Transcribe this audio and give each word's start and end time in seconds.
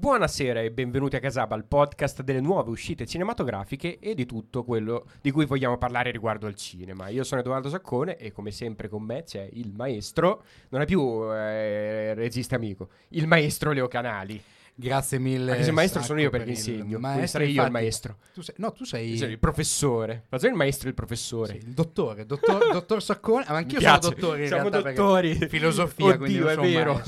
Buonasera 0.00 0.62
e 0.62 0.70
benvenuti 0.70 1.16
a 1.16 1.20
Casaba, 1.20 1.54
il 1.56 1.66
podcast 1.66 2.22
delle 2.22 2.40
nuove 2.40 2.70
uscite 2.70 3.04
cinematografiche 3.04 3.98
e 3.98 4.14
di 4.14 4.24
tutto 4.24 4.64
quello 4.64 5.04
di 5.20 5.30
cui 5.30 5.44
vogliamo 5.44 5.76
parlare 5.76 6.10
riguardo 6.10 6.46
al 6.46 6.54
cinema. 6.54 7.08
Io 7.08 7.22
sono 7.22 7.42
Edoardo 7.42 7.68
Saccone 7.68 8.16
e 8.16 8.32
come 8.32 8.50
sempre 8.50 8.88
con 8.88 9.02
me 9.02 9.24
c'è 9.24 9.46
il 9.52 9.74
maestro, 9.74 10.42
non 10.70 10.80
è 10.80 10.86
più 10.86 11.30
eh, 11.30 12.14
regista 12.14 12.56
amico, 12.56 12.88
il 13.08 13.26
maestro 13.26 13.72
Leo 13.72 13.88
Canali. 13.88 14.42
Grazie 14.88 15.18
mille. 15.18 15.50
Anche 15.50 15.62
se 15.62 15.68
il 15.68 15.74
maestro 15.74 16.02
sono 16.02 16.20
io 16.20 16.30
per 16.30 16.40
perché 16.44 16.52
il 16.52 16.58
insegno, 16.58 16.98
maestro, 16.98 17.10
quindi 17.10 17.28
sarei 17.28 17.46
io 17.46 17.52
il 17.52 17.56
infatti, 17.58 17.72
maestro. 17.72 18.16
Tu 18.32 18.40
sei, 18.42 18.54
no, 18.58 18.72
tu 18.72 18.84
sei, 18.84 19.16
sono 19.16 19.30
il 19.30 19.38
professore. 19.38 20.24
Ma 20.28 20.38
sono 20.38 20.50
il 20.50 20.56
maestro 20.56 20.86
e 20.86 20.88
il 20.90 20.94
professore. 20.94 21.52
sì, 21.52 21.66
il 21.66 21.72
dottore, 21.74 22.26
dottor, 22.26 22.70
dottor 22.72 23.02
Saccone. 23.02 23.44
Ma 23.48 23.56
anch'io 23.56 23.80
sono 23.80 23.98
dottore 23.98 24.42
in 24.42 24.48
Siamo 24.48 24.68
realtà, 24.68 24.90
dottori. 24.90 25.34
Filosofia, 25.48 26.16
quindi 26.16 26.40
Oddio, 26.40 26.40
non 26.40 26.50
è 26.50 26.54
sono 26.54 26.66
vero. 26.68 27.02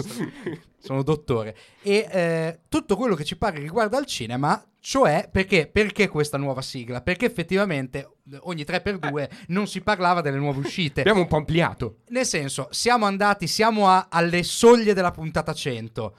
Sono 0.79 1.03
dottore. 1.03 1.57
E 1.83 2.07
eh, 2.11 2.61
tutto 2.69 2.97
quello 2.97 3.15
che 3.15 3.25
ci 3.25 3.37
pare 3.37 3.61
riguarda 3.61 3.99
il 3.99 4.07
cinema, 4.07 4.61
cioè 4.81 5.29
perché, 5.31 5.69
perché 5.69 6.09
questa 6.09 6.39
nuova 6.39 6.61
sigla? 6.61 7.01
Perché 7.03 7.25
effettivamente 7.27 8.17
ogni 8.41 8.65
3x2 8.65 9.29
non 9.49 9.69
si 9.69 9.81
parlava 9.81 10.21
delle 10.21 10.39
nuove 10.39 10.59
uscite. 10.59 11.01
Abbiamo 11.01 11.21
un 11.21 11.29
po' 11.29 11.37
ampliato. 11.37 11.99
Nel 12.09 12.27
senso, 12.27 12.67
siamo 12.73 13.07
andati, 13.07 13.47
siamo 13.47 13.89
a- 13.89 14.09
alle 14.11 14.43
soglie 14.43 14.93
della 14.93 15.13
puntata 15.13 15.53
100. 15.55 16.17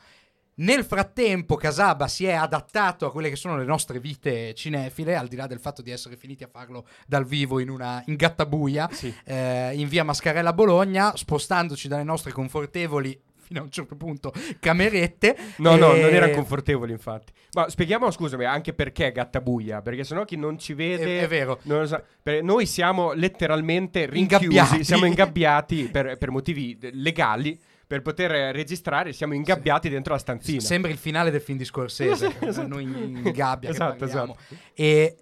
Nel 0.55 0.83
frattempo, 0.85 1.55
Casaba 1.55 2.07
si 2.07 2.25
è 2.25 2.33
adattato 2.33 3.07
a 3.07 3.11
quelle 3.11 3.29
che 3.29 3.35
sono 3.35 3.57
le 3.57 3.65
nostre 3.65 3.99
vite 3.99 4.53
cinefile, 4.53 5.15
al 5.15 5.27
di 5.27 5.35
là 5.35 5.47
del 5.47 5.59
fatto 5.59 5.81
di 5.81 5.89
essere 5.89 6.15
finiti 6.15 6.43
a 6.43 6.47
farlo 6.51 6.85
dal 7.07 7.25
vivo 7.25 7.59
in 7.59 7.69
una 7.69 8.03
in 8.05 8.15
gattabuia, 8.15 8.87
Sì. 8.91 9.11
eh, 9.25 9.71
in 9.73 9.87
via 9.87 10.03
Mascarella 10.03 10.53
Bologna, 10.53 11.15
spostandoci 11.15 11.87
dalle 11.87 12.03
nostre 12.03 12.31
confortevoli 12.31 13.19
fino 13.45 13.59
a 13.59 13.63
un 13.63 13.71
certo 13.71 13.95
punto 13.95 14.31
camerette. 14.59 15.35
No, 15.57 15.75
no, 15.75 15.93
e- 15.93 16.01
non 16.01 16.13
erano 16.13 16.33
confortevoli, 16.33 16.91
infatti. 16.91 17.33
Ma 17.53 17.67
spieghiamo, 17.67 18.09
scusami, 18.11 18.45
anche 18.45 18.73
perché 18.73 19.11
gattabuia. 19.11 19.81
Perché 19.81 20.03
sennò 20.03 20.23
chi 20.23 20.37
non 20.37 20.59
ci 20.59 20.73
vede. 20.73 21.19
È- 21.19 21.23
è 21.23 21.27
vero. 21.27 21.59
Per- 22.21 22.43
noi 22.43 22.65
siamo 22.67 23.11
letteralmente 23.13 24.05
rinchiusi, 24.05 24.45
Ingabbiati. 24.45 24.83
siamo 24.83 25.05
ingabbiati 25.05 25.83
per, 25.91 26.17
per 26.17 26.29
motivi 26.29 26.77
legali. 26.93 27.59
Per 27.85 28.01
poter 28.01 28.31
eh, 28.33 28.51
registrare, 28.51 29.13
siamo 29.13 29.33
ingabbiati 29.33 29.89
dentro 29.89 30.13
la 30.13 30.19
stanzina. 30.19 30.61
Sembra 30.61 30.89
il 30.89 30.97
finale 30.97 31.31
del 31.31 31.41
film 31.41 31.57
di 31.57 31.65
Scorsese, 31.65 32.33
Esatto. 32.41 32.67
noi 32.67 32.83
in 32.83 33.31
gabbia 33.33 33.69
Esatto, 33.69 34.05
esatto. 34.05 34.37
E 34.73 35.17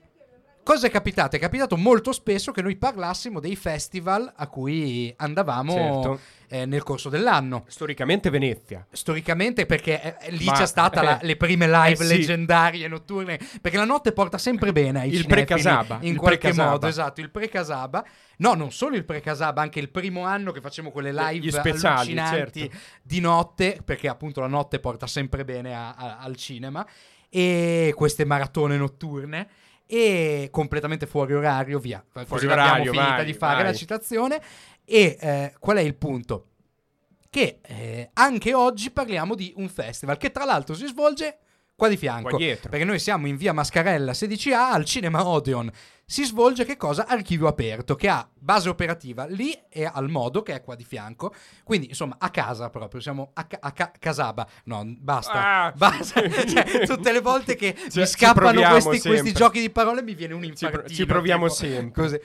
cosa 0.64 0.88
è 0.88 0.90
capitato? 0.90 1.36
È 1.36 1.40
capitato 1.40 1.76
molto 1.78 2.12
spesso 2.12 2.52
che 2.52 2.62
noi 2.62 2.76
parlassimo 2.78 3.40
dei 3.40 3.56
festival 3.56 4.32
a 4.36 4.48
cui 4.48 5.14
andavamo 5.18 5.74
Certo. 5.74 6.20
eh, 6.48 6.66
nel 6.66 6.84
corso 6.84 7.10
dell'anno. 7.10 7.64
Storicamente 7.68 8.30
Venezia. 8.30 8.86
Storicamente, 8.92 9.66
perché 9.66 10.18
eh, 10.20 10.32
lì 10.32 10.46
Ma- 10.46 10.54
c'è 10.54 10.66
stata 10.66 11.02
la- 11.02 11.20
eh, 11.20 11.26
le 11.26 11.36
prime 11.38 11.66
live 11.68 12.04
eh 12.04 12.08
sì. 12.08 12.18
leggendarie 12.18 12.88
notturne. 12.88 13.40
Perché 13.62 13.78
la 13.78 13.86
notte 13.86 14.12
porta 14.12 14.38
sempre 14.38 14.72
bene 14.72 15.02
ai 15.02 15.14
Il 15.14 15.26
pre-Casaba, 15.26 15.98
In 16.02 16.14
il 16.14 16.18
qualche 16.18 16.38
pre-Casaba. 16.40 16.70
modo, 16.72 16.88
esatto. 16.88 17.22
Il 17.22 17.30
pre-Casaba. 17.32 18.06
No, 18.38 18.54
non 18.54 18.72
solo 18.72 18.96
il 18.96 19.06
pre-Casaba, 19.06 19.62
anche 19.62 19.80
il 19.80 19.90
primo 19.90 20.24
anno 20.26 20.52
che 20.52 20.62
facevamo 20.62 20.92
quelle 20.94 21.12
live 21.14 21.52
speciali, 21.52 22.18
allucinanti 22.18 22.60
certo. 22.62 22.78
di 23.04 23.20
notte, 23.20 23.80
perché 23.84 24.08
appunto 24.08 24.40
la 24.42 24.48
notte 24.48 24.80
porta 24.80 25.08
sempre 25.08 25.44
bene 25.46 25.76
a- 25.76 25.94
a- 25.94 26.18
al 26.20 26.36
cinema. 26.36 26.86
E 27.30 27.94
queste 27.96 28.26
maratone 28.26 28.76
notturne. 28.78 29.48
E 29.94 30.48
completamente 30.52 31.06
fuori 31.06 31.34
orario, 31.34 31.78
via. 31.78 32.02
Così 32.14 32.46
l'abbiamo 32.46 32.70
orario, 32.70 32.92
finita 32.94 33.16
vai, 33.16 33.26
di 33.26 33.34
fare 33.34 33.56
vai. 33.56 33.72
la 33.74 33.74
citazione. 33.74 34.42
E 34.86 35.18
eh, 35.20 35.54
qual 35.60 35.76
è 35.76 35.82
il 35.82 35.96
punto? 35.96 36.46
Che 37.30 37.60
eh, 37.62 38.10
anche 38.14 38.54
oggi 38.54 38.90
parliamo 38.92 39.36
di 39.36 39.52
un 39.58 39.68
festival 39.68 40.16
che 40.16 40.32
tra 40.32 40.46
l'altro 40.46 40.76
si 40.76 40.88
svolge 40.88 41.40
qua 41.76 41.90
di 41.90 41.98
fianco. 41.98 42.38
Qua. 42.38 42.38
Perché 42.38 42.86
noi 42.86 43.00
siamo 43.00 43.28
in 43.28 43.36
via 43.36 43.52
Mascarella 43.52 44.14
16A 44.14 44.72
al 44.72 44.86
Cinema 44.86 45.28
Odeon. 45.28 45.70
Si 46.12 46.26
svolge 46.26 46.66
che 46.66 46.76
cosa? 46.76 47.08
Archivio 47.08 47.48
aperto, 47.48 47.96
che 47.96 48.10
ha 48.10 48.28
base 48.38 48.68
operativa 48.68 49.24
lì 49.28 49.58
e 49.70 49.86
al 49.86 50.10
modo, 50.10 50.42
che 50.42 50.56
è 50.56 50.62
qua 50.62 50.76
di 50.76 50.84
fianco. 50.84 51.34
Quindi, 51.64 51.88
insomma, 51.88 52.18
a 52.20 52.30
casa 52.30 52.70
proprio, 52.70 53.00
siamo 53.00 53.30
a, 53.34 53.46
ca- 53.46 53.60
a 53.62 53.72
ca- 53.72 53.94
Casaba. 53.98 54.46
No, 54.66 54.84
basta. 55.00 55.32
Ah. 55.68 55.72
basta. 55.78 56.22
Cioè, 56.30 56.86
tutte 56.86 57.14
le 57.14 57.22
volte 57.22 57.56
che 57.56 57.74
Cioè, 57.90 58.02
mi 58.02 58.06
scappano 58.08 58.62
questi, 58.62 59.00
questi 59.08 59.32
giochi 59.32 59.62
di 59.62 59.70
parole 59.70 60.02
mi 60.04 60.14
viene 60.14 60.34
un 60.34 60.42
Ci 60.44 60.50
pro- 60.50 60.68
infartino. 60.68 60.96
ci 60.98 61.06
proviamo 61.06 61.44
tipo, 61.48 61.56
sempre. 61.58 62.02
così. 62.04 62.20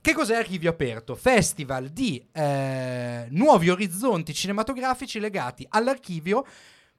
Che 0.00 0.12
cos'è 0.12 0.34
Archivio 0.34 0.70
Aperto? 0.70 1.14
Festival 1.14 1.90
di 1.90 2.20
eh, 2.32 3.26
nuovi 3.30 3.68
orizzonti 3.70 4.34
cinematografici 4.34 5.20
legati 5.20 5.64
all'archivio, 5.68 6.44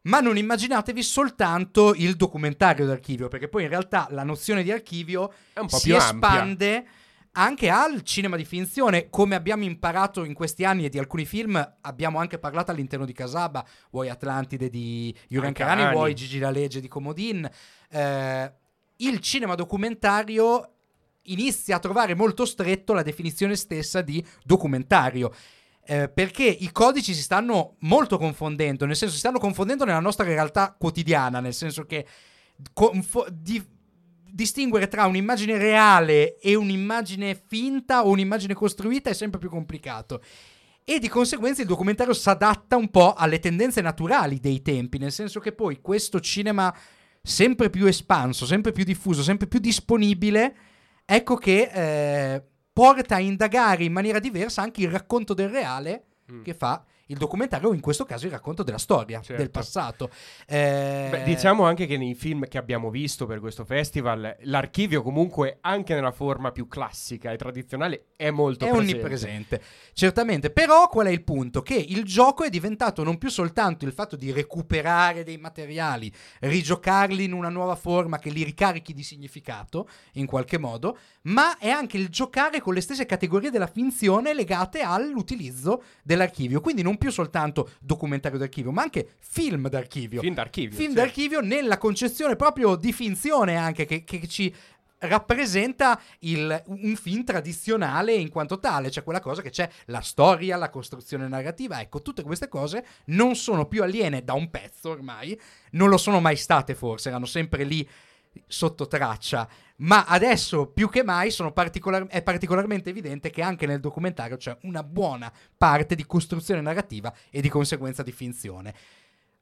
ma 0.04 0.20
non 0.20 0.38
immaginatevi 0.38 1.04
soltanto 1.04 1.94
il 1.96 2.16
documentario 2.16 2.86
d'archivio, 2.86 3.28
perché 3.28 3.48
poi 3.48 3.64
in 3.64 3.70
realtà 3.70 4.08
la 4.12 4.24
nozione 4.24 4.64
di 4.64 4.72
archivio 4.72 5.34
si 5.68 5.90
più 5.90 5.96
ampia. 5.96 5.98
espande 5.98 6.88
anche 7.34 7.70
al 7.70 8.02
cinema 8.04 8.36
di 8.36 8.44
finzione, 8.44 9.10
come 9.10 9.36
abbiamo 9.36 9.64
imparato 9.64 10.24
in 10.24 10.34
questi 10.34 10.66
anni 10.66 10.86
e 10.86 10.90
di 10.90 10.98
alcuni 10.98 11.26
film, 11.26 11.76
abbiamo 11.82 12.20
anche 12.20 12.40
parlato 12.40 12.72
all'interno 12.72 13.06
di 13.06 13.14
Casaba, 13.14 13.66
vuoi 13.92 14.10
Atlantide 14.10 14.70
di 14.70 15.16
Juran 15.28 15.50
Anche 15.50 15.64
Carani, 15.64 15.84
Ani. 15.84 15.94
vuoi 15.94 16.16
Gigi 16.16 16.40
La 16.40 16.50
Legge 16.50 16.82
di 16.82 16.88
Comodin. 16.88 17.50
Eh, 17.90 18.54
il 18.98 19.20
cinema 19.20 19.56
documentario 19.56 20.74
inizia 21.24 21.76
a 21.76 21.80
trovare 21.80 22.16
molto 22.16 22.46
stretto 22.46 22.94
la 22.94 23.04
definizione 23.04 23.56
stessa 23.56 24.02
di 24.02 24.26
documentario. 24.44 25.32
Eh, 25.90 26.08
perché 26.08 26.44
i 26.44 26.72
codici 26.72 27.16
si 27.16 27.22
stanno 27.24 27.78
molto 27.80 28.20
confondendo, 28.20 28.86
nel 28.86 28.96
senso 28.96 29.16
si 29.16 29.20
stanno 29.20 29.40
confondendo 29.40 29.86
nella 29.86 30.00
nostra 30.00 30.24
realtà 30.24 30.76
quotidiana, 30.78 31.40
nel 31.40 31.56
senso 31.56 31.86
che 31.86 32.06
confo- 32.74 33.26
di- 33.32 33.66
distinguere 34.32 34.88
tra 34.88 35.08
un'immagine 35.08 35.58
reale 35.58 36.38
e 36.38 36.54
un'immagine 36.54 37.34
finta 37.34 38.06
o 38.06 38.12
un'immagine 38.12 38.54
costruita 38.54 39.10
è 39.10 39.14
sempre 39.14 39.40
più 39.40 39.50
complicato. 39.50 40.22
E 40.84 41.00
di 41.00 41.08
conseguenza 41.08 41.64
il 41.64 41.68
documentario 41.68 42.14
si 42.14 42.30
adatta 42.30 42.76
un 42.76 42.92
po' 42.92 43.16
alle 43.16 43.40
tendenze 43.40 43.82
naturali 43.82 44.40
dei 44.40 44.62
tempi, 44.62 45.00
nel 45.00 45.12
senso 45.12 45.40
che 45.40 45.54
poi 45.54 45.82
questo 45.82 46.20
cinema 46.20 46.72
sempre 47.20 47.72
più 47.72 47.88
espanso, 47.88 48.46
sempre 48.46 48.74
più 48.74 48.84
diffuso, 48.84 49.24
sempre 49.24 49.48
più 49.48 49.58
disponibile, 49.58 50.56
ecco 51.04 51.36
che 51.36 51.72
eh, 51.74 52.44
porta 52.80 53.16
a 53.16 53.20
indagare 53.20 53.84
in 53.84 53.92
maniera 53.92 54.20
diversa 54.20 54.62
anche 54.62 54.82
il 54.82 54.90
racconto 54.90 55.34
del 55.34 55.50
reale 55.50 56.04
Mm. 56.32 56.44
che 56.44 56.54
fa 56.54 56.84
il 57.10 57.18
documentario, 57.18 57.74
in 57.74 57.80
questo 57.82 58.06
caso 58.06 58.26
il 58.26 58.32
racconto 58.32 58.64
della 58.64 58.78
storia, 58.78 59.20
Certo. 59.22 59.42
del 59.42 59.52
passato. 59.52 60.10
Eh, 60.48 61.08
Beh, 61.12 61.24
diciamo 61.24 61.66
anche 61.66 61.86
che 61.86 61.98
nei 61.98 62.14
film 62.16 62.48
che 62.48 62.58
abbiamo 62.58 62.90
visto 62.90 63.26
per 63.26 63.40
questo 63.40 63.66
festival, 63.66 64.38
l'archivio 64.42 65.02
comunque 65.02 65.58
anche 65.62 65.94
nella 65.96 66.12
forma 66.12 66.52
più 66.52 66.68
classica 66.68 67.32
e 67.32 67.38
tradizionale 67.38 68.08
è 68.16 68.30
molto 68.30 68.66
è 68.66 68.70
presente. 68.70 68.92
onnipresente, 68.94 69.62
certamente. 69.94 70.50
Però 70.52 70.88
qual 70.88 71.08
è 71.08 71.12
il 71.12 71.24
punto? 71.24 71.62
Che 71.62 71.74
il 71.76 72.04
gioco 72.04 72.44
è 72.44 72.50
diventato 72.50 73.04
non 73.04 73.18
più 73.18 73.30
soltanto 73.30 73.86
il 73.86 73.92
fatto 73.92 74.16
di 74.16 74.32
recuperare 74.32 75.24
dei 75.24 75.38
materiali, 75.38 76.12
rigiocarli 76.42 77.24
in 77.24 77.34
una 77.34 77.50
nuova 77.50 77.76
forma 77.76 78.20
che 78.20 78.30
li 78.30 78.44
ricarichi 78.44 78.94
di 78.94 79.04
significato, 79.04 79.88
in 80.14 80.26
qualche 80.26 80.58
modo, 80.58 80.98
ma 81.24 81.58
è 81.58 81.70
anche 81.70 81.98
il 81.98 82.10
giocare 82.10 82.62
con 82.62 82.74
le 82.74 82.82
stesse 82.82 83.06
categorie 83.06 83.50
della 83.50 83.68
finzione 83.68 84.34
legate 84.34 84.82
all'utilizzo 84.82 85.84
dell'archivio. 86.04 86.62
Quindi 86.62 86.82
non 86.84 86.98
più 87.00 87.10
soltanto 87.10 87.72
documentario 87.80 88.38
d'archivio, 88.38 88.72
ma 88.72 88.84
anche 88.84 89.16
film 89.18 89.68
d'archivio. 89.70 90.22
Film 90.22 90.36
d'archivio. 90.36 90.78
Film 90.78 90.94
certo. 90.94 91.02
d'archivio 91.04 91.40
nella 91.40 91.80
concezione 91.80 92.36
proprio 92.36 92.76
di 92.76 92.94
finzione 92.94 93.56
anche 93.58 93.86
che, 93.86 94.04
che 94.04 94.28
ci 94.28 94.54
rappresenta 95.02 96.00
il- 96.20 96.62
un 96.68 96.96
film 96.96 97.24
tradizionale 97.24 98.14
in 98.14 98.30
quanto 98.30 98.60
tale, 98.60 98.92
cioè 98.92 99.04
quella 99.04 99.22
cosa 99.22 99.42
che 99.42 99.50
c'è 99.50 99.70
la 99.86 100.02
storia, 100.02 100.58
la 100.58 100.70
costruzione 100.70 101.28
narrativa, 101.28 101.80
ecco, 101.80 102.02
tutte 102.02 102.22
queste 102.22 102.48
cose 102.50 102.86
non 103.06 103.36
sono 103.36 103.66
più 103.66 103.82
aliene 103.82 104.24
da 104.24 104.34
un 104.34 104.50
pezzo 104.50 104.90
ormai, 104.90 105.40
non 105.72 105.90
lo 105.90 105.98
sono 105.98 106.20
mai 106.20 106.36
state 106.36 106.76
forse, 106.76 107.10
erano 107.10 107.26
sempre 107.26 107.64
lì 107.64 107.88
sotto 108.48 108.88
traccia, 108.88 109.48
ma 109.78 110.06
adesso 110.06 110.68
più 110.68 110.90
che 110.90 111.04
mai 111.04 111.32
sono 111.32 111.52
particolar- 111.52 112.08
è 112.08 112.22
particolarmente 112.22 112.90
evidente 112.90 113.30
che 113.30 113.42
anche 113.42 113.66
nel 113.66 113.80
documentario 113.80 114.38
c'è 114.38 114.58
una 114.64 114.84
buona 114.84 115.32
parte 115.58 115.96
di 115.96 116.06
costruzione 116.06 116.62
narrativa 116.62 117.14
e 117.30 117.42
di 117.42 117.50
conseguenza 117.50 118.04
di 118.04 118.12
finzione. 118.12 118.74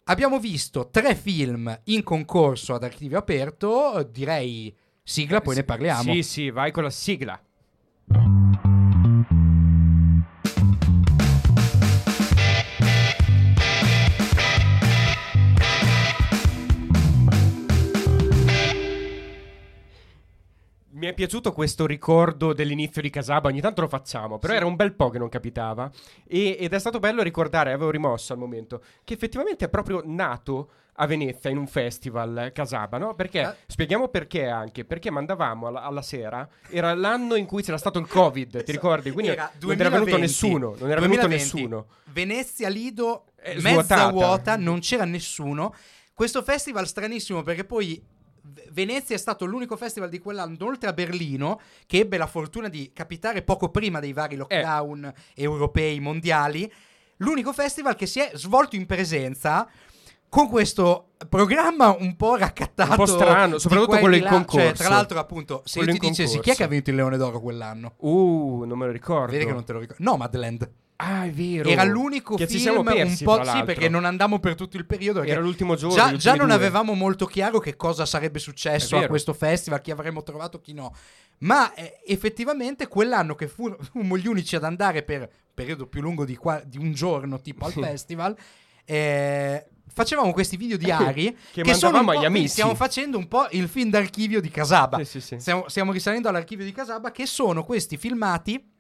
Abbiamo 0.06 0.39
visto 0.39 0.89
tre 0.89 1.16
film 1.16 1.81
in 1.86 2.04
concorso 2.04 2.74
ad 2.74 2.84
archivio 2.84 3.18
aperto, 3.18 4.07
direi 4.10 4.75
sigla, 5.04 5.42
poi 5.42 5.56
ne 5.56 5.63
parliamo. 5.63 6.13
Sì, 6.13 6.24
sì, 6.24 6.50
vai 6.50 6.72
con 6.72 6.84
la 6.84 6.89
sigla. 6.89 7.42
Mi 21.07 21.13
è 21.13 21.15
piaciuto 21.15 21.54
questo 21.54 21.86
ricordo 21.86 22.51
dell'inizio 22.51 23.01
di 23.01 23.09
Casaba, 23.09 23.48
ogni 23.48 23.62
tanto 23.62 23.80
lo 23.80 23.88
facciamo, 23.88 24.39
però 24.39 24.51
Sì. 24.51 24.57
era 24.57 24.68
un 24.68 24.75
bel 24.75 24.94
po' 24.94 25.09
che 25.09 25.18
non 25.18 25.30
capitava. 25.30 25.89
E- 26.27 26.57
ed 26.59 26.74
è 26.74 26.80
stato 26.80 27.00
bello 27.00 27.21
ricordare, 27.24 27.71
avevo 27.71 27.92
rimosso 27.92 28.33
al 28.33 28.39
momento, 28.39 28.81
che 29.06 29.13
effettivamente 29.13 29.63
è 29.63 29.69
proprio 29.69 30.01
nato 30.04 30.69
a 30.95 31.06
Venezia 31.07 31.50
in 31.50 31.56
un 31.59 31.68
festival 31.68 32.38
eh, 32.48 32.51
Casaba, 32.51 32.98
no? 32.98 33.15
Perché, 33.15 33.39
Eh. 33.42 33.54
spieghiamo 33.68 34.09
perché 34.09 34.48
anche, 34.48 34.83
perché 34.83 35.09
mandavamo 35.09 35.68
alla, 35.68 35.83
alla 35.83 36.01
sera, 36.01 36.45
era 36.69 36.94
l'anno 36.94 37.36
in 37.36 37.45
cui 37.45 37.63
c'era 37.63 37.77
stato 37.77 38.00
il 38.00 38.07
Covid, 38.07 38.62
ti 38.65 38.71
ricordi? 38.74 39.12
Quindi 39.12 39.31
Era 39.31 39.50
non 39.62 39.71
era 39.80 39.89
venuto 39.89 40.10
2020. 40.10 40.19
nessuno, 40.19 40.75
non 40.77 40.92
era 40.92 41.00
venuto 41.00 41.21
2020. 41.21 41.31
nessuno. 41.62 41.86
Venezia 42.12 42.68
Lido 42.68 43.27
È 43.33 43.53
mezza 43.62 43.95
svuotata. 43.95 44.10
vuota, 44.12 44.56
non 44.57 44.80
c'era 44.81 45.06
nessuno. 45.06 45.74
Questo 46.13 46.42
festival 46.44 46.86
stranissimo 46.86 47.44
perché 47.44 47.63
poi 47.63 48.03
Venezia 48.72 49.16
è 49.16 49.20
stato 49.20 49.46
l'unico 49.46 49.76
festival 49.76 50.10
di 50.10 50.20
quell'anno, 50.20 50.56
oltre 50.62 50.90
a 50.90 50.94
Berlino, 50.94 51.60
che 51.86 52.00
ebbe 52.00 52.18
la 52.18 52.28
fortuna 52.28 52.68
di 52.68 52.92
capitare 52.94 53.42
poco 53.42 53.70
prima 53.70 54.00
dei 54.00 54.14
vari 54.14 54.36
lockdown 54.36 55.14
europei 55.36 56.00
mondiali. 56.00 56.72
L'unico 57.18 57.54
festival 57.54 57.96
che 57.96 58.06
si 58.06 58.20
è 58.20 58.32
svolto 58.34 58.76
in 58.76 58.86
presenza 58.86 59.68
con 60.30 60.50
questo 60.50 61.12
programma 61.30 61.96
un 61.98 62.16
po' 62.16 62.36
raccattato. 62.36 62.92
Un 62.92 62.98
po' 62.98 63.06
strano, 63.06 63.58
soprattutto 63.58 63.98
quello 63.98 64.16
in 64.16 64.24
là. 64.24 64.30
concorso. 64.30 64.66
Cioè, 64.68 64.74
tra 64.76 64.90
l'altro, 64.90 65.20
appunto, 65.20 65.62
se 65.66 65.80
Quello 65.80 65.94
io 65.94 66.00
ti 66.00 66.10
dicessi 66.10 66.40
chi 66.40 66.52
è 66.52 66.56
che 66.56 66.64
ha 66.64 66.68
vinto 66.68 66.90
il 66.90 66.96
Leone 66.96 67.18
d'Oro 67.18 67.40
quell'anno? 67.40 67.96
Uh, 67.98 68.64
non 68.66 68.78
me 68.78 68.86
lo 68.86 68.92
ricordo. 68.92 69.32
Vedi 69.32 69.46
che 69.46 69.54
non 69.54 69.64
te 69.64 69.74
lo 69.74 69.80
ricordo. 69.80 70.04
Nomadland. 70.04 70.70
Ah, 71.00 71.26
è 71.26 71.32
vero. 71.32 71.70
Era 71.70 71.84
l'unico 71.84 72.36
che 72.36 72.48
ci 72.48 72.58
film 72.58 72.62
siamo 72.64 72.84
persi, 72.84 73.24
un 73.24 73.36
po' 73.36 73.44
sì, 73.44 73.64
perché 73.64 73.88
non 73.88 74.04
andammo 74.04 74.40
per 74.40 74.56
tutto 74.56 74.78
il 74.78 74.86
periodo. 74.86 75.22
Era 75.22 75.40
l'ultimo 75.40 75.76
giorno. 75.76 75.96
Già, 75.96 76.16
già 76.16 76.34
non 76.34 76.48
due. 76.48 76.56
avevamo 76.56 76.94
molto 76.96 77.26
chiaro 77.28 77.60
che 77.60 77.76
cosa 77.76 78.06
sarebbe 78.06 78.40
successo 78.40 78.98
a 78.98 79.06
questo 79.06 79.34
festival, 79.34 79.82
chi 79.82 79.92
avremmo 79.92 80.24
trovato, 80.24 80.60
chi 80.60 80.74
no. 80.74 80.96
Ma 81.40 81.72
eh, 81.76 82.00
effettivamente 82.08 82.88
quell'anno 82.88 83.36
che 83.36 83.48
fu- 83.48 83.76
fummo 83.92 84.18
gli 84.18 84.28
unici 84.28 84.56
ad 84.56 84.64
andare 84.64 85.04
per 85.04 85.22
un 85.22 85.28
periodo 85.54 85.86
più 85.86 86.02
lungo 86.02 86.26
di, 86.26 86.36
qua- 86.36 86.64
di 86.66 86.80
un 86.80 86.94
giorno, 86.94 87.40
tipo 87.42 87.66
al 87.66 87.74
festival, 87.74 88.36
eh, 88.84 89.68
facevamo 89.94 90.32
questi 90.34 90.58
video 90.58 90.78
diari 90.78 91.26
Che 91.52 91.64
sono 91.76 91.92
mandavamo 91.92 92.12
po'- 92.12 92.18
agli 92.18 92.26
amici. 92.26 92.48
Stiamo 92.48 92.74
facendo 92.74 93.20
un 93.20 93.28
po' 93.28 93.46
il 93.52 93.68
film 93.68 93.92
d'archivio 93.92 94.42
di 94.42 94.50
Casaba. 94.50 94.98
Sì, 94.98 95.06
sì, 95.06 95.22
sì. 95.22 95.40
Stiamo, 95.40 95.70
stiamo 95.70 95.92
risalendo 95.92 96.28
all'archivio 96.28 96.66
di 96.66 96.72
Casaba, 96.72 97.12
che 97.12 97.28
sono 97.28 97.64
questi 97.64 97.98
filmati 97.98 98.72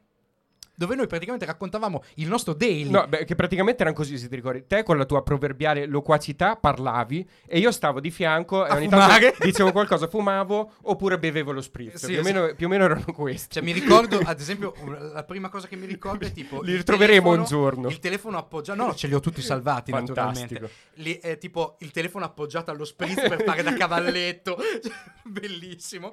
dove 0.77 0.93
noi 0.93 1.07
praticamente 1.07 1.43
raccontavamo 1.45 2.03
il 2.15 2.27
nostro 2.27 2.53
daily. 2.53 2.91
No, 2.91 3.07
beh, 3.07 3.25
che 3.25 3.33
praticamente 3.33 3.81
erano 3.81 3.95
così, 3.95 4.15
se 4.19 4.29
ti 4.29 4.35
ricordi. 4.35 4.65
Te 4.67 4.83
con 4.83 4.95
la 4.95 5.05
tua 5.05 5.23
proverbiale 5.23 5.87
loquacità 5.87 6.55
parlavi 6.55 7.27
e 7.47 7.57
io 7.57 7.71
stavo 7.71 7.99
di 7.99 8.11
fianco 8.11 8.63
e 8.67 8.71
ogni 8.71 8.87
tanto 8.87 9.43
dicevo 9.43 9.71
qualcosa, 9.71 10.07
fumavo 10.07 10.73
oppure 10.83 11.17
bevevo 11.17 11.51
lo 11.51 11.61
spritz. 11.61 12.05
Sì, 12.05 12.11
più, 12.13 12.19
o 12.19 12.21
meno, 12.21 12.53
più 12.55 12.67
o 12.67 12.69
meno 12.69 12.83
erano 12.83 13.05
questi. 13.11 13.55
Cioè, 13.55 13.63
mi 13.63 13.71
ricordo, 13.71 14.19
ad 14.23 14.39
esempio, 14.39 14.73
la 15.13 15.23
prima 15.23 15.49
cosa 15.49 15.67
che 15.67 15.75
mi 15.75 15.87
ricordo 15.87 16.27
è 16.27 16.31
tipo. 16.31 16.61
Li 16.61 16.75
ritroveremo 16.75 17.31
telefono- 17.31 17.41
un 17.41 17.47
giorno. 17.47 17.87
Il 17.89 17.99
telefono 17.99 18.37
appoggiato. 18.37 18.85
No, 18.85 18.93
ce 18.93 19.07
li 19.07 19.15
ho 19.15 19.19
tutti 19.19 19.41
salvati, 19.41 19.89
Fantastico. 19.89 20.21
naturalmente. 20.27 20.71
Li- 20.93 21.17
eh, 21.17 21.37
tipo 21.39 21.77
il 21.79 21.89
telefono 21.89 22.25
appoggiato 22.25 22.69
allo 22.69 22.85
spritz 22.85 23.15
per 23.27 23.41
fare 23.43 23.63
da 23.63 23.73
cavalletto. 23.73 24.57
Cioè, 24.79 24.93
Bellissimo. 25.23 26.11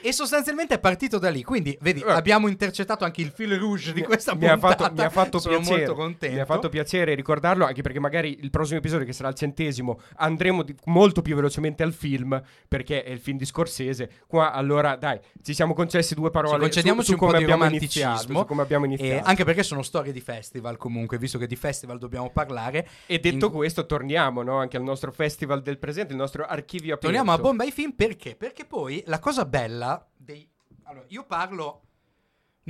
E 0.00 0.12
sostanzialmente 0.12 0.74
è 0.74 0.78
partito 0.80 1.18
da 1.18 1.30
lì. 1.30 1.42
Quindi, 1.42 1.76
vedi, 1.80 2.00
Eh. 2.00 2.10
abbiamo 2.10 2.48
intercettato 2.48 3.04
anche 3.04 3.20
il 3.22 3.30
fil 3.34 3.56
rouge 3.58 3.92
di 4.00 4.06
questa 4.06 4.34
mi 4.34 4.46
ha 4.46 4.52
puntata. 4.58 4.84
fatto, 4.84 4.94
mi 4.94 5.04
ha 5.06 5.10
fatto 5.10 5.38
Sono 5.38 5.56
piacere. 5.56 5.76
molto 5.78 5.94
contento. 5.94 6.34
Mi 6.34 6.40
ha 6.40 6.44
fatto 6.44 6.68
piacere 6.68 7.14
ricordarlo, 7.14 7.64
anche 7.64 7.82
perché 7.82 7.98
magari 8.00 8.38
il 8.40 8.50
prossimo 8.50 8.78
episodio, 8.78 9.04
che 9.06 9.12
sarà 9.12 9.28
il 9.28 9.34
centesimo, 9.34 10.00
andremo 10.16 10.62
di- 10.62 10.74
molto 10.86 11.22
più 11.22 11.34
velocemente 11.34 11.82
al 11.82 11.92
film, 11.92 12.40
perché 12.68 13.02
è 13.02 13.10
il 13.10 13.18
film 13.20 13.38
di 13.38 13.44
Scorsese. 13.44 14.10
Qua, 14.26 14.52
allora, 14.52 14.96
dai, 14.96 15.18
ci 15.42 15.54
siamo 15.54 15.74
concessi 15.74 16.14
due 16.14 16.30
parole 16.30 16.54
su, 16.54 16.60
concediamoci 16.60 17.06
su 17.06 17.12
un 17.12 17.18
po' 17.18 17.26
come 17.26 17.38
di 17.38 17.44
abbiamo 17.44 17.64
iniziato. 17.64 18.32
Su 18.32 18.44
come 18.44 18.62
abbiamo 18.62 18.84
iniziato. 18.84 19.28
anche 19.28 19.44
perché 19.44 19.62
sono 19.62 19.82
storie 19.82 20.12
di 20.12 20.20
festival, 20.20 20.76
comunque, 20.76 21.18
visto 21.18 21.38
che 21.38 21.46
di 21.46 21.56
festival 21.56 21.98
dobbiamo 21.98 22.30
parlare. 22.30 22.88
E 23.06 23.18
detto 23.18 23.46
In- 23.46 23.52
questo, 23.52 23.86
torniamo 23.86 24.42
no, 24.42 24.58
anche 24.58 24.76
al 24.76 24.82
nostro 24.82 25.12
festival 25.12 25.62
del 25.62 25.78
presente, 25.78 26.12
il 26.12 26.18
nostro 26.18 26.44
archivio 26.44 26.94
aperto. 26.94 27.06
Torniamo 27.06 27.32
a 27.32 27.38
bomba 27.38 27.64
ai 27.64 27.70
film 27.72 27.92
perché? 27.92 28.34
Perché 28.36 28.64
poi 28.64 29.02
la 29.06 29.18
cosa 29.18 29.44
bella 29.44 30.06
dei... 30.16 30.48
Allora, 30.84 31.04
io 31.08 31.24
parlo... 31.24 31.82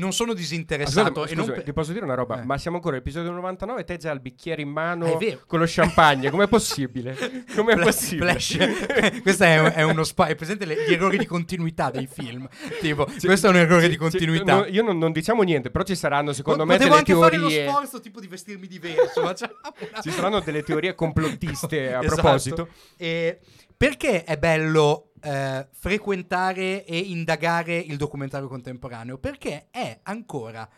Non 0.01 0.13
sono 0.13 0.33
disinteressato 0.35 1.23
Ascolta, 1.23 1.31
e 1.33 1.35
non 1.35 1.63
ti 1.65 1.73
posso 1.73 1.93
dire 1.93 2.05
una 2.05 2.15
roba? 2.15 2.41
Eh. 2.41 2.45
Ma 2.45 2.57
siamo 2.59 2.77
ancora 2.79 2.95
all'episodio 2.97 3.31
99 3.33 3.81
e 3.81 3.85
te 3.85 3.97
già 3.99 4.11
il 4.13 4.21
bicchiere 4.21 4.63
in 4.63 4.71
mano 4.71 5.07
Ah, 5.07 5.19
con 5.47 5.59
lo 5.59 5.65
champagne. 5.69 6.31
Com'è 6.31 6.49
possibile? 6.49 7.15
Com'è 7.55 7.75
Flash- 7.77 7.85
possibile? 7.85 9.21
Questo 9.23 9.45
è, 9.45 9.59
un- 9.61 9.73
è 9.75 9.83
uno 9.83 10.03
spa- 10.05 10.27
è 10.27 10.35
presente 10.35 10.65
le- 10.65 10.87
gli 10.89 10.93
errori 10.93 11.19
di 11.19 11.27
continuità 11.27 11.91
dei 11.91 12.07
film 12.07 12.49
tipo 12.81 13.07
questo 13.23 13.49
è 13.49 13.51
un 13.51 13.57
errore 13.57 13.87
di 13.87 13.93
Sì, 13.93 13.99
continuità 13.99 14.55
no, 14.57 14.65
io 14.67 14.83
non, 14.83 14.97
non 14.99 15.13
diciamo 15.13 15.43
niente, 15.43 15.71
però 15.71 15.85
ci 15.85 15.95
saranno 15.95 16.33
secondo 16.33 16.65
me 16.65 16.77
potevo 16.79 16.97
delle 16.97 16.99
anche 17.01 17.15
fare 17.15 17.37
teorie. 17.39 17.65
lo 17.65 17.71
sforzo 17.71 18.01
tipo 18.01 18.21
di 18.21 18.27
vestirmi 18.27 18.67
diverso 18.67 19.23
ma 19.23 19.35
una- 19.39 20.01
Ci 20.03 20.11
saranno 20.11 20.41
delle 20.41 20.63
teorie 20.63 20.95
complottiste 20.95 21.93
a 21.93 22.01
Esatto. 22.03 22.15
proposito. 22.23 22.69
E 22.97 23.39
perché 23.81 24.25
è 24.25 24.37
bello 24.37 25.13
eh, 25.23 25.67
frequentare 25.73 26.85
e 26.85 26.99
indagare 26.99 27.79
il 27.79 27.97
documentario 27.97 28.47
contemporaneo? 28.47 29.17
Perché 29.17 29.69
è 29.71 30.01
ancora. 30.03 30.69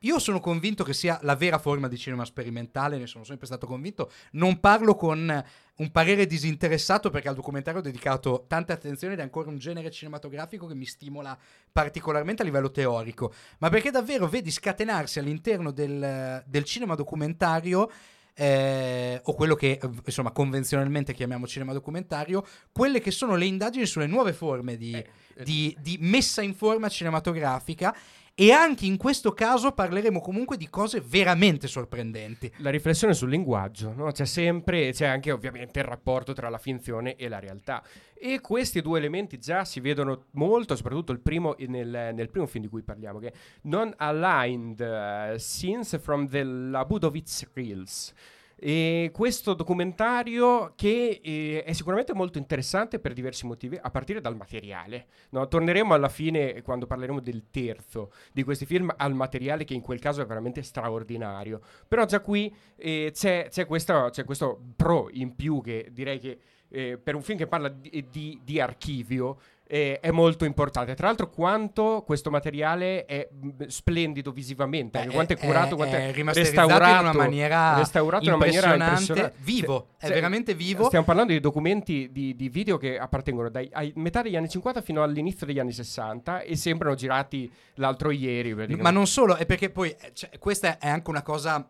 Io 0.00 0.18
sono 0.18 0.38
convinto 0.38 0.84
che 0.84 0.92
sia 0.92 1.18
la 1.22 1.34
vera 1.34 1.56
forma 1.56 1.88
di 1.88 1.96
cinema 1.96 2.26
sperimentale, 2.26 2.98
ne 2.98 3.06
sono 3.06 3.24
sempre 3.24 3.46
stato 3.46 3.66
convinto. 3.66 4.10
Non 4.32 4.60
parlo 4.60 4.96
con 4.96 5.44
un 5.76 5.90
parere 5.90 6.26
disinteressato 6.26 7.08
perché 7.08 7.28
al 7.28 7.36
documentario 7.36 7.80
ho 7.80 7.82
dedicato 7.82 8.44
tanta 8.46 8.74
attenzione 8.74 9.14
ed 9.14 9.20
è 9.20 9.22
ancora 9.22 9.48
un 9.48 9.56
genere 9.56 9.90
cinematografico 9.90 10.66
che 10.66 10.74
mi 10.74 10.84
stimola 10.84 11.34
particolarmente 11.72 12.42
a 12.42 12.44
livello 12.44 12.70
teorico, 12.70 13.32
ma 13.60 13.70
perché 13.70 13.90
davvero 13.90 14.28
vedi 14.28 14.50
scatenarsi 14.50 15.18
all'interno 15.18 15.70
del, 15.70 16.44
del 16.46 16.64
cinema 16.64 16.96
documentario 16.96 17.90
eh, 18.34 19.20
o 19.24 19.34
quello 19.34 19.54
che 19.54 19.78
eh, 19.82 19.90
insomma 20.04 20.30
convenzionalmente 20.30 21.12
chiamiamo 21.14 21.46
cinema 21.46 21.72
documentario, 21.72 22.44
quelle 22.72 23.00
che 23.00 23.10
sono 23.10 23.36
le 23.36 23.44
indagini 23.44 23.86
sulle 23.86 24.06
nuove 24.06 24.32
forme 24.32 24.76
di, 24.76 24.92
Eh, 24.92 25.44
di- 25.44 25.76
di 25.80 25.96
messa 26.00 26.42
in 26.42 26.54
forma 26.54 26.88
cinematografica 26.88 27.94
e 28.34 28.50
anche 28.50 28.86
in 28.86 28.96
questo 28.96 29.32
caso 29.32 29.72
parleremo 29.72 30.20
comunque 30.20 30.56
di 30.56 30.70
cose 30.70 31.00
veramente 31.00 31.68
sorprendenti. 31.68 32.50
La 32.58 32.70
riflessione 32.70 33.12
sul 33.12 33.28
linguaggio, 33.28 33.92
no? 33.94 34.10
c'è 34.10 34.24
sempre, 34.24 34.92
c'è 34.92 35.06
anche 35.06 35.30
ovviamente 35.30 35.80
il 35.80 35.84
rapporto 35.84 36.32
tra 36.32 36.48
la 36.48 36.58
finzione 36.58 37.16
e 37.16 37.28
la 37.28 37.38
realtà. 37.38 37.82
E 38.14 38.40
questi 38.40 38.80
due 38.80 38.98
elementi 38.98 39.38
già 39.38 39.64
si 39.64 39.80
vedono 39.80 40.26
molto, 40.32 40.76
soprattutto 40.76 41.16
primo 41.18 41.54
nel, 41.58 42.12
nel 42.14 42.30
primo 42.30 42.46
film 42.46 42.64
di 42.64 42.70
cui 42.70 42.82
parliamo, 42.82 43.18
che 43.18 43.28
è 43.28 43.32
Non 43.62 43.92
Aligned 43.96 44.80
uh, 44.80 45.36
Scenes 45.36 46.00
from 46.00 46.28
the 46.28 46.42
Labudovitz 46.42 47.48
Reels. 47.52 48.14
E 48.64 49.10
questo 49.12 49.54
documentario 49.54 50.74
che 50.76 51.20
eh, 51.20 51.64
è 51.64 51.72
sicuramente 51.72 52.14
molto 52.14 52.38
interessante 52.38 53.00
per 53.00 53.12
diversi 53.12 53.44
motivi, 53.44 53.76
a 53.76 53.90
partire 53.90 54.20
dal 54.20 54.36
materiale. 54.36 55.06
no? 55.30 55.48
Torneremo 55.48 55.94
alla 55.94 56.08
fine, 56.08 56.62
quando 56.62 56.86
parleremo 56.86 57.18
del 57.18 57.46
terzo 57.50 58.12
di 58.32 58.44
questi 58.44 58.64
film, 58.64 58.94
al 58.96 59.14
materiale 59.14 59.64
che 59.64 59.74
in 59.74 59.80
quel 59.80 59.98
caso 59.98 60.22
è 60.22 60.26
veramente 60.26 60.62
straordinario. 60.62 61.60
Però 61.88 62.04
già 62.04 62.20
qui 62.20 62.54
eh, 62.76 63.10
c'è, 63.12 63.48
c'è 63.50 63.66
questo, 63.66 64.10
c'è 64.12 64.22
questo 64.22 64.62
pro 64.76 65.08
in 65.10 65.34
più 65.34 65.60
che 65.60 65.88
direi 65.90 66.20
che 66.20 66.38
eh, 66.68 66.98
per 66.98 67.16
un 67.16 67.22
film 67.22 67.38
che 67.38 67.48
parla 67.48 67.68
di, 67.68 68.06
di- 68.10 68.40
di 68.44 68.60
archivio 68.60 69.38
eh, 69.72 70.00
è 70.00 70.10
molto 70.10 70.44
importante. 70.44 70.94
Tra 70.94 71.06
l'altro, 71.06 71.30
quanto 71.30 72.02
questo 72.04 72.28
materiale 72.30 73.06
è 73.06 73.26
splendido 73.68 74.30
visivamente, 74.30 75.02
Beh, 75.02 75.10
quanto 75.10 75.32
è 75.32 75.38
curato, 75.38 75.76
quanto 75.76 75.96
è, 75.96 76.12
rimasterizzato 76.12 76.68
restaurato 76.68 76.92
in 76.92 77.08
una 77.08 77.12
maniera 77.14 77.76
restaurato 77.78 78.24
in 78.24 78.28
una 78.28 78.38
maniera 78.38 78.74
impressionante, 78.74 79.34
vivo, 79.38 79.86
Se- 79.96 80.04
è 80.04 80.08
se- 80.08 80.12
veramente 80.12 80.54
vivo. 80.54 80.84
Stiamo 80.84 81.06
parlando 81.06 81.32
di 81.32 81.40
documenti 81.40 82.10
di, 82.12 82.36
di 82.36 82.50
video 82.50 82.76
che 82.76 82.98
appartengono 82.98 83.48
dai 83.48 83.66
ai- 83.72 83.92
metà 83.96 84.20
degli 84.20 84.36
anni 84.36 84.50
50 84.50 84.82
fino 84.82 85.02
all'inizio 85.02 85.46
degli 85.46 85.58
anni 85.58 85.72
60 85.72 86.42
e 86.42 86.54
sembrano 86.54 86.94
girati 86.94 87.50
l'altro 87.76 88.10
ieri. 88.10 88.52
Ma 88.76 88.90
non 88.90 89.06
solo, 89.06 89.36
è 89.36 89.46
perché 89.46 89.70
poi 89.70 89.88
eh, 89.88 90.12
cioè, 90.12 90.38
questa 90.38 90.76
è 90.76 90.88
anche 90.88 91.08
una 91.08 91.22
cosa. 91.22 91.66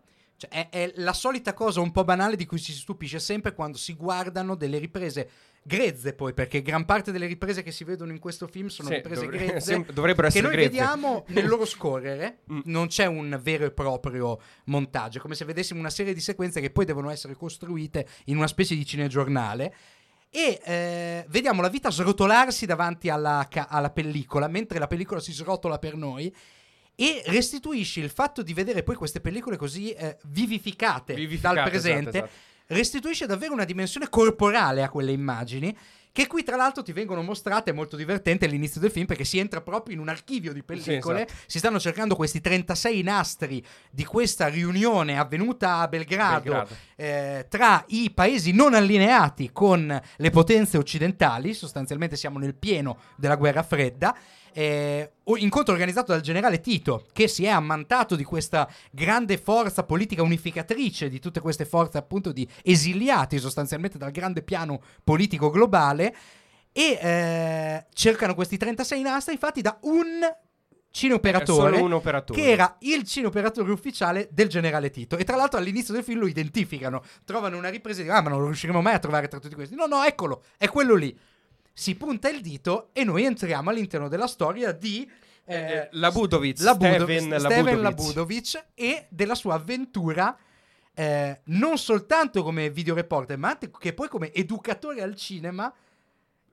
Cioè, 0.49 0.69
è, 0.69 0.69
è 0.71 0.93
la 0.97 1.13
solita 1.13 1.53
cosa 1.55 1.81
un 1.81 1.93
po' 1.93 2.05
banale 2.05 2.37
di 2.37 2.47
cui 2.47 2.59
si 2.59 2.73
stupisce 2.73 3.19
sempre 3.21 3.55
quando 3.55 3.79
si 3.79 3.95
guardano 3.95 4.55
delle 4.57 4.79
riprese 4.79 5.29
grezze, 5.63 6.13
poi, 6.15 6.35
perché 6.35 6.61
gran 6.63 6.85
parte 6.85 7.13
delle 7.13 7.27
riprese 7.27 7.63
che 7.63 7.71
si 7.71 7.85
vedono 7.85 8.11
in 8.11 8.19
questo 8.19 8.49
film 8.49 8.67
sono 8.67 8.89
Sì, 8.89 8.95
riprese 8.97 9.21
dovre- 9.23 9.39
grezze. 9.47 9.61
sem- 9.61 9.93
dovrebbero 9.93 10.23
che 10.23 10.39
essere 10.39 10.47
noi 10.47 10.53
grezze. 10.57 10.71
vediamo 10.71 11.25
nel 11.29 11.47
loro 11.47 11.65
scorrere, 11.65 12.39
Mm. 12.53 12.61
non 12.65 12.89
c'è 12.89 13.07
un 13.07 13.39
vero 13.43 13.65
e 13.67 13.71
proprio 13.71 14.41
montaggio, 14.65 15.19
è 15.19 15.21
come 15.21 15.37
se 15.37 15.45
vedessimo 15.45 15.79
una 15.79 15.91
serie 15.91 16.15
di 16.15 16.21
sequenze 16.21 16.61
che 16.61 16.71
poi 16.71 16.85
devono 16.85 17.11
essere 17.11 17.35
costruite 17.35 18.07
in 18.25 18.37
una 18.37 18.49
specie 18.49 18.75
di 18.75 18.85
cinegiornale. 18.85 19.75
E 20.35 20.61
eh, 20.65 21.27
vediamo 21.29 21.61
la 21.63 21.69
vita 21.69 21.91
srotolarsi 21.91 22.65
davanti 22.67 23.11
alla, 23.11 23.47
ca- 23.51 23.67
alla 23.69 23.91
pellicola, 23.91 24.49
mentre 24.49 24.79
la 24.79 24.87
pellicola 24.87 25.21
si 25.21 25.33
srotola 25.33 25.79
per 25.79 25.95
noi. 25.95 26.35
E 26.95 27.23
restituisce 27.27 28.01
il 28.01 28.11
fatto 28.11 28.43
di 28.43 28.53
vedere 28.55 28.83
poi 28.83 28.95
queste 28.97 29.21
pellicole 29.21 29.57
così 29.57 29.91
eh, 29.93 30.19
vivificate, 30.25 31.15
Vivificate, 31.15 31.55
dal 31.55 31.67
esatto, 31.67 31.71
presente. 31.71 32.19
esatto. 32.19 32.31
Restituisce 32.67 33.27
davvero 33.27 33.53
una 33.53 33.65
dimensione 33.65 34.09
corporale 34.09 34.83
a 34.83 34.89
quelle 34.89 35.13
immagini 35.13 35.77
che 36.13 36.27
qui 36.27 36.43
tra 36.43 36.57
l'altro 36.57 36.83
ti 36.83 36.93
vengono 36.93 37.23
mostrate, 37.23 37.71
è 37.71 37.75
molto 37.75 37.97
divertente 37.97 38.45
all'inizio 38.45 38.83
del 38.83 38.91
film 38.91 39.07
perché 39.07 39.25
si 39.25 39.39
entra 39.39 39.63
proprio 39.63 39.95
in 39.95 40.01
un 40.01 40.09
archivio 40.11 40.53
di 40.53 40.63
pellicole, 40.63 41.21
Sì, 41.21 41.25
esatto. 41.25 41.43
si 41.47 41.59
stanno 41.59 41.81
cercando 41.81 42.15
questi 42.17 42.41
36 42.43 43.03
nastri 43.03 43.65
di 43.91 44.05
questa 44.05 44.49
riunione 44.49 45.19
avvenuta 45.19 45.79
a 45.79 45.89
Belgrado, 45.89 46.43
Belgrado. 46.51 46.77
eh, 46.97 47.47
tra 47.49 47.83
i 47.89 48.11
paesi 48.15 48.53
non 48.53 48.75
allineati 48.75 49.53
con 49.53 50.01
le 50.17 50.31
potenze 50.31 50.77
occidentali, 50.77 51.55
sostanzialmente 51.55 52.17
siamo 52.17 52.39
nel 52.39 52.55
pieno 52.55 52.99
della 53.17 53.37
guerra 53.37 53.63
fredda. 53.63 54.15
Eh, 54.53 55.13
incontro 55.37 55.73
organizzato 55.73 56.13
dal 56.13 56.21
generale 56.21 56.61
Tito, 56.61 57.07
che 57.13 57.29
si 57.29 57.45
è 57.45 57.49
ammantato 57.49 58.17
di 58.17 58.25
questa 58.25 58.69
grande 58.91 59.39
forza 59.39 59.85
politica 59.85 60.23
unificatrice 60.23 61.09
di 61.09 61.19
tutte 61.19 61.41
queste 61.41 61.65
forze, 61.65 61.99
appunto, 61.99 62.33
di 62.33 62.49
esiliati 62.63 63.39
sostanzialmente 63.39 63.99
dal 63.99 64.11
grande 64.11 64.43
piano 64.43 64.81
politico 65.03 65.51
globale. 65.51 66.15
E 66.75 66.99
eh, 67.03 67.87
cercano 67.93 68.35
questi 68.35 68.57
36 68.57 69.03
nastri 69.03 69.37
fatti 69.37 69.61
da 69.61 69.79
un 69.83 70.21
cineoperatore 70.93 71.81
operatore. 71.81 72.41
che 72.41 72.51
era 72.51 72.77
il 72.81 73.03
cineoperatore 73.03 73.73
ufficiale 73.73 74.29
del 74.31 74.49
generale 74.49 74.91
Tito. 74.91 75.17
E 75.17 75.25
tra 75.25 75.37
l'altro 75.37 75.59
all'inizio 75.59 75.93
del 75.93 76.05
film 76.05 76.21
lo 76.21 76.27
identificano, 76.29 77.03
trovano 77.25 77.57
una 77.57 77.71
ripresa 77.71 78.01
e 78.01 78.03
dicono: 78.05 78.21
Ah, 78.21 78.23
ma 78.23 78.31
non 78.31 78.41
lo 78.41 78.47
riusciremo 78.47 78.81
mai 78.81 78.95
a 78.95 78.99
trovare 78.99 79.27
tra 79.27 79.41
tutti 79.41 79.55
questi. 79.55 79.75
No, 79.75 79.87
no, 79.87 80.03
eccolo, 80.05 80.45
è 80.57 80.69
quello 80.69 80.95
lì. 80.95 81.19
Si 81.73 81.95
punta 81.97 82.29
il 82.29 82.41
dito 82.41 82.91
e 82.93 83.05
noi 83.05 83.25
entriamo 83.25 83.71
all'interno 83.71 84.09
della 84.09 84.27
storia 84.27 84.73
di. 84.73 85.11
Eh, 85.45 85.55
Eh, 85.55 85.89
Labudovic, 85.93 86.61
Labudovic, 86.61 87.21
Steven 87.21 87.41
Steven 87.41 87.81
Labudovic. 87.81 88.65
E 88.75 89.07
della 89.09 89.35
sua 89.35 89.55
avventura 89.55 90.37
eh, 90.95 91.41
non 91.45 91.79
soltanto 91.79 92.43
come 92.43 92.71
videoreporter, 92.71 93.39
ma 93.39 93.49
anche 93.49 93.71
che 93.79 93.93
poi 93.93 94.09
come 94.09 94.33
educatore 94.33 95.03
al 95.03 95.17
cinema, 95.17 95.73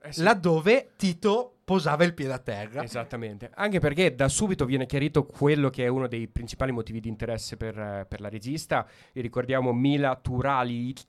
Eh 0.02 0.12
sì. 0.12 0.22
laddove 0.22 0.92
Tito 0.96 1.58
posava 1.64 2.02
il 2.04 2.14
piede 2.14 2.32
a 2.32 2.38
terra. 2.38 2.82
Esattamente, 2.82 3.50
anche 3.54 3.78
perché 3.78 4.14
da 4.14 4.28
subito 4.28 4.64
viene 4.64 4.86
chiarito 4.86 5.24
quello 5.24 5.70
che 5.70 5.84
è 5.84 5.88
uno 5.88 6.08
dei 6.08 6.26
principali 6.26 6.72
motivi 6.72 6.98
di 7.00 7.08
interesse 7.08 7.56
per, 7.56 7.78
eh, 7.78 8.06
per 8.08 8.20
la 8.20 8.28
regista, 8.28 8.88
e 9.12 9.20
ricordiamo 9.20 9.72
Mila 9.72 10.16
Turalic, 10.16 11.02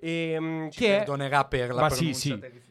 ehm, 0.00 0.70
Ci 0.70 0.78
che, 0.80 0.88
perdonerà 0.96 1.44
per 1.44 1.68
la 1.72 1.82
Ma 1.82 1.86
pronuncia 1.88 2.18
sì, 2.18 2.28
sì. 2.30 2.66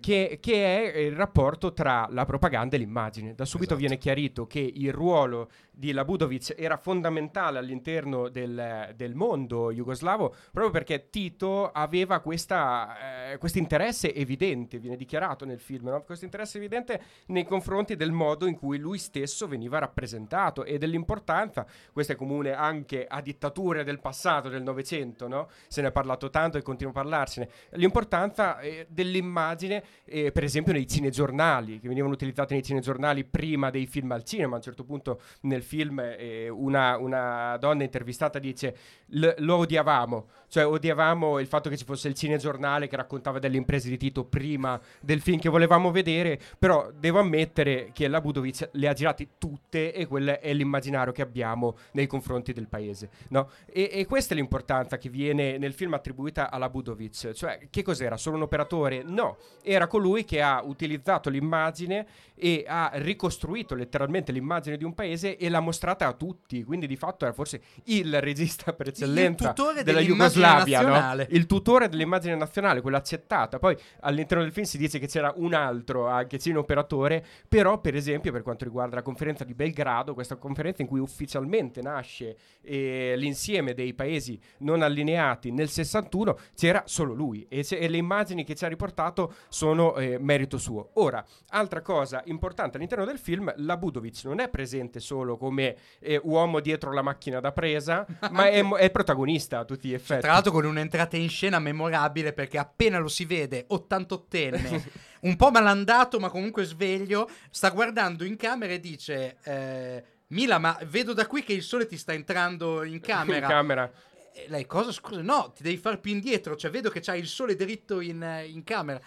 Che- 0.00 0.38
che 0.40 0.92
è 0.92 0.98
il 0.98 1.12
rapporto 1.16 1.72
tra 1.72 2.06
la 2.10 2.24
propaganda 2.24 2.76
e 2.76 2.78
l'immagine. 2.78 3.34
Da 3.34 3.44
subito 3.44 3.74
Esatto. 3.74 3.80
viene 3.86 3.98
chiarito 3.98 4.46
che 4.46 4.58
il 4.60 4.92
ruolo 4.92 5.50
di 5.80 5.92
Labudovic 5.92 6.54
era 6.58 6.76
fondamentale 6.76 7.58
all'interno 7.58 8.28
del, 8.28 8.92
del 8.94 9.14
mondo 9.14 9.72
jugoslavo 9.72 10.34
proprio 10.52 10.70
perché 10.70 11.08
Tito 11.08 11.70
aveva 11.70 12.22
eh, 12.22 13.38
questo 13.38 13.58
interesse 13.58 14.14
evidente, 14.14 14.78
viene 14.78 14.96
dichiarato 14.96 15.46
nel 15.46 15.58
film, 15.58 15.88
no? 15.88 16.02
questo 16.02 16.26
interesse 16.26 16.58
evidente 16.58 17.00
nei 17.28 17.44
confronti 17.44 17.96
del 17.96 18.12
modo 18.12 18.46
in 18.46 18.58
cui 18.58 18.76
lui 18.76 18.98
stesso 18.98 19.48
veniva 19.48 19.78
rappresentato 19.78 20.64
e 20.64 20.76
dell'importanza, 20.76 21.66
questo 21.94 22.12
è 22.12 22.16
comune 22.16 22.52
anche 22.52 23.06
a 23.06 23.22
dittature 23.22 23.82
del 23.82 24.00
passato, 24.00 24.50
del 24.50 24.62
Novecento, 24.62 25.28
no? 25.28 25.48
se 25.66 25.80
ne 25.80 25.88
è 25.88 25.92
parlato 25.92 26.28
tanto 26.28 26.58
e 26.58 26.62
continua 26.62 26.92
a 26.92 26.96
parlarsene, 26.96 27.48
l'importanza 27.70 28.60
eh, 28.60 28.86
dell'immagine, 28.90 29.82
eh, 30.04 30.30
per 30.30 30.44
esempio 30.44 30.74
nei 30.74 30.86
cinegiornali, 30.86 31.80
che 31.80 31.88
venivano 31.88 32.12
utilizzati 32.12 32.52
nei 32.52 32.62
cinegiornali 32.62 33.24
prima 33.24 33.70
dei 33.70 33.86
film 33.86 34.12
al 34.12 34.24
cinema, 34.24 34.52
a 34.52 34.56
un 34.56 34.62
certo 34.62 34.84
punto 34.84 35.22
nel 35.42 35.62
film 35.62 35.68
eh, 35.78 36.48
una, 36.48 36.96
una 36.98 37.56
donna 37.58 37.82
intervistata 37.84 38.38
dice 38.38 38.76
"L- 39.08 39.28
lo 39.38 39.56
odiavamo, 39.56 40.26
cioè 40.48 40.66
odiavamo 40.66 41.38
il 41.38 41.46
fatto 41.46 41.68
che 41.68 41.76
ci 41.76 41.84
fosse 41.84 42.08
il 42.08 42.14
cinegiornale 42.14 42.88
che 42.88 42.96
raccontava 42.96 43.38
delle 43.38 43.56
imprese 43.56 43.88
di 43.88 43.96
Tito 43.96 44.24
prima 44.24 44.80
del 45.00 45.20
film 45.20 45.38
che 45.38 45.48
volevamo 45.48 45.90
vedere, 45.90 46.38
però 46.58 46.90
devo 46.92 47.20
ammettere 47.20 47.90
che 47.92 48.08
la 48.08 48.20
Budovic 48.20 48.70
le 48.72 48.88
ha 48.88 48.92
girate 48.92 49.28
tutte 49.38 49.92
e 49.92 50.06
quello 50.06 50.40
è 50.40 50.52
l'immaginario 50.52 51.12
che 51.12 51.22
abbiamo 51.22 51.76
nei 51.92 52.06
confronti 52.06 52.52
del 52.52 52.66
paese, 52.68 53.10
no? 53.28 53.50
E, 53.66 53.90
e 53.92 54.06
questa 54.06 54.34
è 54.34 54.36
l'importanza 54.36 54.98
che 54.98 55.08
viene 55.08 55.58
nel 55.58 55.72
film 55.72 55.94
attribuita 55.94 56.50
alla 56.50 56.68
Budovic, 56.68 57.32
cioè 57.32 57.68
che 57.70 57.82
cos'era? 57.82 58.16
Solo 58.16 58.36
un 58.36 58.42
operatore? 58.42 59.02
No, 59.04 59.36
era 59.62 59.86
colui 59.86 60.24
che 60.24 60.42
ha 60.42 60.62
utilizzato 60.62 61.30
l'immagine 61.30 62.06
e 62.34 62.64
ha 62.66 62.90
ricostruito 62.94 63.74
letteralmente 63.74 64.32
l'immagine 64.32 64.76
di 64.76 64.84
un 64.84 64.94
paese 64.94 65.36
e 65.36 65.48
l'ha 65.48 65.59
mostrata 65.60 66.06
a 66.06 66.12
tutti, 66.12 66.62
quindi 66.64 66.86
di 66.86 66.96
fatto 66.96 67.24
era 67.24 67.34
forse 67.34 67.60
il 67.84 68.20
regista 68.20 68.72
per 68.72 68.88
eccellenza 68.88 69.54
della 69.82 70.00
Jugoslavia, 70.00 70.80
no? 70.82 71.26
il 71.28 71.46
tutore 71.46 71.88
dell'immagine 71.88 72.34
nazionale, 72.34 72.80
quella 72.80 72.98
accettata. 72.98 73.58
Poi 73.58 73.76
all'interno 74.00 74.42
del 74.42 74.52
film 74.52 74.66
si 74.66 74.78
dice 74.78 74.98
che 74.98 75.06
c'era 75.06 75.32
un 75.36 75.54
altro 75.54 76.06
anche 76.06 76.38
cineoperatore, 76.38 77.24
però 77.48 77.80
per 77.80 77.94
esempio 77.94 78.32
per 78.32 78.42
quanto 78.42 78.64
riguarda 78.64 78.96
la 78.96 79.02
conferenza 79.02 79.44
di 79.44 79.54
Belgrado, 79.54 80.14
questa 80.14 80.36
conferenza 80.36 80.82
in 80.82 80.88
cui 80.88 81.00
ufficialmente 81.00 81.82
nasce 81.82 82.36
eh, 82.62 83.14
l'insieme 83.16 83.74
dei 83.74 83.94
paesi 83.94 84.38
non 84.58 84.82
allineati 84.82 85.50
nel 85.50 85.68
61, 85.68 86.38
c'era 86.54 86.82
solo 86.86 87.12
lui 87.14 87.46
e, 87.48 87.66
e 87.68 87.88
le 87.88 87.96
immagini 87.96 88.44
che 88.44 88.54
ci 88.54 88.64
ha 88.64 88.68
riportato 88.68 89.34
sono 89.48 89.96
eh, 89.96 90.18
merito 90.18 90.58
suo. 90.58 90.90
Ora, 90.94 91.24
altra 91.48 91.82
cosa 91.82 92.22
importante 92.26 92.76
all'interno 92.76 93.04
del 93.04 93.18
film, 93.18 93.52
la 93.56 93.76
Budovic 93.76 94.24
non 94.24 94.40
è 94.40 94.48
presente 94.48 95.00
solo 95.00 95.36
come 95.40 95.74
eh, 95.98 96.20
uomo 96.22 96.60
dietro 96.60 96.92
la 96.92 97.02
macchina 97.02 97.40
da 97.40 97.50
presa, 97.50 98.06
ma 98.30 98.48
è, 98.48 98.62
è 98.62 98.90
protagonista 98.90 99.58
a 99.60 99.64
tutti 99.64 99.88
gli 99.88 99.94
effetti. 99.94 100.20
Tra 100.20 100.32
l'altro 100.32 100.52
con 100.52 100.66
un'entrata 100.66 101.16
in 101.16 101.28
scena 101.28 101.58
memorabile 101.58 102.32
perché 102.32 102.58
appena 102.58 102.98
lo 102.98 103.08
si 103.08 103.24
vede, 103.24 103.66
88enne, 103.70 104.82
un 105.22 105.36
po' 105.36 105.50
malandato 105.50 106.20
ma 106.20 106.28
comunque 106.28 106.64
sveglio, 106.64 107.28
sta 107.50 107.70
guardando 107.70 108.24
in 108.24 108.36
camera 108.36 108.72
e 108.72 108.78
dice... 108.78 109.38
eh, 109.42 110.04
Mila, 110.30 110.58
ma 110.58 110.78
vedo 110.84 111.12
da 111.12 111.26
qui 111.26 111.42
che 111.42 111.52
il 111.52 111.62
sole 111.62 111.86
ti 111.86 111.96
sta 111.96 112.12
entrando 112.12 112.84
in 112.84 113.00
camera. 113.00 113.38
in 113.38 113.42
camera. 113.42 113.90
Lei, 114.46 114.64
cosa? 114.64 114.92
Scusa, 114.92 115.22
no, 115.22 115.52
ti 115.54 115.64
devi 115.64 115.76
far 115.76 115.98
più 115.98 116.12
indietro. 116.12 116.54
Cioè, 116.54 116.70
vedo 116.70 116.88
che 116.88 117.00
c'hai 117.00 117.18
il 117.18 117.26
sole 117.26 117.56
dritto 117.56 118.00
in, 118.00 118.44
in 118.46 118.62
camera. 118.62 119.00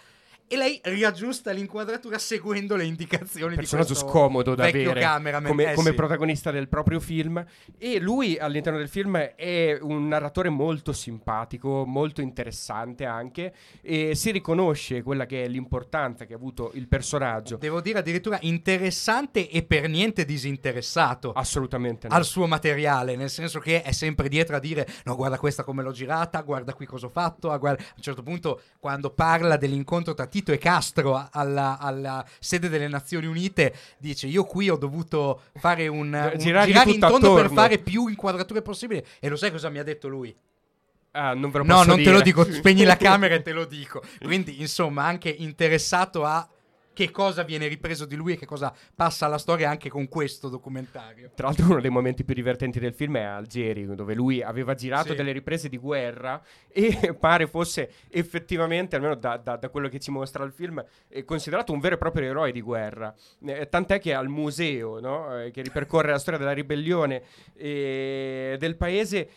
E 0.46 0.56
lei 0.56 0.78
riaggiusta 0.84 1.52
l'inquadratura 1.52 2.18
seguendo 2.18 2.76
le 2.76 2.84
indicazioni 2.84 3.54
personaggio 3.56 3.88
di 3.88 3.94
questo 3.94 4.06
scomodo 4.12 4.54
da 4.54 4.66
avere 4.66 5.00
come, 5.48 5.72
Eh, 5.72 5.74
come 5.74 5.90
sì. 5.90 5.94
protagonista 5.96 6.50
del 6.50 6.68
proprio 6.68 7.00
film 7.00 7.42
e 7.78 7.98
lui 7.98 8.36
all'interno 8.38 8.78
del 8.78 8.88
film 8.88 9.16
è 9.16 9.78
un 9.80 10.06
narratore 10.06 10.50
molto 10.50 10.92
simpatico 10.92 11.84
molto 11.86 12.20
interessante 12.20 13.06
anche 13.06 13.54
e 13.80 14.14
si 14.14 14.30
riconosce 14.30 15.02
quella 15.02 15.24
che 15.24 15.44
è 15.44 15.48
l'importanza 15.48 16.26
che 16.26 16.34
ha 16.34 16.36
avuto 16.36 16.72
il 16.74 16.88
personaggio 16.88 17.56
Devo 17.56 17.80
dire 17.80 18.00
addirittura 18.00 18.38
interessante 18.42 19.48
e 19.48 19.62
per 19.62 19.88
niente 19.88 20.24
disinteressato. 20.26 21.32
assolutamente 21.32 22.06
no. 22.06 22.14
al 22.14 22.24
suo 22.24 22.46
materiale, 22.46 23.16
nel 23.16 23.30
senso 23.30 23.58
che 23.60 23.82
è 23.82 23.92
sempre 23.92 24.28
dietro 24.28 24.56
a 24.56 24.60
dire 24.60 24.86
no 25.04 25.16
guarda 25.16 25.38
questa 25.38 25.64
come 25.64 25.82
l'ho 25.82 25.92
girata, 25.92 26.42
guarda 26.42 26.74
qui 26.74 26.84
cosa 26.86 27.06
ho 27.06 27.10
fatto, 27.10 27.48
guarda-" 27.58 27.82
a 27.82 27.92
un 27.96 28.02
certo 28.02 28.22
punto 28.22 28.60
quando 28.78 29.10
parla 29.10 29.56
dell'incontro 29.56 30.12
tra 30.14 30.26
Tito 30.34 30.50
e 30.50 30.58
Castro 30.58 31.28
alla, 31.30 31.78
alla 31.78 32.26
sede 32.40 32.68
delle 32.68 32.88
Nazioni 32.88 33.26
Unite 33.26 33.72
dice 33.98 34.26
io 34.26 34.42
qui 34.42 34.68
ho 34.68 34.74
dovuto 34.74 35.42
fare 35.54 35.86
un, 35.86 36.12
un 36.12 36.38
girare 36.40 36.70
in 36.90 36.98
tondo 36.98 37.34
per 37.34 37.44
attorno." 37.44 37.54
fare 37.54 37.78
più 37.78 38.08
inquadrature 38.08 38.60
possibili 38.60 39.04
e 39.20 39.28
lo 39.28 39.36
sai 39.36 39.52
cosa 39.52 39.68
mi 39.68 39.78
ha 39.78 39.84
detto 39.84 40.08
lui? 40.08 40.34
Ah, 41.12 41.34
non 41.34 41.52
ve 41.52 41.58
lo 41.58 41.64
No, 41.64 41.84
non 41.84 41.98
te 41.98 42.10
lo 42.10 42.20
dire. 42.20 42.22
dico, 42.22 42.44
spegni 42.50 42.82
la 42.82 42.96
camera 42.98 43.36
e 43.36 43.42
te 43.42 43.52
lo 43.52 43.64
dico. 43.64 44.02
Quindi, 44.20 44.60
insomma, 44.60 45.04
anche 45.04 45.28
interessato 45.28 46.24
a 46.24 46.44
che 46.94 47.10
cosa 47.10 47.42
viene 47.42 47.66
ripreso 47.66 48.06
di 48.06 48.14
lui 48.16 48.32
e 48.32 48.36
che 48.38 48.46
cosa 48.46 48.72
passa 48.94 49.26
alla 49.26 49.36
storia 49.36 49.68
anche 49.68 49.90
con 49.90 50.08
questo 50.08 50.48
documentario. 50.48 51.30
Tra 51.34 51.48
l'altro 51.48 51.66
uno 51.66 51.80
dei 51.80 51.90
momenti 51.90 52.24
più 52.24 52.34
divertenti 52.34 52.78
del 52.78 52.94
film 52.94 53.18
è 53.18 53.22
Algeri, 53.22 53.84
dove 53.94 54.14
lui 54.14 54.42
aveva 54.42 54.72
girato 54.74 55.08
Sì. 55.10 55.14
delle 55.16 55.32
riprese 55.32 55.68
di 55.68 55.76
guerra 55.76 56.40
e 56.72 57.14
pare 57.18 57.46
fosse 57.46 57.90
effettivamente, 58.08 58.96
almeno 58.96 59.14
da, 59.16 59.36
da- 59.36 59.56
da 59.56 59.68
quello 59.68 59.88
che 59.88 59.98
ci 60.00 60.10
mostra 60.10 60.42
il 60.44 60.52
film, 60.52 60.82
eh, 61.08 61.24
considerato 61.24 61.72
un 61.72 61.80
vero 61.80 61.96
e 61.96 61.98
proprio 61.98 62.24
eroe 62.28 62.52
di 62.52 62.60
guerra. 62.62 63.12
Eh, 63.44 63.68
tant'è 63.68 63.98
che 63.98 64.14
al 64.14 64.28
museo, 64.28 65.00
no, 65.00 65.40
eh, 65.40 65.50
che 65.50 65.60
ripercorre 65.62 66.10
la 66.10 66.18
storia 66.18 66.38
della 66.38 66.52
ribellione 66.52 67.22
eh, 67.56 68.56
del 68.58 68.76
paese, 68.76 69.28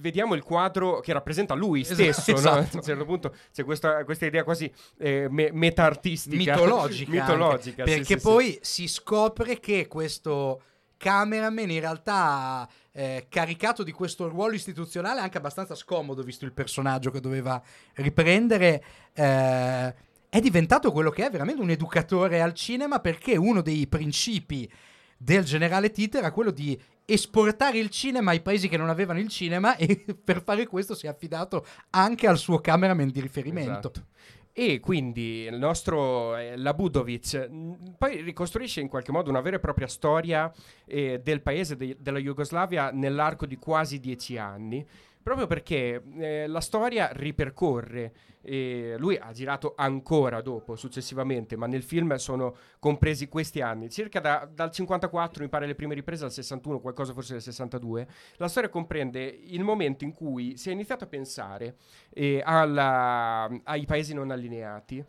vediamo 0.00 0.34
il 0.34 0.42
quadro 0.42 1.00
che 1.00 1.12
rappresenta 1.12 1.54
lui 1.54 1.80
Esatto, 1.80 2.12
stesso. 2.12 2.32
no? 2.32 2.38
esatto. 2.38 2.76
A 2.76 2.78
un 2.78 2.82
certo 2.82 3.04
punto 3.04 3.34
c'è 3.52 3.64
questa, 3.64 4.04
questa 4.04 4.26
idea 4.26 4.44
quasi 4.44 4.72
eh, 4.98 5.26
me- 5.30 5.50
meta-artistica. 5.52 6.36
mitologica, 6.54 6.83
mitologica 6.88 7.82
anche, 7.82 7.92
sì, 7.92 7.96
perché 7.96 8.04
sì, 8.04 8.20
sì. 8.20 8.20
poi 8.20 8.58
si 8.62 8.88
scopre 8.88 9.60
che 9.60 9.86
questo 9.86 10.62
cameraman 10.96 11.70
in 11.70 11.80
realtà 11.80 12.68
eh, 12.92 13.26
caricato 13.28 13.82
di 13.82 13.92
questo 13.92 14.28
ruolo 14.28 14.54
istituzionale 14.54 15.20
anche 15.20 15.38
abbastanza 15.38 15.74
scomodo 15.74 16.22
visto 16.22 16.44
il 16.44 16.52
personaggio 16.52 17.10
che 17.10 17.20
doveva 17.20 17.60
riprendere 17.94 18.84
eh, 19.12 19.94
è 20.28 20.40
diventato 20.40 20.90
quello 20.92 21.10
che 21.10 21.26
è 21.26 21.30
veramente 21.30 21.62
un 21.62 21.70
educatore 21.70 22.40
al 22.40 22.54
cinema 22.54 23.00
perché 23.00 23.36
uno 23.36 23.60
dei 23.60 23.86
principi 23.86 24.70
del 25.16 25.44
generale 25.44 25.90
Tito 25.90 26.18
era 26.18 26.32
quello 26.32 26.50
di 26.50 26.80
esportare 27.04 27.78
il 27.78 27.90
cinema 27.90 28.30
ai 28.30 28.40
paesi 28.40 28.68
che 28.68 28.76
non 28.76 28.88
avevano 28.88 29.18
il 29.18 29.28
cinema 29.28 29.76
e 29.78 30.04
per 30.22 30.42
fare 30.42 30.66
questo 30.66 30.94
si 30.94 31.06
è 31.06 31.08
affidato 31.08 31.66
anche 31.90 32.26
al 32.26 32.38
suo 32.38 32.60
cameraman 32.60 33.10
di 33.10 33.20
riferimento. 33.20 33.70
Esatto. 33.70 34.06
E 34.56 34.78
quindi 34.78 35.42
il 35.46 35.58
nostro 35.58 36.36
eh, 36.36 36.56
Labudovic 36.56 37.50
poi 37.98 38.20
ricostruisce 38.20 38.80
in 38.80 38.86
qualche 38.86 39.10
modo 39.10 39.28
una 39.28 39.40
vera 39.40 39.56
e 39.56 39.58
propria 39.58 39.88
storia 39.88 40.48
eh, 40.86 41.20
del 41.24 41.42
paese 41.42 41.74
de- 41.74 41.96
della 41.98 42.20
Jugoslavia 42.20 42.92
nell'arco 42.92 43.46
di 43.46 43.56
quasi 43.56 43.98
dieci 43.98 44.38
anni, 44.38 44.86
proprio 45.24 45.46
perché 45.48 46.02
eh, 46.18 46.46
la 46.46 46.60
storia 46.60 47.08
ripercorre. 47.12 48.12
E 48.46 48.96
lui 48.98 49.16
ha 49.16 49.32
girato 49.32 49.72
ancora 49.74 50.42
dopo, 50.42 50.76
successivamente, 50.76 51.56
ma 51.56 51.66
nel 51.66 51.82
film 51.82 52.14
sono 52.16 52.54
compresi 52.78 53.26
questi 53.26 53.62
anni, 53.62 53.88
circa 53.88 54.20
da- 54.20 54.46
dal 54.52 54.70
54, 54.70 55.42
mi 55.42 55.48
pare 55.48 55.66
le 55.66 55.74
prime 55.74 55.94
riprese, 55.94 56.24
al 56.26 56.30
61, 56.30 56.78
qualcosa 56.78 57.14
forse 57.14 57.32
del 57.32 57.40
62. 57.40 58.06
La 58.36 58.48
storia 58.48 58.68
comprende 58.68 59.22
il 59.24 59.64
momento 59.64 60.04
in 60.04 60.12
cui 60.12 60.58
si 60.58 60.68
è 60.68 60.72
iniziato 60.72 61.04
a 61.04 61.06
pensare 61.06 61.76
eh, 62.10 62.42
alla- 62.44 63.48
ai 63.64 63.86
paesi 63.86 64.12
non 64.12 64.30
allineati 64.30 65.02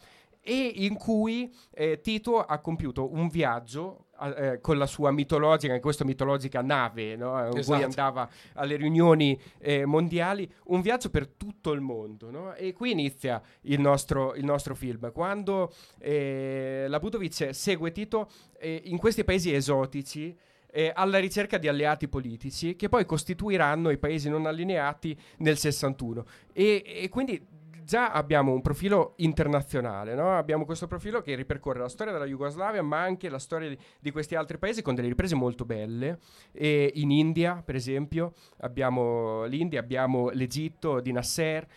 e 0.48 0.74
in 0.76 0.96
cui 0.96 1.52
eh, 1.74 2.02
Tito 2.02 2.40
ha 2.40 2.60
compiuto 2.60 3.12
un 3.12 3.30
viaggio 3.30 4.06
eh, 4.22 4.60
con 4.62 4.78
la 4.78 4.86
sua 4.86 5.10
mitologica, 5.10 5.74
in 5.74 5.82
questo 5.82 6.06
mitologica 6.06 6.62
nave, 6.62 7.16
no? 7.16 7.36
in 7.48 7.58
Esatto. 7.58 7.78
cui 7.78 7.84
andava 7.84 8.30
alle 8.54 8.76
riunioni 8.76 9.40
eh, 9.58 9.86
mondiali, 9.86 10.48
un 10.66 10.82
viaggio 10.82 11.10
per 11.10 11.28
tutto 11.28 11.72
il 11.72 11.82
mondo. 11.82 12.30
no? 12.30 12.54
E 12.54 12.74
qui 12.74 12.92
inizia 12.92 13.42
il 13.62 13.80
nostro, 13.80 14.36
il 14.36 14.46
nostro 14.46 14.76
film, 14.76 15.12
quando 15.12 15.74
eh, 15.98 16.86
la 16.88 17.00
Budovic 17.00 17.50
segue 17.52 17.92
Tito 17.92 18.30
eh, 18.60 18.84
in 18.86 18.98
questi 18.98 19.24
paesi 19.24 19.52
esotici 19.52 20.38
eh, 20.72 20.92
alla 20.94 21.18
ricerca 21.18 21.58
di 21.58 21.68
alleati 21.68 22.08
politici 22.08 22.76
che 22.76 22.88
poi 22.88 23.06
costituiranno 23.06 23.90
i 23.90 23.98
paesi 23.98 24.30
non 24.30 24.46
allineati 24.46 25.18
nel 25.38 25.58
61. 25.58 26.24
E, 26.54 26.84
e 26.86 27.10
quindi 27.10 27.44
già 27.86 28.12
abbiamo 28.12 28.52
un 28.52 28.62
profilo 28.62 29.14
internazionale, 29.18 30.16
no? 30.16 30.36
abbiamo 30.36 30.66
questo 30.66 30.88
profilo 30.88 31.22
che 31.22 31.36
ripercorre 31.36 31.80
la 31.80 31.88
storia 31.88 32.12
della 32.12 32.26
Jugoslavia, 32.26 32.82
ma 32.82 33.02
anche 33.02 33.30
la 33.30 33.40
storia 33.40 33.70
di, 33.70 33.78
di 34.00 34.12
questi 34.12 34.36
altri 34.36 34.58
paesi 34.58 34.82
con 34.82 34.96
delle 34.96 35.08
riprese 35.08 35.36
molto 35.36 35.64
belle. 35.66 36.20
E 36.52 36.92
in 36.96 37.12
India, 37.12 37.62
per 37.64 37.76
esempio, 37.76 38.34
abbiamo 38.58 39.46
l'India, 39.46 39.80
abbiamo 39.80 40.30
l'Egitto 40.30 41.00
di 41.00 41.12
Nasser. 41.12 41.68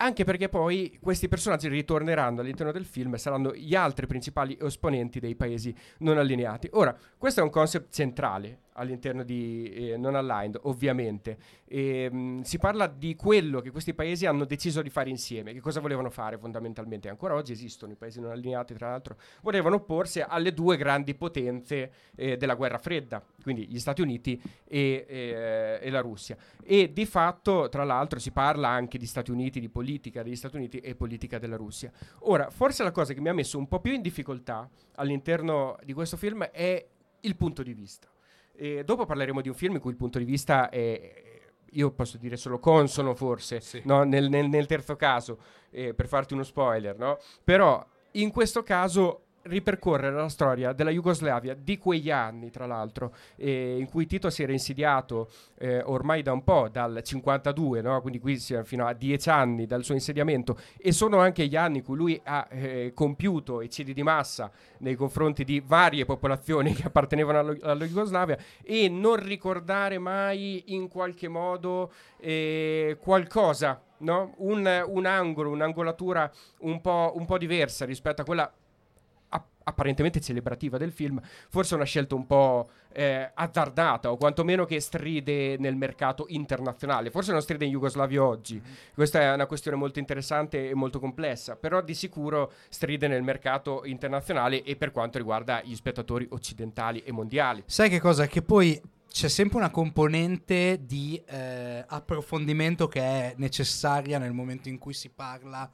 Anche 0.00 0.24
perché 0.24 0.48
poi 0.48 0.96
questi 1.02 1.28
personaggi 1.28 1.68
ritorneranno 1.68 2.40
all'interno 2.40 2.72
del 2.72 2.84
film 2.84 3.14
e 3.14 3.18
saranno 3.18 3.52
gli 3.52 3.74
altri 3.74 4.06
principali 4.06 4.56
esponenti 4.60 5.18
dei 5.18 5.34
paesi 5.34 5.74
non 5.98 6.18
allineati. 6.18 6.68
Ora, 6.72 6.96
questo 7.18 7.40
è 7.40 7.42
un 7.42 7.50
concept 7.50 7.92
centrale 7.92 8.60
all'interno 8.78 9.22
di 9.22 9.70
eh, 9.70 9.96
Non 9.96 10.14
Aligned, 10.14 10.58
ovviamente. 10.62 11.36
E, 11.66 12.08
mh, 12.10 12.40
si 12.42 12.58
parla 12.58 12.86
di 12.86 13.14
quello 13.14 13.60
che 13.60 13.70
questi 13.70 13.92
paesi 13.92 14.24
hanno 14.24 14.44
deciso 14.44 14.80
di 14.80 14.90
fare 14.90 15.10
insieme, 15.10 15.52
che 15.52 15.60
cosa 15.60 15.80
volevano 15.80 16.10
fare 16.10 16.38
fondamentalmente. 16.38 17.08
Ancora 17.08 17.34
oggi 17.34 17.52
esistono 17.52 17.92
i 17.92 17.96
paesi 17.96 18.20
non 18.20 18.30
allineati, 18.30 18.74
tra 18.74 18.90
l'altro, 18.90 19.16
volevano 19.42 19.76
opporsi 19.76 20.20
alle 20.20 20.54
due 20.54 20.76
grandi 20.76 21.14
potenze 21.14 21.92
eh, 22.16 22.36
della 22.36 22.54
guerra 22.54 22.78
fredda, 22.78 23.22
quindi 23.42 23.66
gli 23.68 23.78
Stati 23.78 24.00
Uniti 24.00 24.40
e, 24.64 25.04
eh, 25.08 25.78
e 25.82 25.90
la 25.90 26.00
Russia. 26.00 26.36
E 26.64 26.92
di 26.92 27.04
fatto, 27.04 27.68
tra 27.68 27.84
l'altro, 27.84 28.18
si 28.18 28.30
parla 28.30 28.68
anche 28.68 28.98
di 28.98 29.06
Stati 29.06 29.30
Uniti, 29.30 29.60
di 29.60 29.68
politica 29.68 30.22
degli 30.22 30.36
Stati 30.36 30.56
Uniti 30.56 30.78
e 30.78 30.94
politica 30.94 31.38
della 31.38 31.56
Russia. 31.56 31.90
Ora, 32.20 32.50
forse 32.50 32.82
la 32.82 32.92
cosa 32.92 33.12
che 33.12 33.20
mi 33.20 33.28
ha 33.28 33.34
messo 33.34 33.58
un 33.58 33.66
po' 33.68 33.80
più 33.80 33.92
in 33.92 34.02
difficoltà 34.02 34.68
all'interno 34.94 35.78
di 35.84 35.92
questo 35.92 36.16
film 36.16 36.44
è 36.44 36.86
il 37.20 37.36
punto 37.36 37.62
di 37.62 37.74
vista. 37.74 38.08
E 38.60 38.82
dopo 38.84 39.06
parleremo 39.06 39.40
di 39.40 39.48
un 39.48 39.54
film 39.54 39.74
in 39.76 39.80
cui 39.80 39.92
il 39.92 39.96
punto 39.96 40.18
di 40.18 40.24
vista 40.24 40.68
è, 40.68 41.12
io 41.70 41.90
posso 41.92 42.18
dire 42.18 42.36
solo 42.36 42.58
consono 42.58 43.14
forse, 43.14 43.60
Sì. 43.60 43.80
no? 43.84 44.02
nel, 44.02 44.28
nel- 44.28 44.48
nel 44.48 44.66
terzo 44.66 44.96
caso, 44.96 45.38
eh, 45.70 45.94
per 45.94 46.08
farti 46.08 46.34
uno 46.34 46.42
spoiler, 46.42 46.98
no? 46.98 47.18
Però 47.44 47.86
in 48.12 48.32
questo 48.32 48.64
caso 48.64 49.26
ripercorre 49.48 50.10
la 50.10 50.28
storia 50.28 50.72
della 50.72 50.90
Jugoslavia 50.90 51.54
di 51.54 51.78
quegli 51.78 52.10
anni, 52.10 52.50
tra 52.50 52.66
l'altro, 52.66 53.14
eh, 53.36 53.78
in 53.78 53.88
cui 53.88 54.06
Tito 54.06 54.30
si 54.30 54.42
era 54.42 54.52
insediato 54.52 55.28
eh, 55.58 55.82
ormai 55.82 56.22
da 56.22 56.32
un 56.32 56.44
po', 56.44 56.68
dal 56.70 57.00
52, 57.02 57.80
no? 57.80 58.00
quindi 58.00 58.18
qui 58.20 58.38
siamo 58.38 58.64
fino 58.64 58.86
a 58.86 58.92
dieci 58.92 59.28
anni 59.30 59.66
dal 59.66 59.84
suo 59.84 59.94
insediamento, 59.94 60.58
e 60.76 60.92
sono 60.92 61.18
anche 61.18 61.46
gli 61.46 61.56
anni 61.56 61.78
in 61.78 61.84
cui 61.84 61.96
lui 61.96 62.20
ha 62.24 62.46
eh, 62.50 62.92
compiuto 62.94 63.60
eccidi 63.60 63.94
di 63.94 64.02
massa 64.02 64.50
nei 64.78 64.94
confronti 64.94 65.44
di 65.44 65.62
varie 65.64 66.04
popolazioni 66.04 66.72
che 66.74 66.86
appartenevano 66.86 67.38
allo- 67.38 67.56
alla 67.62 67.86
Jugoslavia 67.86 68.38
e 68.62 68.88
non 68.88 69.16
ricordare 69.16 69.98
mai 69.98 70.74
in 70.74 70.88
qualche 70.88 71.28
modo 71.28 71.92
eh, 72.20 72.96
qualcosa, 73.00 73.80
no? 73.98 74.34
un, 74.38 74.84
un 74.86 75.06
angolo, 75.06 75.50
un'angolatura 75.50 76.30
un 76.60 76.80
po', 76.80 77.12
un 77.16 77.24
po' 77.24 77.38
diversa 77.38 77.84
rispetto 77.84 78.22
a 78.22 78.24
quella 78.24 78.52
apparentemente 79.68 80.20
celebrativa 80.20 80.78
del 80.78 80.92
film, 80.92 81.20
forse 81.48 81.74
è 81.74 81.76
una 81.76 81.84
scelta 81.84 82.14
un 82.14 82.26
po' 82.26 82.68
eh, 82.92 83.30
azzardata 83.32 84.10
o 84.10 84.16
quantomeno 84.16 84.64
che 84.64 84.80
stride 84.80 85.56
nel 85.58 85.76
mercato 85.76 86.24
internazionale. 86.28 87.10
Forse 87.10 87.32
non 87.32 87.42
stride 87.42 87.66
in 87.66 87.70
Jugoslavia 87.70 88.24
oggi. 88.24 88.60
Questa 88.94 89.20
è 89.20 89.32
una 89.32 89.46
questione 89.46 89.76
molto 89.76 89.98
interessante 89.98 90.70
e 90.70 90.74
molto 90.74 90.98
complessa, 90.98 91.56
però 91.56 91.82
di 91.82 91.94
sicuro 91.94 92.52
stride 92.68 93.08
nel 93.08 93.22
mercato 93.22 93.84
internazionale 93.84 94.62
e 94.62 94.76
per 94.76 94.90
quanto 94.90 95.18
riguarda 95.18 95.60
gli 95.62 95.74
spettatori 95.74 96.26
occidentali 96.30 97.02
e 97.02 97.12
mondiali. 97.12 97.62
Sai 97.66 97.90
che 97.90 98.00
cosa? 98.00 98.26
Che 98.26 98.42
poi 98.42 98.80
c'è 99.10 99.28
sempre 99.28 99.58
una 99.58 99.70
componente 99.70 100.80
di 100.82 101.20
eh, 101.26 101.84
approfondimento 101.86 102.88
che 102.88 103.00
è 103.00 103.34
necessaria 103.36 104.18
nel 104.18 104.32
momento 104.32 104.68
in 104.68 104.78
cui 104.78 104.92
si 104.92 105.08
parla 105.08 105.70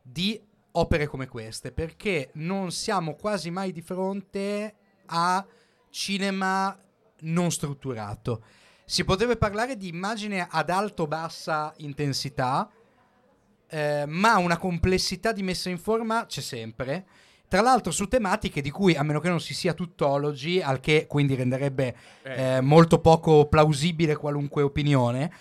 di 0.00 0.40
opere 0.72 1.06
come 1.06 1.26
queste, 1.26 1.72
perché 1.72 2.30
non 2.34 2.70
siamo 2.70 3.14
quasi 3.14 3.50
mai 3.50 3.72
di 3.72 3.82
fronte 3.82 4.74
a 5.06 5.44
cinema 5.90 6.78
non 7.20 7.50
strutturato. 7.50 8.42
Si 8.84 9.04
potrebbe 9.04 9.36
parlare 9.36 9.76
di 9.76 9.88
immagine 9.88 10.46
ad 10.48 10.70
alto-bassa 10.70 11.74
intensità, 11.78 12.70
eh, 13.68 14.04
ma 14.06 14.38
una 14.38 14.56
complessità 14.56 15.32
di 15.32 15.42
messa 15.42 15.68
in 15.68 15.78
forma 15.78 16.26
c'è 16.26 16.40
sempre. 16.40 17.06
Tra 17.48 17.60
l'altro 17.60 17.92
su 17.92 18.06
tematiche 18.08 18.60
di 18.60 18.70
cui, 18.70 18.94
a 18.94 19.02
meno 19.02 19.20
che 19.20 19.28
non 19.28 19.40
si 19.40 19.54
sia 19.54 19.72
tuttologi, 19.72 20.60
al 20.60 20.80
che 20.80 21.06
quindi 21.06 21.34
renderebbe 21.34 21.96
eh, 22.22 22.60
molto 22.60 23.00
poco 23.00 23.46
plausibile 23.46 24.16
qualunque 24.16 24.62
opinione, 24.62 25.32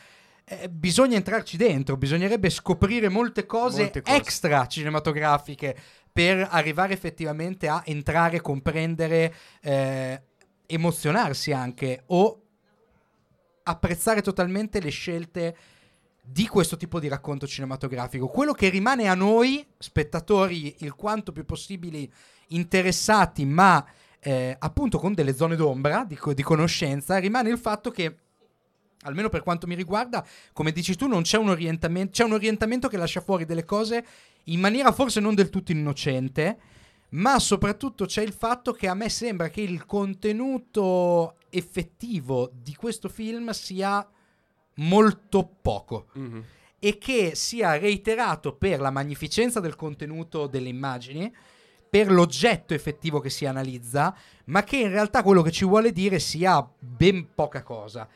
eh, 0.50 0.70
bisogna 0.70 1.18
entrarci 1.18 1.58
dentro, 1.58 1.98
bisognerebbe 1.98 2.50
scoprire 2.50 3.10
molte 3.10 3.46
cose, 3.46 3.82
Molte 3.82 4.02
cose. 4.02 4.16
extra 4.16 4.66
cinematografiche 4.66 5.76
per 6.12 6.48
arrivare 6.50 6.94
effettivamente 6.94 7.68
a 7.68 7.84
entrare, 7.86 8.40
comprendere, 8.40 9.34
eh, 9.62 10.22
emozionarsi 10.66 11.52
anche 11.52 12.04
o 12.08 12.42
apprezzare 13.64 14.22
totalmente 14.22 14.80
le 14.80 14.90
scelte 14.90 15.58
di 16.22 16.48
questo 16.48 16.78
tipo 16.78 17.00
di 17.00 17.08
racconto 17.08 17.46
cinematografico. 17.46 18.28
Quello 18.28 18.54
che 18.54 18.70
rimane 18.70 19.08
a 19.08 19.16
noi, 19.16 19.66
spettatori, 19.78 20.78
il 20.80 20.96
quanto 20.96 21.32
più 21.32 21.46
possibili 21.46 22.10
interessati, 22.48 23.46
ma 23.46 23.86
eh, 24.20 24.56
appunto 24.58 24.98
con 24.98 25.14
delle 25.14 25.36
zone 25.36 25.56
d'ombra 25.56 26.06
di, 26.06 26.16
co- 26.16 26.34
di 26.34 26.42
conoscenza, 26.44 27.18
rimane 27.18 27.50
il 27.50 27.58
fatto 27.58 27.92
che, 27.92 28.16
almeno 29.08 29.30
per 29.30 29.42
quanto 29.44 29.66
mi 29.68 29.76
riguarda, 29.76 30.26
come 30.54 30.72
dici 30.72 30.96
tu, 30.96 31.08
non 31.08 31.24
c'è 31.24 31.38
un 31.38 31.50
orientamento, 31.50 32.12
c'è 32.12 32.24
un 32.24 32.34
orientamento 32.34 32.88
che 32.88 32.98
lascia 32.98 33.22
fuori 33.22 33.46
delle 33.46 33.66
cose 33.66 34.06
in 34.46 34.60
maniera 34.60 34.92
forse 34.92 35.20
non 35.20 35.36
del 35.36 35.50
tutto 35.50 35.72
innocente, 35.72 36.58
ma 37.10 37.40
soprattutto 37.40 38.06
c'è 38.06 38.22
il 38.22 38.34
fatto 38.34 38.74
che 38.74 38.88
a 38.88 38.94
me 38.94 39.10
sembra 39.10 39.50
che 39.50 39.62
il 39.62 39.86
contenuto 39.86 41.36
effettivo 41.50 42.52
di 42.54 42.76
questo 42.76 43.10
film 43.10 43.50
sia 43.52 44.06
molto 44.76 45.50
poco 45.62 46.08
Mhm. 46.14 46.44
e 46.80 46.98
che 46.98 47.32
sia 47.34 47.78
reiterato 47.78 48.54
per 48.54 48.80
la 48.80 48.92
magnificenza 48.92 49.60
del 49.60 49.76
contenuto 49.76 50.48
delle 50.48 50.70
immagini, 50.70 51.34
per 51.90 52.12
l'oggetto 52.12 52.74
effettivo 52.74 53.20
che 53.20 53.30
si 53.30 53.46
analizza, 53.46 54.16
ma 54.46 54.64
che 54.64 54.78
in 54.78 54.90
realtà 54.90 55.24
quello 55.24 55.42
che 55.42 55.52
ci 55.52 55.66
vuole 55.66 55.92
dire 55.92 56.20
sia 56.20 56.66
ben 56.78 57.34
poca 57.34 57.64
cosa. 57.64 58.08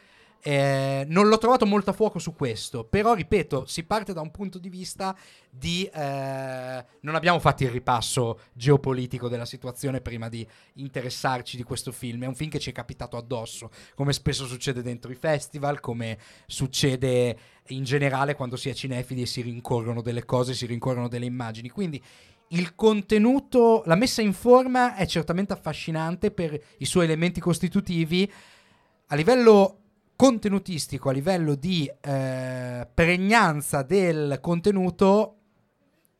Eh, 0.44 1.06
non 1.08 1.28
l'ho 1.28 1.38
trovato 1.38 1.68
molto 1.68 1.92
a 1.92 1.94
fuoco 1.94 2.18
su 2.18 2.34
questo, 2.34 2.84
però 2.84 3.14
ripeto, 3.14 3.66
si 3.68 3.84
parte 3.84 4.12
da 4.12 4.22
un 4.22 4.32
punto 4.32 4.58
di 4.58 4.70
vista 4.70 5.16
di... 5.48 5.84
eh, 5.86 6.86
non 7.02 7.14
abbiamo 7.14 7.38
fatto 7.38 7.64
il 7.64 7.70
ripasso 7.70 8.40
geopolitico 8.54 9.30
della 9.30 9.46
situazione 9.46 10.02
prima 10.02 10.30
di 10.30 10.48
interessarci 10.74 11.58
di 11.58 11.64
questo 11.64 11.92
film, 11.92 12.24
è 12.24 12.28
un 12.28 12.34
film 12.34 12.50
che 12.50 12.58
ci 12.58 12.72
è 12.72 12.74
capitato 12.74 13.18
addosso, 13.18 13.70
come 13.94 14.14
spesso 14.14 14.48
succede 14.48 14.82
dentro 14.82 15.12
i 15.12 15.16
festival, 15.16 15.80
come 15.80 16.18
succede 16.48 17.38
in 17.68 17.84
generale 17.84 18.34
quando 18.34 18.56
si 18.56 18.70
è 18.70 18.74
cinefili 18.74 19.22
e 19.22 19.28
si 19.28 19.42
rincorrono 19.42 20.02
delle 20.02 20.26
cose, 20.26 20.56
si 20.56 20.66
rincorrono 20.66 21.08
delle 21.08 21.26
immagini. 21.26 21.70
Quindi 21.70 22.02
il 22.48 22.74
contenuto, 22.74 23.84
la 23.86 23.96
messa 23.96 24.24
in 24.24 24.34
forma 24.34 24.96
è 24.96 25.06
certamente 25.06 25.54
affascinante 25.54 26.32
per 26.32 26.60
i 26.78 26.86
suoi 26.86 27.06
elementi 27.06 27.40
costitutivi. 27.40 28.30
A 29.08 29.16
livello 29.16 29.81
contenutistico, 30.22 31.10
a 31.10 31.14
livello 31.14 31.56
di 31.56 31.92
eh, 32.00 32.88
pregnanza 32.94 33.82
del 33.82 34.38
contenuto, 34.40 35.38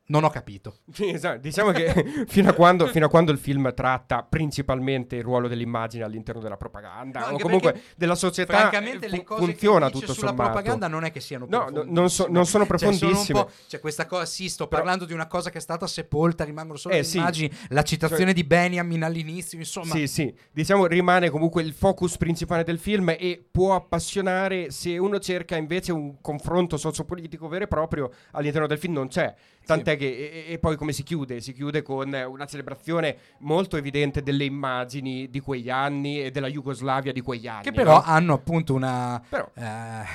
non 0.06 0.24
ho 0.24 0.30
capito. 0.30 0.78
Esatto, 0.98 1.38
diciamo 1.38 1.70
che 1.70 2.24
fino 2.26 2.50
a, 2.50 2.52
quando, 2.52 2.86
fino 2.88 3.06
a, 3.06 3.08
quando, 3.08 3.30
il 3.30 3.38
film 3.38 3.72
tratta 3.72 4.22
principalmente 4.22 5.16
il 5.16 5.22
ruolo 5.22 5.48
dell'immagine 5.48 6.02
all'interno 6.02 6.40
della 6.40 6.56
propaganda 6.56 7.28
no, 7.30 7.36
o 7.36 7.38
comunque 7.38 7.82
della 7.96 8.16
società, 8.16 8.58
francamente 8.58 9.08
fu- 9.08 9.14
le 9.14 9.22
cose 9.22 9.44
funziona 9.44 9.86
che 9.86 9.92
tutto 9.92 10.12
sulla 10.12 10.28
sommato. 10.28 10.50
propaganda 10.50 10.88
non 10.88 11.04
è 11.04 11.12
che 11.12 11.20
siano 11.20 11.46
no, 11.48 11.68
no 11.70 11.84
non, 11.86 12.10
so, 12.10 12.26
non, 12.28 12.46
sono 12.46 12.66
profondissime. 12.66 13.14
Cioè, 13.14 13.24
sono 13.24 13.50
cioè 13.68 13.80
questa 13.80 14.06
cosa, 14.06 14.24
sì, 14.24 14.48
sto 14.48 14.66
Però, 14.66 14.80
parlando 14.80 15.04
di 15.04 15.12
una 15.12 15.26
cosa 15.26 15.50
che 15.50 15.58
è 15.58 15.60
stata 15.60 15.86
sepolta, 15.86 16.44
rimangono 16.44 16.78
solo 16.78 16.94
eh, 16.94 17.02
le 17.02 17.08
immagini, 17.12 17.52
sì. 17.52 17.66
la 17.68 17.82
citazione 17.82 18.24
cioè, 18.24 18.34
di 18.34 18.44
Benjamin 18.44 19.04
all'inizio, 19.04 19.58
insomma. 19.58 19.94
Sì, 19.94 20.06
sì, 20.08 20.34
diciamo 20.50 20.86
rimane 20.86 21.30
comunque 21.30 21.62
il 21.62 21.72
focus 21.72 22.16
principale 22.16 22.64
del 22.64 22.78
film 22.78 23.10
e 23.10 23.42
può 23.50 23.74
appassionare 23.74 24.70
se 24.72 24.98
uno 24.98 25.18
cerca 25.20 25.56
invece 25.56 25.92
un 25.92 26.20
confronto 26.20 26.76
sociopolitico 26.76 27.48
vero 27.48 27.64
e 27.64 27.68
proprio 27.68 28.10
all'interno 28.32 28.66
del 28.66 28.78
film 28.78 28.94
non 28.94 29.08
c'è. 29.08 29.34
Tant'è 29.64 29.92
sì. 29.92 29.96
che 29.98 30.06
e, 30.06 30.52
e, 30.52 30.58
poi 30.58 30.76
come 30.76 30.92
si 30.92 31.02
chiude? 31.02 31.40
Si 31.40 31.52
chiude 31.52 31.82
con 31.82 32.12
una 32.12 32.46
celebrazione 32.46 33.16
molto 33.38 33.76
evidente 33.76 34.22
delle 34.22 34.44
immagini 34.44 35.30
di 35.30 35.40
quegli 35.40 35.70
anni 35.70 36.22
e 36.22 36.30
della 36.30 36.48
Jugoslavia 36.48 37.12
di 37.12 37.20
quegli 37.20 37.46
anni. 37.46 37.62
Che 37.62 37.72
però 37.72 37.94
no? 37.94 38.02
hanno 38.04 38.34
appunto 38.34 38.74
una... 38.74 39.22
Però, 39.28 39.48
eh, 39.54 39.62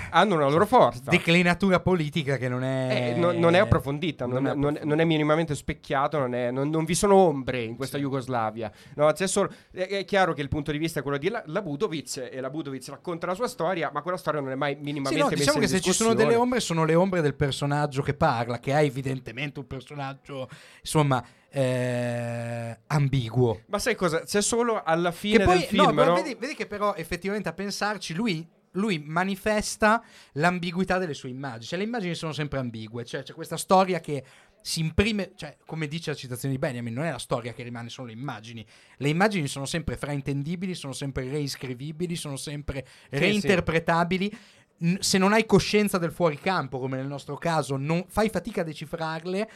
hanno 0.09 0.35
una 0.35 0.49
loro 0.49 0.65
forza. 0.65 1.09
Declinatura 1.09 1.79
politica 1.79 2.37
che 2.37 2.49
non 2.49 2.63
è... 2.63 3.13
Eh, 3.15 3.19
non, 3.19 3.37
non, 3.37 3.55
è 3.55 3.59
approfondita, 3.59 4.25
non, 4.25 4.43
non, 4.43 4.45
è 4.45 4.49
approfondita. 4.49 4.85
non, 4.85 4.99
è 4.99 5.05
minimamente 5.05 5.55
specchiato, 5.55 6.25
non, 6.27 6.85
vi 6.85 6.95
sono 6.95 7.15
ombre 7.15 7.63
in 7.63 7.75
questa 7.75 7.97
sì. 7.97 8.03
Jugoslavia. 8.03 8.71
No, 8.95 9.11
solo, 9.15 9.51
è, 9.71 9.87
è, 9.87 10.05
chiaro 10.05 10.33
che 10.33 10.41
il 10.41 10.49
punto 10.49 10.71
di 10.71 10.77
vista 10.77 10.99
è 10.99 11.03
quello 11.03 11.17
di 11.17 11.29
la, 11.29 11.41
la 11.45 11.61
Budovic 11.61 12.29
e 12.31 12.41
la 12.41 12.49
Budovic 12.49 12.87
racconta 12.89 13.27
la 13.27 13.33
sua 13.33 13.47
storia, 13.47 13.89
ma 13.93 14.01
quella 14.01 14.17
storia 14.17 14.41
non 14.41 14.51
è 14.51 14.55
mai 14.55 14.75
minimamente 14.79 15.23
sì, 15.23 15.29
no, 15.29 15.35
diciamo 15.35 15.59
che 15.59 15.67
se 15.67 15.79
ci 15.79 15.93
sono 15.93 16.13
delle 16.13 16.35
ombre 16.35 16.59
sono 16.59 16.85
le 16.85 16.95
ombre 16.95 17.21
del 17.21 17.35
personaggio 17.35 18.01
che 18.01 18.13
parla, 18.13 18.59
che 18.59 18.73
ha 18.73 18.81
evidentemente 18.81 19.36
un 19.41 19.67
personaggio 19.67 20.49
insomma 20.81 21.23
eh, 21.49 22.77
ambiguo. 22.87 23.61
Ma 23.67 23.79
sai 23.79 23.95
cosa? 23.95 24.21
C'è 24.21 24.41
solo 24.41 24.83
alla 24.83 25.11
fine 25.11 25.43
poi, 25.43 25.59
del 25.59 25.67
film. 25.67 25.95
No, 25.95 26.03
no? 26.03 26.13
Vedi, 26.15 26.35
vedi, 26.35 26.55
che 26.55 26.67
però 26.67 26.93
effettivamente 26.95 27.49
a 27.49 27.53
pensarci 27.53 28.13
lui. 28.13 28.47
Lui 28.71 28.99
manifesta 28.99 30.03
l'ambiguità 30.33 30.99
delle 30.99 31.15
sue 31.15 31.29
immagini, 31.29 31.63
cioè 31.63 31.79
le 31.79 31.85
immagini 31.85 32.13
sono 32.13 32.31
sempre 32.31 32.59
ambigue, 32.59 33.05
cioè 33.05 33.23
c'è 33.23 33.33
questa 33.33 33.57
storia 33.57 33.99
che 33.99 34.23
si 34.61 34.81
imprime, 34.81 35.31
cioè 35.35 35.55
come 35.65 35.87
dice 35.87 36.11
la 36.11 36.15
citazione 36.17 36.53
di 36.53 36.59
Benjamin, 36.59 36.93
non 36.93 37.05
è 37.05 37.11
la 37.11 37.17
storia 37.17 37.53
che 37.53 37.63
rimane, 37.63 37.89
sono 37.89 38.07
le 38.07 38.13
immagini. 38.13 38.65
Le 38.97 39.09
immagini 39.09 39.47
sono 39.47 39.65
sempre 39.65 39.95
fraintendibili, 39.95 40.75
sono 40.75 40.91
sempre 40.91 41.29
reiscrivibili, 41.29 42.15
sono 42.15 42.35
sempre 42.35 42.85
reinterpretabili. 43.09 44.29
Sì, 44.29 44.35
sì. 44.35 44.56
Se 44.99 45.17
non 45.17 45.33
hai 45.33 45.45
coscienza 45.45 45.97
del 45.97 46.11
fuoricampo, 46.11 46.79
come 46.79 46.97
nel 46.97 47.07
nostro 47.07 47.35
caso, 47.37 47.77
non, 47.77 48.05
fai 48.07 48.29
fatica 48.29 48.61
a 48.61 48.63
decifrarle 48.63 49.49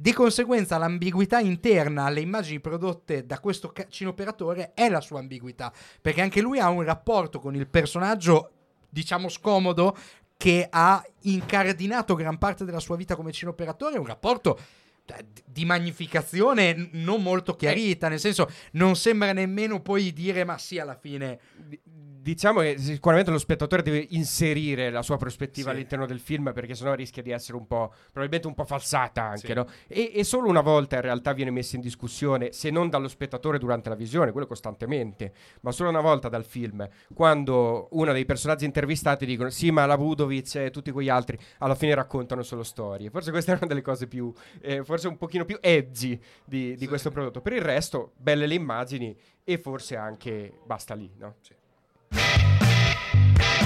di 0.00 0.12
conseguenza 0.12 0.78
l'ambiguità 0.78 1.40
interna 1.40 2.04
alle 2.04 2.20
immagini 2.20 2.60
prodotte 2.60 3.26
da 3.26 3.40
questo 3.40 3.72
cineoperatore 3.88 4.72
è 4.72 4.88
la 4.88 5.00
sua 5.00 5.18
ambiguità, 5.18 5.72
perché 6.00 6.20
anche 6.20 6.40
lui 6.40 6.60
ha 6.60 6.68
un 6.68 6.84
rapporto 6.84 7.40
con 7.40 7.56
il 7.56 7.66
personaggio, 7.66 8.52
diciamo 8.88 9.28
scomodo, 9.28 9.96
che 10.36 10.68
ha 10.70 11.04
incardinato 11.22 12.14
gran 12.14 12.38
parte 12.38 12.64
della 12.64 12.78
sua 12.78 12.94
vita 12.94 13.16
come 13.16 13.32
cineoperatore, 13.32 13.98
un 13.98 14.06
rapporto 14.06 14.56
cioè, 15.04 15.24
di 15.44 15.64
magnificazione 15.64 16.90
non 16.92 17.20
molto 17.20 17.56
chiarita, 17.56 18.08
nel 18.08 18.20
senso 18.20 18.48
non 18.72 18.94
sembra 18.94 19.32
nemmeno 19.32 19.80
poi 19.80 20.12
dire 20.12 20.44
ma 20.44 20.58
sì 20.58 20.78
alla 20.78 20.94
fine 20.94 21.40
diciamo 22.28 22.60
che 22.60 22.76
sicuramente 22.76 23.30
lo 23.30 23.38
spettatore 23.38 23.80
deve 23.80 24.06
inserire 24.10 24.90
la 24.90 25.00
sua 25.00 25.16
prospettiva 25.16 25.70
sì. 25.70 25.74
all'interno 25.74 26.04
del 26.04 26.20
film 26.20 26.52
perché 26.52 26.74
sennò 26.74 26.92
rischia 26.92 27.22
di 27.22 27.30
essere 27.30 27.56
un 27.56 27.66
po' 27.66 27.90
probabilmente 28.04 28.46
un 28.46 28.54
po' 28.54 28.64
falsata 28.64 29.22
anche 29.22 29.46
sì. 29.46 29.54
no? 29.54 29.66
e, 29.86 30.12
e, 30.14 30.24
solo 30.24 30.48
una 30.48 30.60
volta 30.60 30.96
in 30.96 31.02
realtà 31.02 31.32
viene 31.32 31.50
messa 31.50 31.76
in 31.76 31.82
discussione 31.82 32.52
se 32.52 32.68
non 32.68 32.90
dallo 32.90 33.08
spettatore 33.08 33.58
durante 33.58 33.88
la 33.88 33.94
visione 33.94 34.32
quello 34.32 34.46
costantemente 34.46 35.32
ma 35.62 35.72
solo 35.72 35.88
una 35.88 36.02
volta 36.02 36.28
dal 36.28 36.44
film 36.44 36.86
quando 37.14 37.88
uno 37.92 38.12
dei 38.12 38.26
personaggi 38.26 38.66
intervistati 38.66 39.24
dicono 39.24 39.48
sì 39.48 39.70
ma 39.70 39.86
la 39.86 39.96
Budovic 39.96 40.54
e 40.56 40.70
tutti 40.70 40.90
quegli 40.90 41.08
altri 41.08 41.38
alla 41.58 41.74
fine 41.74 41.94
raccontano 41.94 42.42
solo 42.42 42.62
storie 42.62 43.08
forse 43.08 43.30
questa 43.30 43.52
è 43.54 43.56
una 43.56 43.66
delle 43.66 43.82
cose 43.82 44.06
più 44.06 44.30
eh, 44.60 44.84
forse 44.84 45.08
un 45.08 45.16
pochino 45.16 45.46
più 45.46 45.56
edgy 45.62 46.20
di, 46.44 46.72
di 46.72 46.78
sì. 46.78 46.86
questo 46.86 47.10
prodotto 47.10 47.40
per 47.40 47.54
il 47.54 47.62
resto 47.62 48.12
belle 48.16 48.46
le 48.46 48.54
immagini 48.54 49.16
e 49.44 49.56
forse 49.56 49.96
anche 49.96 50.52
basta 50.66 50.92
lì 50.92 51.10
no? 51.16 51.36
Sì. 51.40 51.57
Thank 53.10 53.52
you 53.52 53.57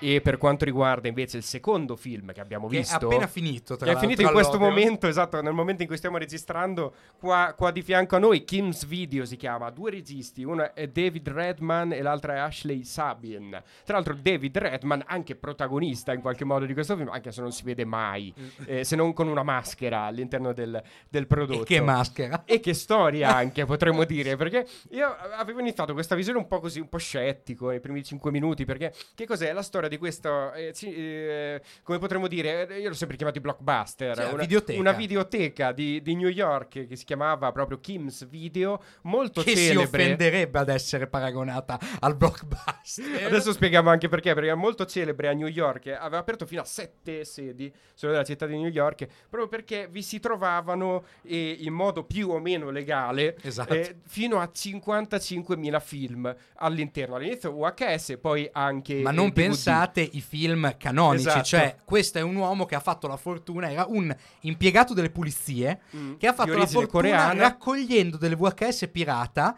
E 0.00 0.20
per 0.20 0.38
quanto 0.38 0.64
riguarda 0.64 1.08
invece 1.08 1.38
il 1.38 1.42
secondo 1.42 1.96
film 1.96 2.32
che 2.32 2.40
abbiamo 2.40 2.68
che 2.68 2.78
visto, 2.78 2.98
è 3.00 3.04
appena 3.04 3.26
finito, 3.26 3.76
tra 3.76 3.86
che 3.86 3.96
è 3.96 4.00
finito 4.00 4.22
in 4.22 4.30
questo 4.30 4.58
momento, 4.58 5.06
esatto, 5.06 5.40
nel 5.42 5.52
momento 5.52 5.82
in 5.82 5.88
cui 5.88 5.96
stiamo 5.96 6.18
registrando, 6.18 6.94
qua, 7.18 7.54
qua, 7.56 7.70
di 7.70 7.82
fianco 7.82 8.16
a 8.16 8.18
noi, 8.18 8.44
Kim's 8.44 8.86
Video 8.86 9.24
si 9.24 9.36
chiama, 9.36 9.70
due 9.70 9.90
registi, 9.90 10.44
uno 10.44 10.72
è 10.74 10.86
David 10.86 11.28
Redman 11.28 11.92
e 11.92 12.02
l'altra 12.02 12.34
è 12.34 12.38
Ashley 12.38 12.84
Sabin. 12.84 13.50
Tra 13.84 13.94
l'altro, 13.94 14.14
David 14.14 14.56
Redman, 14.56 15.02
anche 15.06 15.34
protagonista 15.34 16.12
in 16.12 16.20
qualche 16.20 16.44
modo 16.44 16.64
di 16.64 16.72
questo 16.74 16.96
film, 16.96 17.08
anche 17.08 17.32
se 17.32 17.40
non 17.40 17.52
si 17.52 17.64
vede 17.64 17.84
mai, 17.84 18.32
mm. 18.38 18.46
eh, 18.66 18.84
se 18.84 18.94
non 18.94 19.12
con 19.12 19.26
una 19.28 19.42
maschera 19.42 20.02
all'interno 20.02 20.52
del, 20.52 20.80
del 21.08 21.26
prodotto. 21.26 21.62
E 21.62 21.64
che 21.64 21.80
maschera! 21.80 22.44
E 22.44 22.60
che 22.60 22.74
storia 22.74 23.34
anche, 23.34 23.64
potremmo 23.64 24.04
dire, 24.06 24.36
perché 24.36 24.66
io 24.90 25.14
avevo 25.36 25.60
iniziato 25.60 25.92
questa 25.92 26.14
visione 26.14 26.38
un 26.38 26.46
po' 26.46 26.60
così, 26.60 26.78
un 26.78 26.88
po' 26.88 26.98
scettico 26.98 27.70
nei 27.70 27.80
primi 27.80 28.04
cinque 28.04 28.30
minuti, 28.30 28.64
perché 28.64 28.94
che 29.14 29.26
cos'è 29.26 29.52
la 29.52 29.62
storia? 29.62 29.87
Di 29.88 29.98
questo, 29.98 30.52
eh, 30.52 30.72
eh, 30.80 31.60
come 31.82 31.98
potremmo 31.98 32.28
dire, 32.28 32.68
eh, 32.68 32.80
io 32.80 32.88
l'ho 32.88 32.94
sempre 32.94 33.16
chiamato 33.16 33.40
blockbuster, 33.40 34.16
cioè, 34.16 34.32
una, 34.32 34.42
videoteca, 34.42 34.78
una 34.78 34.92
videoteca 34.92 35.72
di, 35.72 36.00
di, 36.02 36.14
New 36.14 36.28
York 36.28 36.86
che 36.86 36.96
si 36.96 37.04
chiamava 37.04 37.50
proprio 37.52 37.78
Kim's 37.80 38.26
Video, 38.28 38.82
molto 39.02 39.42
che 39.42 39.54
celebre. 39.54 39.72
si 39.72 39.84
offenderebbe 39.84 40.58
ad 40.58 40.68
essere 40.68 41.06
paragonata 41.06 41.78
al 42.00 42.16
blockbuster. 42.16 43.24
Adesso 43.26 43.52
spieghiamo 43.52 43.90
anche 43.90 44.08
perché, 44.08 44.34
perché 44.34 44.50
è 44.50 44.54
molto 44.54 44.84
celebre 44.86 45.28
a 45.28 45.32
New 45.32 45.46
York, 45.46 45.86
aveva 45.88 46.18
aperto 46.18 46.46
fino 46.46 46.60
a 46.60 46.64
sette 46.64 47.24
sedi 47.24 47.72
solo 47.94 48.12
della 48.12 48.24
città 48.24 48.46
di 48.46 48.56
New 48.56 48.70
York, 48.70 49.06
proprio 49.28 49.48
perché 49.48 49.88
vi 49.90 50.02
si 50.02 50.20
trovavano 50.20 51.04
eh, 51.22 51.56
in 51.60 51.72
modo 51.72 52.04
più 52.04 52.30
o 52.30 52.38
meno 52.38 52.70
legale 52.70 53.36
esatto. 53.42 53.74
eh, 53.74 53.96
fino 54.06 54.38
a 54.40 54.50
55.000 54.52 55.80
film 55.80 56.34
all'interno. 56.56 57.16
All'inizio 57.16 57.52
VHS, 57.52 58.18
poi 58.20 58.48
anche... 58.52 59.00
Ma 59.00 59.10
non 59.10 59.28
DVD. 59.28 59.36
Pensate 59.78 60.08
i 60.12 60.20
film 60.20 60.76
canonici, 60.76 61.28
esatto. 61.28 61.44
cioè 61.44 61.76
questo 61.84 62.18
è 62.18 62.22
un 62.22 62.36
uomo 62.36 62.66
che 62.66 62.74
ha 62.74 62.80
fatto 62.80 63.06
la 63.06 63.16
fortuna, 63.16 63.70
era 63.70 63.86
un 63.88 64.14
impiegato 64.40 64.94
delle 64.94 65.10
pulizie 65.10 65.80
mm. 65.96 66.14
che 66.16 66.26
ha 66.26 66.32
fatto 66.32 66.56
la 66.56 66.66
fortuna 66.66 66.86
coreana. 66.86 67.40
raccogliendo 67.40 68.16
delle 68.16 68.36
VHS 68.36 68.88
pirata 68.90 69.56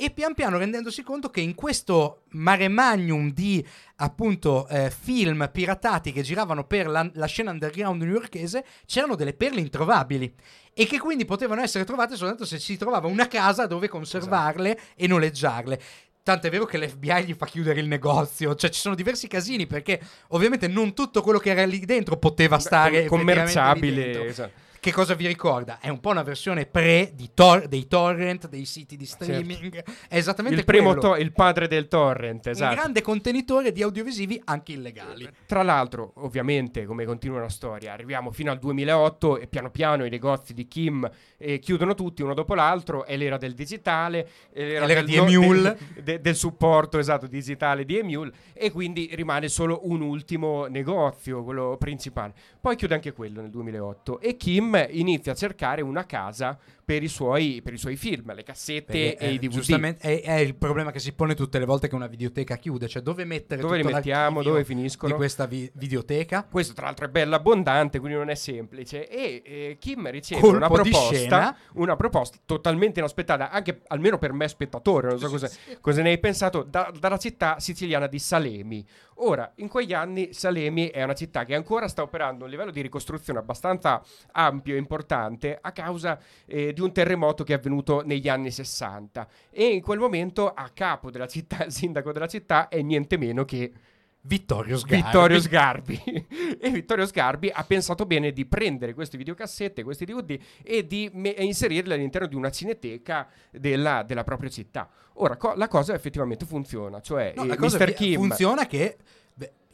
e 0.00 0.10
pian 0.10 0.32
piano 0.32 0.58
rendendosi 0.58 1.02
conto 1.02 1.28
che 1.28 1.40
in 1.40 1.56
questo 1.56 2.22
mare 2.28 2.68
magnum 2.68 3.32
di 3.32 3.66
appunto 3.96 4.68
eh, 4.68 4.92
film 4.96 5.48
piratati 5.52 6.12
che 6.12 6.22
giravano 6.22 6.64
per 6.64 6.86
la, 6.86 7.10
la 7.14 7.26
scena 7.26 7.50
underground 7.50 8.00
newyorkese 8.02 8.64
c'erano 8.86 9.16
delle 9.16 9.32
perle 9.32 9.60
introvabili 9.60 10.32
e 10.72 10.86
che 10.86 11.00
quindi 11.00 11.24
potevano 11.24 11.62
essere 11.62 11.84
trovate 11.84 12.14
soltanto 12.14 12.44
se 12.44 12.60
si 12.60 12.76
trovava 12.76 13.08
una 13.08 13.26
casa 13.26 13.66
dove 13.66 13.88
conservarle 13.88 14.76
esatto. 14.76 14.92
e 14.94 15.06
noleggiarle. 15.08 15.80
Tanto 16.22 16.46
è 16.46 16.50
vero 16.50 16.66
che 16.66 16.78
l'FBI 16.78 17.24
gli 17.24 17.34
fa 17.34 17.46
chiudere 17.46 17.80
il 17.80 17.86
negozio. 17.86 18.54
Cioè, 18.54 18.70
ci 18.70 18.80
sono 18.80 18.94
diversi 18.94 19.28
casini 19.28 19.66
perché 19.66 20.00
ovviamente 20.28 20.68
non 20.68 20.94
tutto 20.94 21.22
quello 21.22 21.38
che 21.38 21.50
era 21.50 21.64
lì 21.64 21.80
dentro 21.80 22.16
poteva 22.16 22.58
stare 22.58 23.06
Com- 23.06 23.18
commerciabile. 23.18 24.26
Esatto 24.26 24.66
che 24.80 24.92
cosa 24.92 25.14
vi 25.14 25.26
ricorda? 25.26 25.78
È 25.80 25.88
un 25.88 26.00
po' 26.00 26.10
una 26.10 26.22
versione 26.22 26.66
pre 26.66 27.12
tor- 27.34 27.66
dei 27.66 27.86
torrent, 27.86 28.48
dei 28.48 28.64
siti 28.64 28.96
di 28.96 29.06
certo. 29.06 29.24
streaming. 29.24 29.72
Certo. 29.74 29.92
È 30.08 30.16
esattamente 30.16 30.58
il 30.60 30.64
primo 30.64 30.94
to- 30.94 31.16
il 31.16 31.32
padre 31.32 31.68
del 31.68 31.88
torrent, 31.88 32.46
esatto. 32.46 32.74
Un 32.74 32.78
grande 32.78 33.02
contenitore 33.02 33.72
di 33.72 33.82
audiovisivi 33.82 34.40
anche 34.44 34.72
illegali. 34.72 35.28
Tra 35.46 35.62
l'altro, 35.62 36.12
ovviamente, 36.16 36.84
come 36.84 37.04
continua 37.04 37.40
la 37.40 37.48
storia, 37.48 37.92
arriviamo 37.92 38.30
fino 38.30 38.50
al 38.50 38.58
2008 38.58 39.38
e 39.38 39.46
piano 39.46 39.70
piano 39.70 40.04
i 40.04 40.10
negozi 40.10 40.54
di 40.54 40.66
Kim 40.68 41.08
eh, 41.38 41.58
chiudono 41.58 41.94
tutti 41.94 42.22
uno 42.22 42.34
dopo 42.34 42.54
l'altro, 42.54 43.04
è 43.04 43.16
l'era 43.16 43.36
del 43.36 43.54
digitale, 43.54 44.28
è 44.52 44.64
l'era, 44.64 44.86
l'era 44.86 45.02
del, 45.02 45.08
di 45.08 45.16
Emule. 45.16 45.78
De, 45.94 46.02
de, 46.02 46.20
del 46.20 46.36
supporto 46.36 46.98
esatto 46.98 47.26
digitale 47.26 47.84
di 47.84 47.98
Emule 47.98 48.32
e 48.52 48.70
quindi 48.70 49.10
rimane 49.12 49.48
solo 49.48 49.80
un 49.84 50.00
ultimo 50.00 50.66
negozio, 50.66 51.42
quello 51.44 51.76
principale. 51.78 52.34
Poi 52.60 52.76
chiude 52.76 52.94
anche 52.94 53.12
quello 53.12 53.40
nel 53.40 53.50
2008 53.50 54.20
e 54.20 54.36
Kim 54.36 54.67
inizia 54.76 55.32
a 55.32 55.34
cercare 55.34 55.82
una 55.82 56.04
casa 56.04 56.58
per 56.88 57.02
i 57.02 57.08
suoi, 57.08 57.60
per 57.62 57.74
i 57.74 57.76
suoi 57.76 57.96
film, 57.96 58.32
le 58.32 58.42
cassette 58.42 59.10
Perché, 59.10 59.16
e 59.18 59.26
eh, 59.26 59.32
i 59.32 59.38
DVD. 59.38 59.50
Giustamente 59.50 60.00
è, 60.00 60.22
è 60.22 60.38
il 60.38 60.54
problema 60.54 60.90
che 60.90 61.00
si 61.00 61.12
pone 61.12 61.34
tutte 61.34 61.58
le 61.58 61.66
volte 61.66 61.86
che 61.86 61.94
una 61.94 62.06
videoteca 62.06 62.56
chiude, 62.56 62.88
cioè 62.88 63.02
dove 63.02 63.26
mettere 63.26 63.60
Dove 63.60 63.76
li 63.76 63.82
tutto 63.82 63.94
mettiamo, 63.94 64.42
dove 64.42 64.64
finiscono? 64.64 65.12
di 65.12 65.18
questa 65.18 65.44
vi- 65.44 65.70
videoteca? 65.74 66.46
Questo 66.50 66.72
tra 66.72 66.86
l'altro 66.86 67.04
è 67.04 67.08
bello 67.10 67.34
abbondante, 67.34 67.98
quindi 67.98 68.16
non 68.16 68.30
è 68.30 68.34
semplice. 68.34 69.06
E 69.06 69.42
eh, 69.44 69.76
Kim 69.78 70.08
riceve 70.08 70.40
Colpo 70.40 70.56
una 70.56 70.68
proposta, 70.70 71.56
una 71.74 71.94
proposta 71.94 72.38
totalmente 72.46 73.00
inaspettata, 73.00 73.50
anche 73.50 73.82
almeno 73.88 74.16
per 74.16 74.32
me 74.32 74.48
spettatore, 74.48 75.08
non 75.08 75.18
so 75.18 75.28
cosa, 75.28 75.50
cosa 75.82 76.00
ne 76.00 76.08
hai 76.08 76.18
pensato, 76.18 76.62
da- 76.62 76.90
dalla 76.98 77.18
città 77.18 77.60
siciliana 77.60 78.06
di 78.06 78.18
Salemi. 78.18 78.86
Ora, 79.20 79.50
in 79.56 79.68
quegli 79.68 79.92
anni 79.92 80.32
Salemi 80.32 80.88
è 80.88 81.02
una 81.02 81.14
città 81.14 81.44
che 81.44 81.54
ancora 81.54 81.88
sta 81.88 82.02
operando 82.02 82.44
un 82.44 82.50
livello 82.50 82.70
di 82.70 82.80
ricostruzione 82.80 83.40
abbastanza 83.40 84.00
ampio 84.32 84.74
e 84.74 84.78
importante 84.78 85.58
a 85.60 85.72
causa 85.72 86.18
eh, 86.46 86.72
di 86.78 86.84
un 86.84 86.92
terremoto 86.92 87.42
che 87.42 87.54
è 87.54 87.56
avvenuto 87.56 88.02
negli 88.04 88.28
anni 88.28 88.52
60. 88.52 89.26
E 89.50 89.66
in 89.66 89.80
quel 89.80 89.98
momento 89.98 90.48
a 90.48 90.70
capo 90.72 91.10
della 91.10 91.26
città, 91.26 91.64
il 91.64 91.72
sindaco 91.72 92.12
della 92.12 92.28
città, 92.28 92.68
è 92.68 92.80
niente 92.82 93.16
meno 93.16 93.44
che 93.44 93.72
Vittorio 94.20 94.76
Sgarbi. 94.76 95.02
Vittorio 95.02 95.40
Sgarbi. 95.40 96.02
e 96.60 96.70
Vittorio 96.70 97.06
Sgarbi 97.06 97.50
ha 97.52 97.64
pensato 97.64 98.06
bene 98.06 98.32
di 98.32 98.46
prendere 98.46 98.94
queste 98.94 99.16
videocassette, 99.16 99.82
questi 99.82 100.04
DVD 100.04 100.38
e 100.62 100.86
di 100.86 101.10
me- 101.14 101.34
e 101.34 101.44
inserirle 101.44 101.94
all'interno 101.94 102.28
di 102.28 102.34
una 102.36 102.50
cineteca 102.50 103.28
della, 103.50 104.04
della 104.04 104.22
propria 104.24 104.50
città. 104.50 104.88
Ora, 105.14 105.36
co- 105.36 105.54
la 105.56 105.66
cosa 105.66 105.94
effettivamente 105.94 106.46
funziona, 106.46 107.00
cioè 107.00 107.32
No, 107.34 107.44
eh, 107.44 107.58
Mr. 107.58 107.86
vi- 107.86 107.94
Kim 107.94 108.14
funziona 108.20 108.66
che 108.66 108.98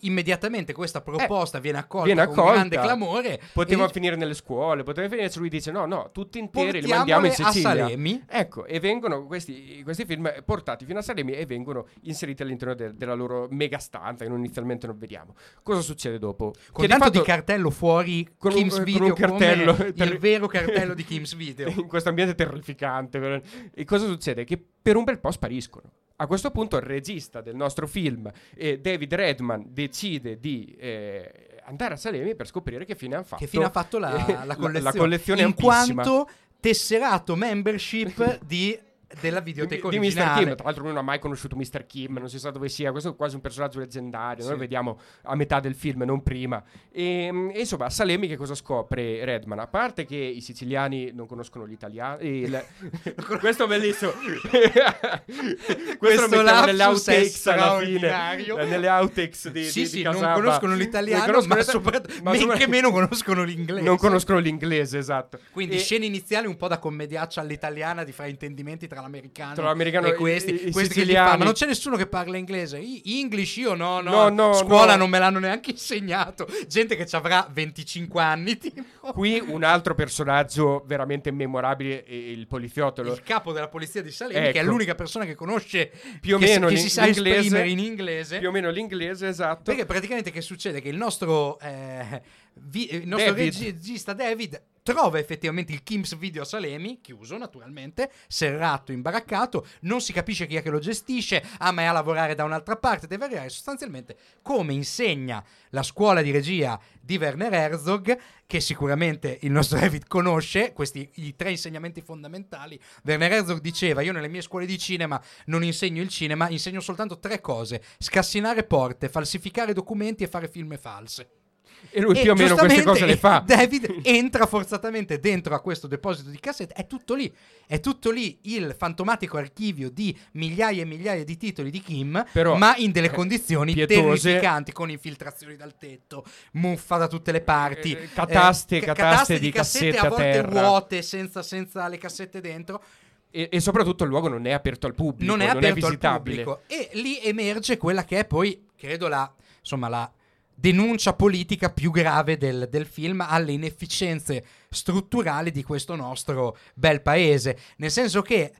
immediatamente 0.06 0.72
questa 0.72 1.00
proposta 1.00 1.58
viene 1.58 1.78
accolta 1.78 2.06
viene 2.06 2.26
con 2.26 2.34
grande 2.46 2.76
clamore. 2.78 3.40
poteva 3.52 3.84
e 3.86 3.88
finire 3.90 4.16
nelle 4.16 4.34
scuole, 4.34 4.82
poteva 4.82 5.08
finire, 5.08 5.30
lui 5.36 5.48
dice 5.48 5.70
no, 5.70 5.86
no, 5.86 6.10
tutti 6.12 6.38
interi 6.38 6.80
li 6.82 6.88
mandiamo 6.88 7.26
in 7.26 7.32
a 7.32 7.34
Sicilia. 7.34 7.68
Salemi. 7.68 8.22
Ecco, 8.28 8.64
e 8.66 8.80
vengono 8.80 9.26
questi, 9.26 9.82
questi 9.82 10.04
film 10.04 10.32
portati 10.44 10.84
fino 10.84 10.98
a 10.98 11.02
Salemi 11.02 11.32
e 11.32 11.46
vengono 11.46 11.86
inseriti 12.02 12.42
all'interno 12.42 12.74
de- 12.74 12.94
della 12.94 13.14
loro 13.14 13.46
mega 13.50 13.78
stanza 13.78 14.24
che 14.24 14.30
non 14.30 14.38
inizialmente 14.38 14.86
non 14.86 14.98
vediamo. 14.98 15.34
Cosa 15.62 15.80
succede 15.80 16.18
dopo? 16.18 16.52
Con 16.72 16.82
Che 16.84 16.88
tanto 16.88 17.04
fatto- 17.06 17.18
di 17.18 17.24
cartello 17.24 17.70
fuori 17.70 18.28
Con 18.38 18.52
un- 18.52 18.58
Kim's 18.58 18.74
con 18.76 18.84
Video 18.84 19.04
un 19.06 19.12
cartello 19.14 19.74
terri- 19.74 20.12
il 20.12 20.18
vero 20.18 20.46
cartello 20.46 20.94
di 20.94 21.04
Kim's 21.04 21.34
Video. 21.34 21.68
in 21.68 21.86
questo 21.88 22.08
ambiente 22.08 22.34
terrificante. 22.34 23.42
E 23.74 23.84
cosa 23.84 24.06
succede? 24.06 24.44
Che 24.44 24.62
per 24.82 24.96
un 24.96 25.04
bel 25.04 25.18
po' 25.18 25.30
spariscono. 25.30 25.90
A 26.16 26.26
questo 26.28 26.50
punto 26.50 26.76
il 26.76 26.82
regista 26.82 27.40
del 27.40 27.56
nostro 27.56 27.86
film, 27.88 28.30
eh, 28.54 28.78
David 28.78 29.14
Redman, 29.14 29.64
decide 29.68 30.38
di 30.38 30.76
eh, 30.78 31.58
andare 31.64 31.94
a 31.94 31.96
Salemi 31.96 32.36
per 32.36 32.46
scoprire 32.46 32.84
che 32.84 32.94
fine 32.94 33.16
ha 33.16 33.22
fatto. 33.22 33.42
che 33.42 33.48
fine 33.50 33.64
ha 33.64 33.70
fatto 33.70 33.98
la, 33.98 34.44
la 34.44 34.54
collezione, 34.56 34.80
La 34.80 34.92
collezione 34.92 35.40
in 35.40 35.46
ampissima. 35.46 36.02
quanto 36.02 36.28
tesserato 36.60 37.34
membership 37.34 38.38
di, 38.46 38.78
della 39.20 39.40
di, 39.40 39.52
videoteca 39.52 39.88
di 39.88 39.96
Mr. 39.98 40.02
originale. 40.04 40.44
Kim, 40.44 40.54
tra 40.54 40.64
l'altro 40.64 40.82
lui 40.82 40.92
non 40.92 41.00
ha 41.00 41.04
mai 41.04 41.18
conosciuto 41.18 41.56
Mr. 41.56 41.86
Kim, 41.86 42.16
non 42.18 42.28
si 42.28 42.38
sa 42.38 42.50
dove 42.50 42.68
sia, 42.68 42.90
questo 42.90 43.10
è 43.10 43.16
quasi 43.16 43.34
un 43.34 43.40
personaggio 43.40 43.78
leggendario, 43.78 44.38
noi 44.38 44.44
Sì. 44.44 44.50
lo 44.52 44.58
vediamo 44.58 44.98
a 45.22 45.34
metà 45.34 45.60
del 45.60 45.74
film, 45.74 46.02
non 46.02 46.22
prima. 46.22 46.62
E, 46.90 47.26
e 47.52 47.58
insomma, 47.60 47.86
a 47.86 47.90
Salemi 47.90 48.28
che 48.28 48.36
cosa 48.36 48.54
scopre 48.54 49.24
Redman? 49.24 49.58
A 49.58 49.66
parte 49.66 50.04
che 50.04 50.16
i 50.16 50.40
siciliani 50.40 51.12
non 51.12 51.26
conoscono 51.26 51.64
l'italiano, 51.64 52.18
il- 52.20 52.64
questo 53.40 53.64
è 53.64 53.66
bellissimo. 53.66 54.12
questo, 54.12 55.96
Questo 55.98 56.20
lo 56.22 56.28
mettiamo 56.28 56.64
nelle 56.66 56.84
outtakes 56.84 57.46
alla 57.46 57.78
fine, 57.78 58.36
eh, 58.60 58.64
nelle 58.66 58.88
outtakes 58.88 59.48
di, 59.50 59.64
sì, 59.64 59.80
di- 59.80 59.86
sì, 59.86 59.96
di 59.98 60.02
non 60.02 60.32
conoscono 60.34 60.74
l'italiano, 60.74 61.24
Non 61.24 61.26
conoscono 61.32 61.54
ma, 61.56 61.62
soprattutto, 61.62 62.22
ma 62.22 62.30
men 62.32 62.40
sopra- 62.40 62.56
che 62.56 62.66
meno 62.68 62.90
conoscono 62.90 63.42
l'inglese. 63.44 63.82
Non 63.82 63.96
conoscono 63.96 64.38
l'inglese, 64.38 64.98
esatto. 64.98 65.38
Quindi 65.50 65.76
E- 65.76 65.78
scene 65.78 66.06
iniziali 66.06 66.46
un 66.46 66.56
po' 66.56 66.68
da 66.68 66.78
commediaccia 66.78 67.40
all'italiana 67.40 68.04
di 68.04 68.12
fraintendimenti 68.12 68.86
tra 68.86 69.00
l'americano, 69.04 69.54
Tra 69.54 69.64
l'americano 69.64 70.06
e 70.08 70.14
questi. 70.14 70.50
i- 70.50 70.54
i 70.68 70.72
questi 70.72 70.80
che 70.80 70.88
ti 70.88 71.00
siciliani. 71.00 71.26
fanno, 71.26 71.38
ma 71.38 71.44
non 71.44 71.52
c'è 71.54 71.66
nessuno 71.66 71.96
che 71.96 72.06
parla 72.06 72.36
inglese. 72.36 72.78
I- 72.78 73.02
English 73.20 73.56
io 73.56 73.74
no, 73.74 74.00
no. 74.00 74.10
No, 74.10 74.28
no, 74.28 74.52
Scuola 74.54 74.92
no. 74.92 74.98
non 74.98 75.10
me 75.10 75.18
l'hanno 75.18 75.38
neanche 75.38 75.70
insegnato. 75.70 76.46
Gente 76.66 76.96
che 76.96 77.06
ci 77.06 77.14
avrà 77.16 77.48
25 77.50 78.20
anni. 78.22 78.56
Tipo. 78.58 78.82
Qui 79.12 79.42
un 79.46 79.62
altro 79.62 79.94
personaggio 79.94 80.82
veramente 80.86 81.30
memorabile 81.30 82.02
è 82.04 82.12
il 82.12 82.46
poliziotto. 82.46 83.02
Il 83.02 83.22
capo 83.22 83.52
della 83.52 83.68
polizia 83.68 84.02
di 84.02 84.10
Salemi, 84.10 84.40
che 84.46 84.52
è 84.52 84.58
Ecco. 84.62 84.70
l'unica 84.70 84.94
persona 84.94 85.24
che 85.24 85.34
conosce 85.34 85.90
Più 86.20 86.36
o 86.36 86.38
che, 86.38 86.46
meno 86.46 86.68
che 86.68 86.76
si 86.76 86.88
sa 86.88 87.06
esprimere 87.06 87.68
in 87.68 87.78
inglese. 87.78 88.38
Più 88.38 88.48
o 88.48 88.50
meno 88.52 88.70
l'inglese, 88.70 89.28
esatto. 89.28 89.62
Perché 89.64 89.84
praticamente 89.84 90.30
che 90.30 90.40
succede? 90.40 90.80
Che 90.80 90.88
il 90.88 90.96
nostro, 90.96 91.58
eh, 91.60 92.22
vi- 92.54 92.94
il 92.94 93.06
nostro 93.06 93.32
David. 93.32 93.62
regista 93.62 94.12
David 94.12 94.62
trova 94.84 95.18
effettivamente 95.18 95.72
il 95.72 95.82
Kim's 95.82 96.14
Video 96.14 96.42
a 96.42 96.44
Salemi, 96.44 97.00
chiuso 97.00 97.38
naturalmente, 97.38 98.12
serrato, 98.28 98.92
imbaraccato, 98.92 99.66
non 99.80 100.02
si 100.02 100.12
capisce 100.12 100.46
chi 100.46 100.56
è 100.56 100.62
che 100.62 100.68
lo 100.68 100.78
gestisce, 100.78 101.42
ah 101.58 101.72
ma 101.72 101.82
è 101.82 101.84
a 101.86 101.92
lavorare 101.92 102.34
da 102.34 102.44
un'altra 102.44 102.76
parte, 102.76 103.06
deve 103.06 103.24
arrivare 103.24 103.48
sostanzialmente 103.48 104.14
come 104.42 104.74
insegna 104.74 105.42
la 105.70 105.82
scuola 105.82 106.20
di 106.20 106.30
regia 106.30 106.78
di 107.00 107.16
Werner 107.16 107.54
Herzog, 107.54 108.18
che 108.46 108.60
sicuramente 108.60 109.38
il 109.40 109.52
nostro 109.52 109.78
David 109.80 110.06
conosce, 110.06 110.74
questi 110.74 111.10
i 111.14 111.34
tre 111.34 111.50
insegnamenti 111.50 112.02
fondamentali. 112.02 112.78
Werner 113.04 113.32
Herzog 113.32 113.60
diceva, 113.60 114.02
io 114.02 114.12
nelle 114.12 114.28
mie 114.28 114.42
scuole 114.42 114.66
di 114.66 114.78
cinema 114.78 115.18
non 115.46 115.64
insegno 115.64 116.02
il 116.02 116.08
cinema, 116.08 116.50
insegno 116.50 116.80
soltanto 116.80 117.18
tre 117.18 117.40
cose, 117.40 117.82
scassinare 117.96 118.64
porte, 118.64 119.08
falsificare 119.08 119.72
documenti 119.72 120.24
e 120.24 120.28
fare 120.28 120.46
film 120.46 120.76
false. 120.76 121.43
E 121.90 122.00
lui 122.00 122.18
E 122.18 122.22
più 122.22 122.32
o 122.32 122.34
meno 122.34 122.56
queste 122.56 122.82
cose 122.82 123.06
le 123.06 123.16
fa. 123.16 123.42
David 123.46 124.00
entra 124.02 124.46
forzatamente 124.46 125.18
dentro 125.20 125.54
a 125.54 125.60
questo 125.60 125.86
deposito 125.86 126.30
di 126.30 126.38
cassette, 126.40 126.74
è 126.74 126.86
tutto 126.86 127.14
lì, 127.14 127.32
è 127.66 127.80
tutto 127.80 128.10
lì 128.10 128.38
il 128.42 128.74
fantomatico 128.76 129.36
archivio 129.36 129.90
di 129.90 130.16
migliaia 130.32 130.82
e 130.82 130.84
migliaia 130.84 131.24
di 131.24 131.36
titoli 131.36 131.70
di 131.70 131.80
Kim, 131.80 132.24
Però, 132.32 132.56
ma 132.56 132.74
in 132.76 132.90
delle 132.92 133.08
eh, 133.08 133.10
condizioni 133.14 133.72
pietose. 133.72 134.20
terrificanti, 134.30 134.72
con 134.72 134.90
infiltrazioni 134.90 135.56
dal 135.56 135.76
tetto, 135.78 136.24
muffa 136.52 136.96
da 136.96 137.06
tutte 137.08 137.32
le 137.32 137.40
parti, 137.42 137.92
Eh, 137.92 138.08
cataste, 138.12 138.80
ca- 138.80 138.92
cataste 138.94 139.38
di 139.38 139.50
cassette 139.52 139.98
a 139.98 140.06
a 140.06 140.08
volte 140.08 140.22
terra. 140.30 140.60
vuote 140.62 141.02
senza, 141.02 141.42
senza 141.42 141.86
le 141.88 141.98
cassette 141.98 142.40
dentro. 142.40 142.82
E, 143.30 143.48
e 143.50 143.60
soprattutto 143.60 144.04
il 144.04 144.10
luogo 144.10 144.28
non 144.28 144.46
è 144.46 144.52
aperto 144.52 144.86
al 144.86 144.94
pubblico, 144.94 145.30
non 145.30 145.40
è 145.40 145.48
aperto 145.48 145.66
al 145.86 145.90
visitabile. 145.92 146.42
pubblico 146.44 146.62
e 146.68 146.90
lì 146.94 147.18
emerge 147.20 147.76
quella 147.76 148.04
che 148.04 148.20
è 148.20 148.24
poi 148.24 148.66
credo 148.76 149.08
la 149.08 149.28
insomma 149.58 149.88
la 149.88 150.08
denuncia 150.54 151.14
politica 151.14 151.70
più 151.70 151.90
grave 151.90 152.36
del, 152.36 152.68
del 152.70 152.86
film 152.86 153.20
alle 153.20 153.52
inefficienze 153.52 154.44
strutturali 154.70 155.50
di 155.50 155.62
questo 155.62 155.94
nostro 155.94 156.56
bel 156.74 157.02
paese. 157.02 157.58
Nel 157.76 157.90
senso 157.90 158.22
che 158.22 158.52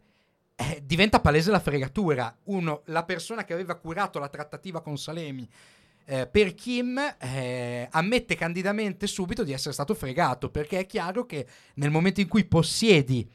eh, 0.57 0.83
diventa 0.85 1.21
palese 1.21 1.51
la 1.51 1.61
fregatura. 1.61 2.37
Uno 2.45 2.83
la 2.87 3.05
persona 3.05 3.45
che 3.45 3.53
aveva 3.53 3.75
curato 3.75 4.19
la 4.19 4.29
trattativa 4.29 4.81
con 4.81 4.97
Salemi 4.97 5.49
eh, 6.07 6.27
per 6.27 6.55
Kim 6.55 6.99
eh, 7.19 7.89
ammette 7.91 8.37
candidamente 8.37 9.07
subito 9.07 9.43
di 9.43 9.53
essere 9.53 9.73
stato 9.73 9.95
fregato 9.95 10.51
perché 10.51 10.81
è 10.81 10.87
chiaro 10.87 11.25
che 11.27 11.47
nel 11.75 11.91
momento 11.91 12.21
in 12.21 12.29
cui 12.29 12.45
possiedi 12.45 13.29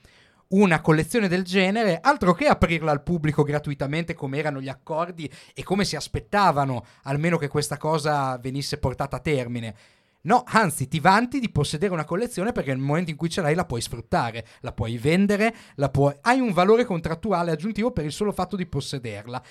una 0.49 0.81
collezione 0.81 1.27
del 1.27 1.43
genere, 1.43 1.99
altro 2.01 2.33
che 2.33 2.47
aprirla 2.47 2.91
al 2.91 3.03
pubblico 3.03 3.43
gratuitamente 3.43 4.13
come 4.13 4.37
erano 4.37 4.61
gli 4.61 4.69
accordi 4.69 5.31
e 5.53 5.63
come 5.63 5.85
si 5.85 5.95
aspettavano 5.95 6.85
almeno 7.03 7.37
che 7.37 7.47
questa 7.47 7.77
cosa 7.77 8.37
venisse 8.37 8.77
portata 8.77 9.17
a 9.17 9.19
termine. 9.19 9.75
No, 10.21 10.43
anzi, 10.45 10.87
ti 10.87 10.99
vanti 10.99 11.39
di 11.39 11.49
possedere 11.49 11.93
una 11.93 12.03
collezione 12.03 12.51
perché 12.51 12.71
nel 12.71 12.81
momento 12.81 13.11
in 13.11 13.15
cui 13.15 13.29
ce 13.29 13.41
l'hai 13.41 13.55
la 13.55 13.65
puoi 13.65 13.79
sfruttare, 13.79 14.45
la 14.61 14.73
puoi 14.73 14.97
vendere, 14.97 15.55
la 15.75 15.89
puoi... 15.89 16.13
hai 16.21 16.39
un 16.39 16.51
valore 16.51 16.83
contrattuale 16.83 17.51
aggiuntivo 17.51 17.91
per 17.91 18.05
il 18.05 18.11
solo 18.11 18.31
fatto 18.31 18.55
di 18.55 18.65
possederla. 18.65 19.41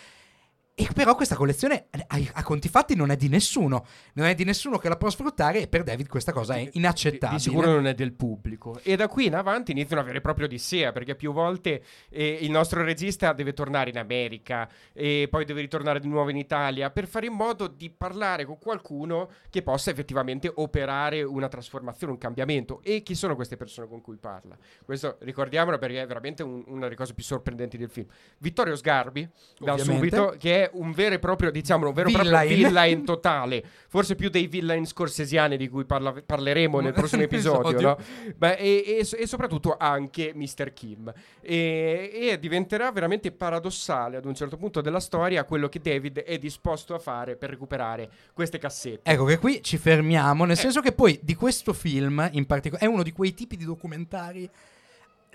E 0.81 0.87
però 0.95 1.17
questa 1.17 1.35
collezione 1.35 1.87
eh, 1.91 2.31
a, 2.35 2.43
conti 2.45 2.69
fatti 2.69 2.95
non 2.95 3.11
è 3.11 3.17
di 3.17 3.29
nessuno, 3.29 3.85
non 4.13 4.27
è 4.27 4.35
di 4.37 4.45
nessuno 4.45 4.79
che 4.79 4.89
la 4.89 4.97
può 4.97 5.11
sfruttare 5.11 5.63
e 5.63 5.67
per 5.67 5.83
David 5.83 6.07
questa 6.07 6.31
cosa 6.31 6.55
è 6.55 6.71
inaccettabile. 6.75 7.37
di 7.37 7.43
sicuro 7.43 7.73
non 7.73 7.89
è 7.89 7.95
del 7.95 8.13
pubblico. 8.13 8.79
E 8.85 8.95
da 8.95 9.09
qui 9.09 9.27
in 9.27 9.35
avanti 9.35 9.73
inizia 9.73 9.97
una 9.97 10.05
vera 10.07 10.19
e 10.19 10.21
propria 10.21 10.47
odissea, 10.47 10.93
perché 10.93 11.17
più 11.17 11.33
volte 11.33 11.83
eh, 12.11 12.39
il 12.43 12.53
nostro 12.53 12.85
regista 12.85 13.33
deve 13.33 13.55
tornare 13.55 13.91
in 13.91 13.99
America 13.99 14.69
e 14.93 15.27
poi 15.29 15.45
deve 15.45 15.63
ritornare 15.63 15.99
di 15.99 16.07
nuovo 16.07 16.31
in 16.31 16.37
Italia 16.37 16.91
per 16.91 17.09
fare 17.09 17.27
in 17.27 17.33
modo 17.33 17.67
di 17.67 17.91
parlare 17.91 18.45
con 18.45 18.59
qualcuno 18.59 19.31
che 19.51 19.63
possa 19.63 19.91
effettivamente 19.91 20.49
operare 20.55 21.25
una 21.25 21.49
trasformazione, 21.49 22.13
un 22.13 22.19
cambiamento. 22.21 22.83
E 22.85 23.03
chi 23.03 23.17
sono 23.17 23.35
queste 23.35 23.57
persone 23.57 23.89
con 23.89 24.01
cui 24.01 24.17
parla? 24.17 24.57
Questo 24.85 25.17
ricordiamolo 25.23 25.77
perché 25.79 26.03
è 26.03 26.07
veramente 26.07 26.45
un- 26.45 26.63
una 26.69 26.83
delle 26.85 26.95
cose 26.95 27.15
più 27.15 27.25
sorprendenti 27.25 27.77
del 27.77 27.91
film. 27.91 28.07
Vittorio 28.39 28.77
Sgarbi, 28.77 29.29
da 29.59 29.73
Ovviamente. 29.73 30.17
subito, 30.17 30.37
che 30.39 30.67
è 30.67 30.68
un 30.75 30.93
vero 30.93 31.15
e 31.15 31.19
proprio, 31.19 31.51
diciamo, 31.51 31.87
un 31.87 31.93
vero 31.93 32.09
e 32.09 32.13
proprio 32.13 32.47
Villain. 32.47 33.05
totale, 33.07 33.65
forse 33.89 34.15
più 34.15 34.29
dei 34.29 34.47
villain 34.47 34.85
scorsesiani 34.87 35.57
di 35.57 35.69
cui 35.69 35.85
parla- 35.85 36.15
parleremo 36.25 36.81
nel 36.81 36.93
prossimo 36.95 37.23
episodio, 37.23 37.81
no? 37.81 37.99
Beh, 38.37 38.55
e, 38.55 38.85
e- 38.87 39.09
e 39.19 39.27
soprattutto 39.27 39.77
anche 39.79 40.33
Mr. 40.35 40.73
Kim. 40.73 41.13
E, 41.41 42.11
e 42.31 42.39
diventerà 42.39 42.91
veramente 42.93 43.31
paradossale 43.33 44.17
ad 44.17 44.25
un 44.25 44.35
certo 44.35 44.57
punto 44.57 44.81
della 44.81 45.01
storia 45.01 45.45
quello 45.45 45.69
che 45.69 45.81
David 45.81 46.21
è 46.21 46.39
disposto 46.39 46.95
a 46.95 46.99
fare 46.99 47.37
per 47.37 47.51
recuperare 47.51 48.11
queste 48.33 48.59
cassette. 48.59 49.11
Ecco 49.11 49.25
che 49.25 49.39
qui 49.39 49.63
ci 49.63 49.79
fermiamo, 49.79 50.45
Eh. 50.45 50.47
nel 50.49 50.57
senso 50.59 50.81
che 50.81 50.93
poi 50.93 51.19
di 51.23 51.35
questo 51.35 51.73
film 51.73 52.29
in 52.33 52.47
particolare 52.47 52.87
è 52.87 52.89
uno 52.89 53.03
di 53.03 53.13
quei 53.13 53.35
tipi 53.35 53.57
di 53.57 53.65
documentari 53.65 54.49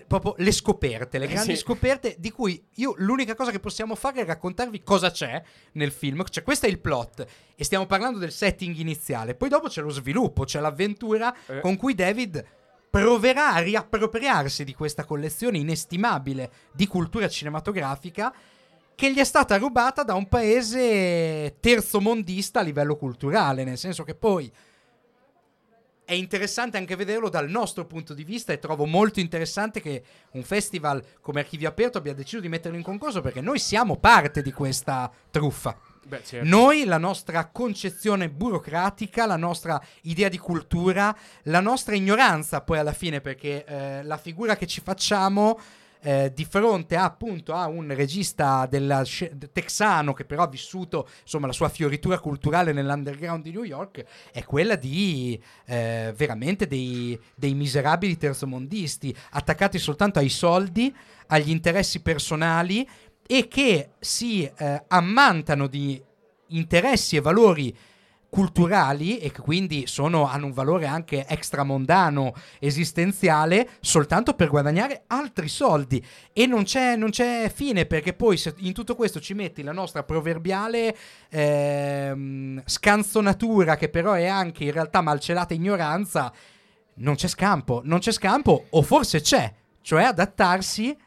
proprio 0.08 0.36
le 0.38 0.52
scoperte, 0.52 1.18
le 1.18 1.26
Eh, 1.26 1.30
grandi 1.30 1.56
sì. 1.56 1.62
scoperte 1.62 2.16
di 2.20 2.30
cui 2.32 2.64
io 2.76 2.94
l'unica 2.98 3.36
cosa 3.36 3.52
che 3.52 3.60
possiamo 3.60 3.96
fare 3.96 4.22
è 4.22 4.26
raccontarvi 4.26 4.84
cosa 4.84 5.12
c'è 5.12 5.42
nel 5.74 5.92
film. 5.92 6.24
Cioè, 6.30 6.44
questo 6.44 6.66
è 6.66 6.70
il 6.70 6.80
plot 6.80 7.26
e 7.56 7.64
stiamo 7.64 7.86
parlando 7.86 8.20
del 8.20 8.32
setting 8.32 8.76
iniziale. 8.78 9.36
Poi 9.36 9.50
dopo 9.50 9.68
c'è 9.68 9.82
lo 9.82 9.90
sviluppo, 9.90 10.44
c'è 10.44 10.60
l'avventura 10.60 11.34
Eh. 11.48 11.60
con 11.62 11.78
cui 11.78 11.96
David 11.96 12.46
proverà 12.90 13.54
a 13.54 13.60
riappropriarsi 13.60 14.64
di 14.64 14.76
questa 14.76 15.04
collezione 15.04 15.58
inestimabile 15.58 16.52
di 16.74 16.86
cultura 16.86 17.28
cinematografica 17.28 18.32
che 18.96 19.12
gli 19.12 19.18
è 19.18 19.24
stata 19.24 19.58
rubata 19.58 20.04
da 20.04 20.14
un 20.14 20.28
paese 20.28 21.56
terzomondista 21.60 22.60
a 22.60 22.64
livello 22.64 22.96
culturale, 22.96 23.64
nel 23.64 23.80
senso 23.80 24.04
che 24.04 24.14
poi 24.14 24.52
è 26.06 26.14
interessante 26.14 26.78
anche 26.78 26.96
vederlo 26.96 27.30
dal 27.30 27.50
nostro 27.50 27.86
punto 27.86 28.14
di 28.14 28.24
vista 28.24 28.52
e 28.52 28.60
trovo 28.60 28.86
molto 28.86 29.20
interessante 29.20 29.82
che 29.82 30.04
un 30.32 30.44
festival 30.44 31.04
come 31.22 31.40
Archivio 31.40 31.70
Aperto 31.70 31.98
abbia 31.98 32.14
deciso 32.14 32.42
di 32.42 32.50
metterlo 32.50 32.78
in 32.78 32.84
concorso 32.84 33.22
perché 33.22 33.42
noi 33.42 33.60
siamo 33.60 33.98
parte 33.98 34.42
di 34.42 34.52
questa 34.52 35.12
truffa. 35.32 35.78
Beh, 36.06 36.22
certo. 36.24 36.48
Noi, 36.48 36.84
la 36.84 36.98
nostra 36.98 37.48
concezione 37.48 38.30
burocratica, 38.30 39.26
la 39.26 39.38
nostra 39.38 39.82
idea 40.02 40.28
di 40.28 40.38
cultura, 40.38 41.16
la 41.44 41.62
nostra 41.62 41.96
ignoranza 41.96 42.62
poi 42.62 42.80
alla 42.80 42.92
fine 42.92 43.22
perché 43.22 43.64
eh, 43.64 44.04
la 44.04 44.18
figura 44.18 44.58
che 44.58 44.68
ci 44.68 44.82
facciamo 44.82 45.58
eh, 46.04 46.32
di 46.36 46.46
fronte 46.46 46.96
a, 46.98 47.06
appunto 47.06 47.54
a 47.54 47.68
un 47.68 47.94
regista 47.96 48.68
della 48.70 49.04
texano 49.52 50.14
che 50.14 50.26
però 50.26 50.44
ha 50.44 50.48
vissuto 50.48 51.08
insomma 51.22 51.48
la 51.48 51.54
sua 51.54 51.70
fioritura 51.70 52.20
culturale 52.20 52.74
nell'underground 52.74 53.42
di 53.42 53.52
New 53.52 53.64
York 53.64 54.04
è 54.32 54.44
quella 54.44 54.76
di 54.76 55.42
eh, 55.66 56.14
veramente 56.16 56.68
dei, 56.68 57.18
dei 57.36 57.54
miserabili 57.54 58.18
terzomondisti 58.18 59.16
attaccati 59.32 59.80
soltanto 59.80 60.20
ai 60.20 60.30
soldi, 60.30 60.94
agli 61.28 61.50
interessi 61.50 62.02
personali 62.02 62.88
e 63.26 63.48
che 63.48 63.92
si 64.00 64.44
eh, 64.44 64.84
ammantano 64.88 65.68
di 65.68 66.02
interessi 66.48 67.16
e 67.16 67.22
valori 67.22 67.76
culturali 68.34 69.20
e 69.20 69.32
che 69.32 69.42
quindi 69.42 69.86
sono, 69.86 70.28
hanno 70.28 70.48
un 70.48 70.54
valore 70.54 70.88
anche 70.88 71.24
extramondano, 71.28 72.34
esistenziale, 72.58 73.70
soltanto 73.80 74.34
per 74.34 74.50
guadagnare 74.50 75.04
altri 75.06 75.48
soldi. 75.48 76.04
E 76.34 76.48
non 76.48 76.64
c'è, 76.64 76.96
non 76.96 77.12
c'è 77.12 77.52
fine 77.54 77.86
perché 77.86 78.14
poi 78.14 78.38
se 78.38 78.56
in 78.58 78.74
tutto 78.74 78.96
questo 78.96 79.20
ci 79.20 79.36
metti 79.36 79.62
la 79.62 79.72
nostra 79.72 80.02
proverbiale 80.02 80.98
ehm, 81.30 82.64
scanzonatura 82.66 83.76
che 83.76 83.90
però 83.90 84.14
è 84.14 84.26
anche 84.26 84.64
in 84.64 84.72
realtà 84.72 85.02
malcelata 85.02 85.54
ignoranza, 85.54 86.34
non 86.96 87.14
c'è 87.14 87.28
scampo, 87.28 87.82
non 87.84 88.00
c'è 88.00 88.12
scampo 88.12 88.66
o 88.68 88.82
forse 88.82 89.22
c'è, 89.22 89.54
cioè 89.82 90.06
adattarsi 90.06 90.98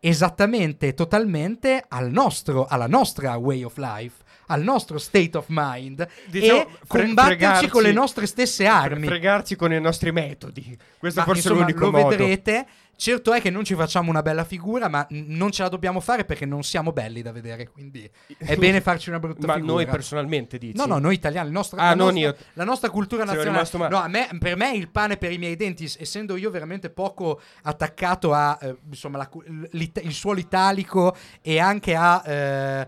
esattamente, 0.00 0.94
totalmente 0.94 1.84
al 1.86 2.10
nostro, 2.10 2.64
alla 2.64 2.86
nostra 2.86 3.36
way 3.36 3.62
of 3.62 3.76
life, 3.76 4.23
al 4.48 4.62
nostro 4.62 4.98
state 4.98 5.36
of 5.36 5.46
mind 5.48 6.06
Diciamo, 6.26 6.60
e 6.60 6.66
fre- 6.66 6.86
combatterci 6.86 7.36
fregarci- 7.38 7.68
con 7.68 7.82
le 7.82 7.92
nostre 7.92 8.26
stesse 8.26 8.66
armi. 8.66 9.06
Fregarci 9.06 9.56
con 9.56 9.72
i 9.72 9.80
nostri 9.80 10.12
metodi. 10.12 10.76
Questo 10.98 11.20
Ma, 11.20 11.26
forse 11.26 11.48
insomma, 11.48 11.66
è 11.66 11.70
l'unico 11.72 11.84
lo 11.86 11.90
modo. 11.90 12.08
vedrete. 12.08 12.66
Certo 12.96 13.32
è 13.32 13.40
che 13.40 13.50
non 13.50 13.64
ci 13.64 13.74
facciamo 13.74 14.08
una 14.08 14.22
bella 14.22 14.44
figura, 14.44 14.86
ma 14.88 15.04
non 15.10 15.50
ce 15.50 15.62
la 15.64 15.68
dobbiamo 15.68 15.98
fare 15.98 16.24
perché 16.24 16.46
non 16.46 16.62
siamo 16.62 16.92
belli 16.92 17.22
da 17.22 17.32
vedere. 17.32 17.68
Quindi 17.68 18.08
è 18.38 18.54
bene 18.56 18.80
farci 18.80 19.08
una 19.08 19.18
brutta 19.18 19.48
Ma 19.48 19.54
figura. 19.54 19.72
noi 19.72 19.86
personalmente 19.86 20.58
dici? 20.58 20.76
No, 20.76 20.86
no, 20.86 20.98
noi 21.00 21.14
italiani, 21.14 21.48
il 21.48 21.52
nostro- 21.52 21.80
Ah, 21.80 21.88
la, 21.88 21.94
non 21.96 22.14
nostra, 22.14 22.20
io. 22.20 22.36
la 22.52 22.64
nostra 22.64 22.90
cultura 22.90 23.24
nazionale. 23.24 23.68
male. 23.72 23.88
No, 23.88 24.04
me, 24.08 24.28
per 24.38 24.56
me 24.56 24.76
il 24.76 24.88
pane 24.90 25.16
per 25.16 25.32
i 25.32 25.38
miei 25.38 25.56
denti, 25.56 25.92
essendo 25.98 26.36
io 26.36 26.50
veramente 26.50 26.88
poco 26.88 27.40
attaccato 27.62 28.32
a 28.32 28.56
eh, 28.62 28.76
insomma, 28.88 29.18
la 29.18 29.28
il 29.72 30.12
suolo 30.12 30.38
italico 30.38 31.16
e 31.42 31.58
anche 31.58 31.96
a. 31.96 32.22
eh, 32.24 32.86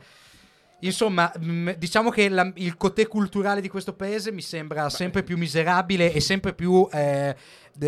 Insomma, 0.80 1.32
mh, 1.38 1.70
diciamo 1.78 2.10
che 2.10 2.28
la- 2.28 2.50
il 2.56 2.76
cotè 2.76 3.06
culturale 3.08 3.60
di 3.62 3.68
questo 3.68 3.94
paese 3.94 4.30
mi 4.30 4.42
sembra 4.42 4.90
sempre 4.90 5.22
più 5.22 5.36
miserabile 5.38 6.12
e 6.12 6.20
sempre 6.20 6.52
più 6.54 6.86
eh, 6.92 7.34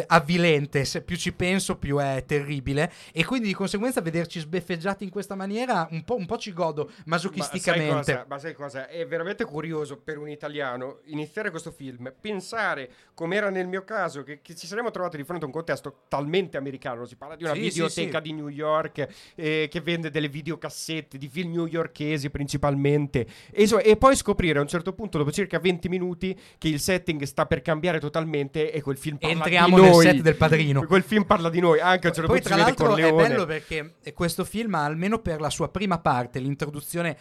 avvilente. 0.07 0.85
Se 0.85 1.03
più 1.03 1.17
ci 1.17 1.33
penso, 1.33 1.77
più 1.77 1.99
è 1.99 2.25
terribile. 2.27 2.93
E 3.13 3.25
quindi 3.25 3.49
di 3.49 3.55
conseguenza 3.55 4.01
vederci 4.01 4.41
sbeffeggiati 4.41 5.05
in 5.05 5.11
questa 5.11 5.35
maniera 5.35 5.87
un 5.91 6.05
po', 6.05 6.17
un 6.17 6.27
po' 6.27 6.39
ci 6.39 6.53
godo 6.53 6.85
Ma 6.85 6.91
sai, 6.93 7.05
masochisticamente. 7.07 7.95
cosa, 7.95 8.27
ma 8.29 8.39
sai 8.39 8.55
cosa? 8.55 8.89
È 8.89 9.07
veramente 9.07 9.45
curioso 9.45 9.99
per 9.99 10.19
un 10.19 10.29
italiano 10.29 11.01
iniziare 11.05 11.51
questo 11.51 11.71
film, 11.71 12.13
pensare 12.21 12.91
come 13.15 13.37
era 13.37 13.51
nel 13.51 13.67
mio 13.67 13.85
caso, 13.85 14.23
che, 14.23 14.41
che 14.43 14.55
ci 14.55 14.67
saremmo 14.67 14.91
trovati 14.91 15.17
di 15.17 15.25
fronte 15.25 15.45
a 15.45 15.47
un 15.47 15.53
contesto 15.53 16.03
talmente 16.09 16.57
americano. 16.57 17.05
Si 17.05 17.17
parla 17.17 17.37
di 17.37 17.45
una 17.45 17.55
Sì, 17.55 17.63
sì, 17.63 17.69
videoteca 17.69 18.19
sì. 18.19 18.23
di 18.23 18.33
New 18.33 18.49
York 18.49 19.09
eh, 19.35 19.69
che 19.71 19.81
vende 19.81 20.11
delle 20.11 20.29
videocassette 20.29 21.19
di 21.19 21.29
film 21.29 21.53
newyorkesi 21.53 22.31
principalmente. 22.31 23.27
E, 23.51 23.63
insomma, 23.63 23.83
e 23.83 23.97
poi 23.97 24.17
scoprire 24.17 24.59
a 24.59 24.63
un 24.63 24.69
certo 24.69 24.93
punto, 24.93 25.19
dopo 25.19 25.33
circa 25.33 25.59
20 25.59 25.89
minuti, 25.89 26.39
che 26.59 26.69
il 26.69 26.81
setting 26.81 27.23
sta 27.23 27.47
per 27.47 27.63
cambiare 27.63 27.99
totalmente 28.01 28.71
e 28.73 28.83
quel 28.83 28.97
film 28.97 29.17
parla 29.17 29.37
Entriamo 29.37 29.77
di 29.81 29.87
nel 29.87 29.97
noi. 29.97 30.05
set 30.05 30.21
del 30.21 30.37
Padrino. 30.37 30.85
Quel 30.85 31.03
film 31.03 31.25
parla 31.25 31.49
di 31.51 31.61
noi, 31.61 31.81
anche 31.81 32.07
a 32.07 32.11
un 32.11 32.15
certo 32.15 32.31
Poi, 32.31 32.41
punto 32.41 32.55
tra 32.55 32.65
l'altro, 32.65 32.97
è 32.97 33.13
bello 33.13 33.47
perché 33.47 33.95
questo 34.15 34.45
film, 34.45 34.75
almeno 34.75 35.19
per 35.19 35.41
la 35.41 35.51
sua 35.51 35.69
prima 35.69 35.99
parte, 35.99 36.39
l'introduzione 36.39 37.17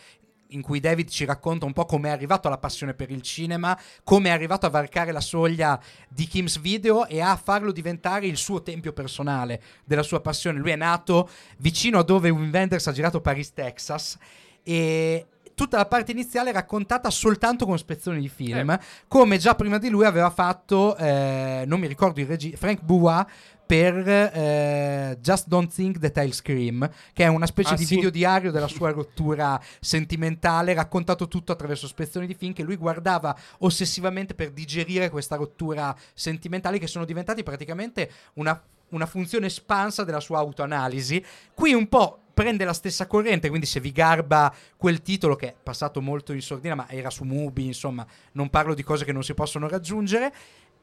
in 0.51 0.61
cui 0.61 0.79
David 0.79 1.09
ci 1.09 1.25
racconta 1.25 1.65
un 1.65 1.73
po' 1.73 1.85
come 1.85 2.09
è 2.09 2.11
arrivato 2.11 2.47
alla 2.47 2.57
passione 2.57 2.93
per 2.93 3.11
il 3.11 3.21
cinema, 3.21 3.77
come 4.03 4.29
è 4.29 4.31
arrivato 4.31 4.65
a 4.65 4.69
varcare 4.69 5.11
la 5.11 5.19
soglia 5.19 5.81
di 6.07 6.25
Kim's 6.25 6.59
Video 6.59 7.05
e 7.07 7.21
a 7.21 7.35
farlo 7.35 7.71
diventare 7.71 8.27
il 8.27 8.37
suo 8.37 8.61
tempio 8.61 8.93
personale 8.93 9.61
della 9.83 10.03
sua 10.03 10.21
passione. 10.21 10.59
Lui 10.59 10.71
è 10.71 10.75
nato 10.75 11.29
vicino 11.57 11.99
a 11.99 12.03
dove 12.03 12.29
Wim 12.29 12.51
Wenders 12.51 12.87
ha 12.87 12.91
girato 12.91 13.21
Paris, 13.21 13.53
Texas 13.53 14.17
e 14.63 15.25
tutta 15.57 15.77
la 15.77 15.87
parte 15.87 16.11
iniziale 16.11 16.51
raccontata 16.51 17.09
soltanto 17.09 17.65
con 17.65 17.79
spezzoni 17.79 18.21
di 18.21 18.29
film, 18.29 18.77
come 19.07 19.39
già 19.39 19.55
prima 19.55 19.79
di 19.79 19.89
lui 19.89 20.05
aveva 20.05 20.29
fatto, 20.29 20.95
eh, 20.97 21.63
non 21.65 21.79
mi 21.79 21.87
ricordo 21.87 22.19
il 22.19 22.27
regista, 22.27 22.57
Frank 22.57 22.81
Bois 22.83 23.25
per 23.65 24.07
eh, 24.07 25.17
Just 25.19 25.47
Don't 25.47 25.73
Think 25.73 25.97
That 25.97 26.15
I'll 26.23 26.31
Scream, 26.31 26.87
che 27.11 27.23
è 27.23 27.27
una 27.27 27.47
specie 27.47 27.73
Ah, 27.73 27.75
di 27.75 27.85
sì. 27.85 27.95
video 27.95 28.11
diario 28.11 28.51
della 28.51 28.67
sua 28.67 28.91
rottura 28.91 29.59
sentimentale, 29.79 30.75
raccontato 30.75 31.27
tutto 31.27 31.53
attraverso 31.53 31.87
spezzoni 31.87 32.27
di 32.27 32.35
film 32.35 32.53
che 32.53 32.61
lui 32.61 32.75
guardava 32.77 33.35
ossessivamente 33.59 34.35
per 34.35 34.51
digerire 34.51 35.09
questa 35.09 35.35
rottura 35.37 35.93
sentimentale, 36.13 36.77
che 36.77 36.87
sono 36.87 37.03
diventati 37.03 37.41
praticamente 37.41 38.11
una, 38.35 38.61
una 38.89 39.05
funzione 39.05 39.47
espansa 39.47 40.03
della 40.03 40.19
sua 40.19 40.39
autoanalisi. 40.39 41.23
Qui 41.53 41.73
un 41.73 41.87
po' 41.87 42.19
prende 42.33 42.65
la 42.65 42.73
stessa 42.73 43.07
corrente, 43.07 43.49
quindi 43.49 43.65
se 43.65 43.79
vi 43.79 43.91
garba 43.91 44.53
quel 44.75 45.01
titolo 45.01 45.35
che 45.35 45.47
è 45.47 45.55
passato 45.61 46.01
molto 46.01 46.33
in 46.33 46.41
sordina, 46.41 46.75
ma 46.75 46.87
era 46.87 47.09
su 47.09 47.23
Mubi, 47.23 47.65
insomma, 47.65 48.05
non 48.33 48.51
parlo 48.51 48.75
di 48.75 48.83
cose 48.83 49.05
che 49.05 49.11
non 49.11 49.23
si 49.23 49.33
possono 49.33 49.67
raggiungere. 49.67 50.31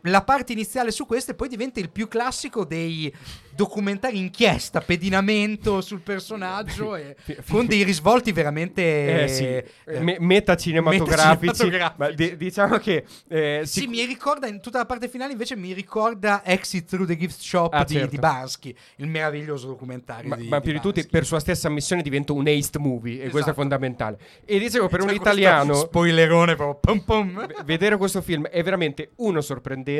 La 0.08 0.22
parte 0.22 0.52
iniziale 0.52 0.90
su 0.90 1.06
questo 1.06 1.30
e 1.30 1.34
poi 1.34 1.48
diventa 1.48 1.80
il 1.80 1.90
più 1.90 2.08
classico 2.08 2.64
dei 2.64 3.12
documentari 3.54 4.18
inchiesta, 4.18 4.80
pedinamento 4.80 5.80
sul 5.80 6.00
personaggio 6.00 6.96
e 6.96 7.14
con 7.48 7.66
dei 7.66 7.84
risvolti 7.84 8.32
veramente 8.32 9.22
Eh 9.24 9.28
sì, 9.28 9.44
eh, 9.44 10.00
me- 10.00 10.16
metacinematografici. 10.18 11.46
metacinematografici. 11.46 11.94
Ma 11.96 12.10
di- 12.10 12.36
diciamo 12.36 12.76
che 12.78 13.04
eh, 13.28 13.60
Sì, 13.64 13.80
sic- 13.80 13.88
mi 13.88 14.04
ricorda 14.04 14.46
in 14.48 14.60
tutta 14.60 14.78
la 14.78 14.86
parte 14.86 15.08
finale 15.08 15.32
invece 15.32 15.56
mi 15.56 15.72
ricorda 15.72 16.42
Exit 16.44 16.86
Through 16.88 17.06
the 17.06 17.16
Gift 17.16 17.40
Shop 17.40 17.72
Ah, 17.72 17.84
di, 17.84 17.94
certo. 17.94 18.10
di 18.10 18.16
Barsky, 18.18 18.76
il 18.96 19.06
meraviglioso 19.08 19.68
documentario 19.68 20.28
ma, 20.28 20.36
di, 20.36 20.48
ma 20.48 20.60
più 20.60 20.72
di 20.72 20.80
tutti, 20.80 21.06
per 21.06 21.24
sua 21.24 21.38
stessa 21.40 21.68
ammissione, 21.68 22.02
diventa 22.02 22.32
un 22.32 22.46
haste 22.46 22.78
movie. 22.78 23.14
E 23.18 23.30
questo 23.30 23.38
è 23.38 23.40
Esatto. 23.40 23.54
fondamentale. 23.60 24.18
E 24.44 24.58
dicevo, 24.58 24.88
per 24.88 25.00
un 25.00 25.08
Cioè, 25.08 25.16
questo 25.18 25.38
italiano, 25.38 25.74
spoilerone 25.74 26.56
proprio 26.56 26.94
pum 26.94 27.04
pum. 27.04 27.46
vedere 27.64 27.96
questo 27.96 28.20
film 28.20 28.46
è 28.48 28.62
veramente 28.62 29.12
uno 29.16 29.40
sorprendente, 29.40 29.93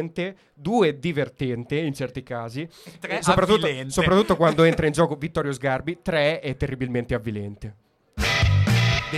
due 0.55 0.99
divertente 0.99 1.77
in 1.77 1.95
certi 1.95 2.23
casi, 2.23 2.69
tre 2.99 3.23
soprattutto, 3.23 3.69
soprattutto 3.89 4.37
quando 4.37 4.65
entra 4.65 4.87
in 4.87 4.93
gioco 4.93 5.17
Vittorio 5.17 5.53
Sgarbi, 5.53 5.99
tre 6.03 6.41
è 6.41 6.57
terribilmente 6.57 7.15
avvilente. 7.15 7.84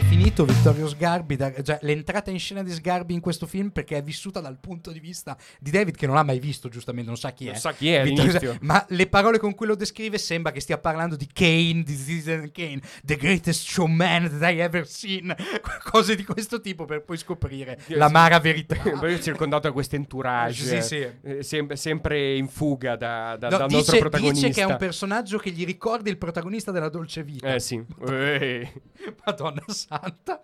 Definito 0.01 0.45
Vittorio 0.45 0.87
Sgarbi, 0.89 1.37
da- 1.37 1.63
cioè 1.63 1.79
l'entrata 1.81 2.31
in 2.31 2.39
scena 2.39 2.63
di 2.63 2.71
Sgarbi 2.71 3.15
in 3.15 3.21
questo 3.21 3.47
film 3.47 3.71
perché 3.71 3.97
è 3.97 4.03
vissuta 4.03 4.41
dal 4.41 4.59
punto 4.61 4.91
di 4.93 5.01
vista 5.01 5.35
di 5.59 5.71
David 5.71 5.97
che 5.97 6.05
non 6.05 6.17
l'ha 6.17 6.23
mai 6.23 6.39
visto 6.39 6.69
giustamente, 6.69 7.09
non 7.09 7.17
sa 7.19 7.33
chi 7.33 7.47
Non 7.47 7.55
è. 7.55 7.57
sa 7.59 7.73
chi 7.73 7.91
è 7.91 8.03
Vittorio 8.05 8.59
ma 8.61 8.85
le 8.91 9.07
parole 9.07 9.39
con 9.39 9.55
cui 9.55 9.67
lo 9.67 9.75
descrive 9.75 10.19
sembra 10.19 10.53
che 10.53 10.61
stia 10.61 10.77
parlando 10.77 11.17
di 11.17 11.27
Kane, 11.33 11.83
di 11.83 11.97
Citizen 11.97 12.51
Kane, 12.53 12.81
the 13.05 13.17
greatest 13.17 13.67
showman 13.67 14.39
that 14.39 14.53
I 14.53 14.59
ever 14.61 14.87
seen, 14.87 15.35
cose 15.91 16.15
di 16.15 16.25
questo 16.25 16.61
tipo 16.61 16.85
per 16.85 17.03
poi 17.03 17.17
scoprire 17.17 17.79
Sì, 17.87 17.95
l'amara 17.95 18.39
verità. 18.39 18.75
Poi 19.01 19.15
è 19.15 19.19
circondato 19.19 19.67
da 19.69 19.73
questo 19.73 19.97
entourage, 19.97 20.63
Sì, 20.63 20.83
sì. 20.83 21.07
eh, 21.23 21.43
sem- 21.43 21.73
sempre 21.73 22.37
in 22.37 22.49
fuga 22.49 22.97
da- 22.97 23.37
da- 23.39 23.49
No, 23.49 23.57
dal 23.59 23.67
dice, 23.69 23.79
nostro 23.79 23.99
protagonista. 24.01 24.47
dice 24.49 24.61
che 24.61 24.67
è 24.67 24.71
un 24.71 24.77
personaggio 24.77 25.39
che 25.39 25.51
gli 25.51 25.65
ricorda 25.65 26.11
il 26.11 26.19
protagonista 26.19 26.71
della 26.71 26.89
Dolce 26.91 27.23
Vita. 27.23 27.55
Eh 27.55 27.61
sì. 27.61 27.83
Madonna 29.25 29.63
santa. 29.87 30.41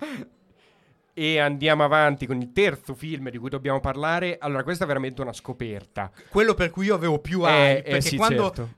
E 1.14 1.38
andiamo 1.38 1.84
avanti 1.84 2.26
con 2.26 2.40
il 2.40 2.52
terzo 2.52 2.94
film 2.94 3.28
di 3.28 3.36
cui 3.36 3.50
dobbiamo 3.50 3.80
parlare. 3.80 4.38
Allora, 4.40 4.62
questa 4.62 4.84
è 4.84 4.86
veramente 4.86 5.20
una 5.20 5.34
scoperta. 5.34 6.10
Quello 6.30 6.54
per 6.54 6.70
cui 6.70 6.86
io 6.86 6.94
avevo 6.94 7.18
più 7.18 7.46
Eh, 7.46 7.50
hype, 7.50 7.78
eh, 7.78 7.90
perché 7.90 8.08
sì, 8.08 8.16
quando 8.16 8.44
certo. 8.44 8.68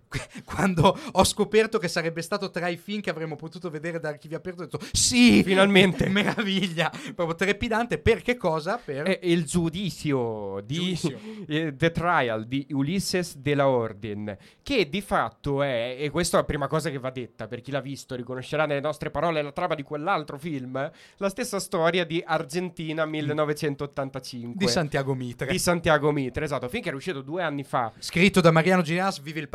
Quando 0.44 0.96
ho 1.12 1.24
scoperto 1.24 1.78
che 1.78 1.88
sarebbe 1.88 2.22
stato 2.22 2.50
tra 2.50 2.68
i 2.68 2.76
film 2.76 3.00
che 3.00 3.10
avremmo 3.10 3.36
potuto 3.36 3.70
vedere 3.70 4.00
da 4.00 4.08
archivio 4.08 4.36
aperto, 4.36 4.62
ho 4.62 4.64
detto 4.66 4.86
sì, 4.92 5.42
Finalmente. 5.42 6.08
meraviglia, 6.10 6.90
proprio 7.14 7.34
trepidante. 7.34 7.98
Per 7.98 8.22
che 8.22 8.36
cosa? 8.36 8.80
Per 8.82 9.04
È 9.04 9.18
il 9.22 9.44
giudizio 9.44 10.60
di 10.64 10.74
Giudizio. 10.74 11.18
eh, 11.48 11.74
The 11.76 11.90
Trial 11.90 12.46
di 12.46 12.66
Ulysses 12.70 13.36
de 13.36 13.54
la 13.54 13.68
Orden, 13.68 14.36
che 14.62 14.88
di 14.88 15.00
fatto 15.00 15.62
è, 15.62 15.96
e 15.98 16.10
questa 16.10 16.36
è 16.36 16.40
la 16.40 16.46
prima 16.46 16.66
cosa 16.66 16.90
che 16.90 16.98
va 16.98 17.10
detta, 17.10 17.46
per 17.46 17.60
chi 17.60 17.70
l'ha 17.70 17.80
visto 17.80 18.14
riconoscerà 18.14 18.66
nelle 18.66 18.80
nostre 18.80 19.10
parole 19.10 19.42
la 19.42 19.52
trama 19.52 19.74
di 19.74 19.82
quell'altro 19.82 20.38
film, 20.38 20.90
la 21.16 21.28
stessa 21.28 21.58
storia 21.58 22.04
di 22.04 22.22
Argentina 22.24 23.04
1985. 23.04 24.64
di 24.64 24.70
Santiago 24.70 25.14
Mitre. 25.14 25.50
Di 25.50 25.58
Santiago 25.58 26.10
Mitre, 26.10 26.44
esatto, 26.44 26.68
finché 26.68 26.88
era 26.88 26.96
uscito 26.96 27.20
due 27.20 27.42
anni 27.42 27.64
fa 27.64 27.92
Scritto 27.98 28.40
da 28.40 28.50
Mariano 28.50 28.82
Ginas, 28.82 29.20
vive 29.20 29.40
il 29.40 29.48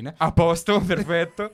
Pamperosine. 0.00 0.14
a 0.16 0.32
posto, 0.32 0.80
perfetto. 0.84 1.52